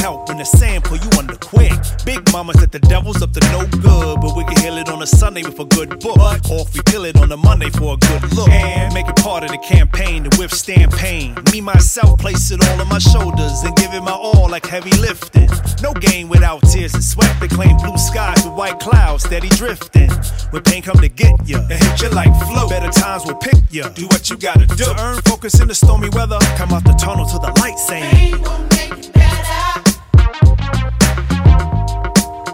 help 0.00 0.28
when 0.28 0.38
the 0.38 0.44
sand 0.44 0.84
pull 0.84 0.96
you 0.96 1.10
under 1.18 1.36
quick. 1.36 1.72
Big 2.04 2.20
Mama 2.32 2.52
said 2.54 2.70
the 2.72 2.78
devil's 2.80 3.22
up 3.22 3.32
to 3.32 3.40
no 3.52 3.66
good, 3.82 4.20
but 4.20 4.36
we 4.36 4.44
can 4.44 4.56
heal 4.62 4.76
it 4.78 4.88
on 4.88 5.02
a 5.02 5.06
Sunday 5.06 5.42
with 5.42 5.58
a 5.58 5.64
good 5.64 6.00
book. 6.00 6.18
Or 6.50 6.60
if 6.64 6.74
we 6.74 6.80
kill 6.84 7.04
it 7.04 7.16
on 7.16 7.30
a 7.30 7.36
Monday 7.36 7.70
for 7.70 7.94
a 7.94 7.96
good 8.08 8.22
look. 8.34 8.48
And 8.48 8.92
make 8.94 9.08
it 9.08 9.16
part 9.16 9.44
of 9.44 9.50
the 9.50 9.58
campaign 9.58 10.24
to 10.24 10.30
withstand 10.38 10.92
pain. 10.92 11.36
Me, 11.52 11.60
myself, 11.60 12.18
place 12.18 12.50
it 12.50 12.60
all 12.66 12.80
on 12.80 12.88
my 12.88 12.98
shoulders 12.98 13.62
and 13.62 13.74
give 13.76 13.92
it 13.92 14.02
my 14.02 14.12
all 14.12 14.48
like 14.48 14.66
heavy 14.66 14.94
lifting. 14.98 15.48
No 15.82 15.92
game 15.92 16.28
without 16.28 16.60
tears 16.62 16.94
and 16.94 17.04
sweat. 17.04 17.34
They 17.40 17.48
claim 17.48 17.76
blue 17.78 17.98
skies 17.98 18.44
with 18.44 18.54
white 18.54 18.78
clouds 18.80 19.24
steady 19.24 19.48
drifting. 19.50 20.10
When 20.50 20.62
pain 20.62 20.82
come 20.82 20.98
to 20.98 21.08
get 21.08 21.34
ya 21.46 21.58
and 21.58 21.78
hit 21.82 22.02
you 22.02 22.08
like 22.10 22.32
flow, 22.48 22.68
better 22.68 22.90
times 22.90 23.24
will 23.26 23.36
pick 23.36 23.60
ya. 23.70 23.88
Do 23.90 24.06
what 24.06 24.28
you 24.30 24.36
gotta 24.36 24.66
do 24.66 24.84
to 24.84 25.02
earn 25.02 25.20
focus 25.22 25.60
in 25.60 25.68
the 25.68 25.74
stormy 25.74 26.08
weather. 26.10 26.38
Come 26.56 26.72
out 26.72 26.84
the 26.84 26.92
tunnel 26.92 27.26
to 27.26 27.38
the 27.38 27.52
light 27.60 27.78
saying. 27.78 28.70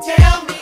Tell 0.07 0.45
me 0.45 0.56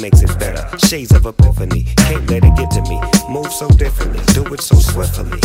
Makes 0.00 0.22
it 0.22 0.38
better. 0.38 0.66
Shades 0.78 1.12
of 1.12 1.26
epiphany. 1.26 1.84
Can't 1.96 2.28
let 2.28 2.44
it 2.44 2.56
get 2.56 2.70
to 2.72 2.82
me. 2.82 3.00
Move 3.28 3.52
so 3.52 3.68
differently. 3.68 4.20
Do 4.32 4.42
it 4.52 4.60
so 4.60 4.76
swiftly. 4.76 5.38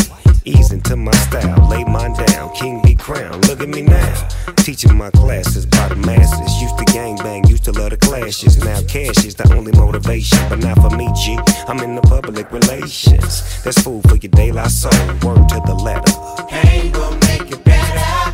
Ease 0.45 0.72
into 0.72 0.95
my 0.95 1.12
style. 1.12 1.68
Lay 1.70 1.84
mine 1.84 2.14
down. 2.14 2.56
King 2.56 2.82
be 2.82 2.95
crowned. 2.95 3.48
Look 3.48 3.62
at 3.62 3.70
me 3.70 3.82
now. 3.82 4.28
Teaching 4.58 4.95
my 4.95 5.12
classes 5.12 5.66
by 5.66 5.89
the 5.89 5.95
masses. 5.95 6.62
Used 6.62 6.78
to 6.80 6.86
gang 6.86 7.18
bang. 7.18 7.45
Used 7.48 7.66
to 7.66 7.72
love 7.74 7.91
the 7.91 7.98
clashes. 7.98 8.58
Now 8.64 8.82
cash 8.88 9.26
is 9.26 9.36
the 9.36 9.54
only 9.54 9.74
motivation. 9.74 10.39
But 10.50 10.60
not 10.60 10.80
for 10.80 10.95
me, 10.95 11.08
G. 11.14 11.38
I'm 11.68 11.80
in 11.82 11.95
the 11.95 12.02
public 12.02 12.52
relations. 12.52 13.64
That's 13.64 13.80
food 13.82 14.10
for 14.10 14.16
your 14.16 14.32
daylight 14.32 14.72
soul. 14.72 14.91
Word 15.24 15.50
to 15.50 15.62
the 15.66 15.76
letter. 15.76 16.14
Pain 16.48 16.91
will 16.93 17.12
make 17.28 17.52
it 17.52 17.64
better. 17.64 18.26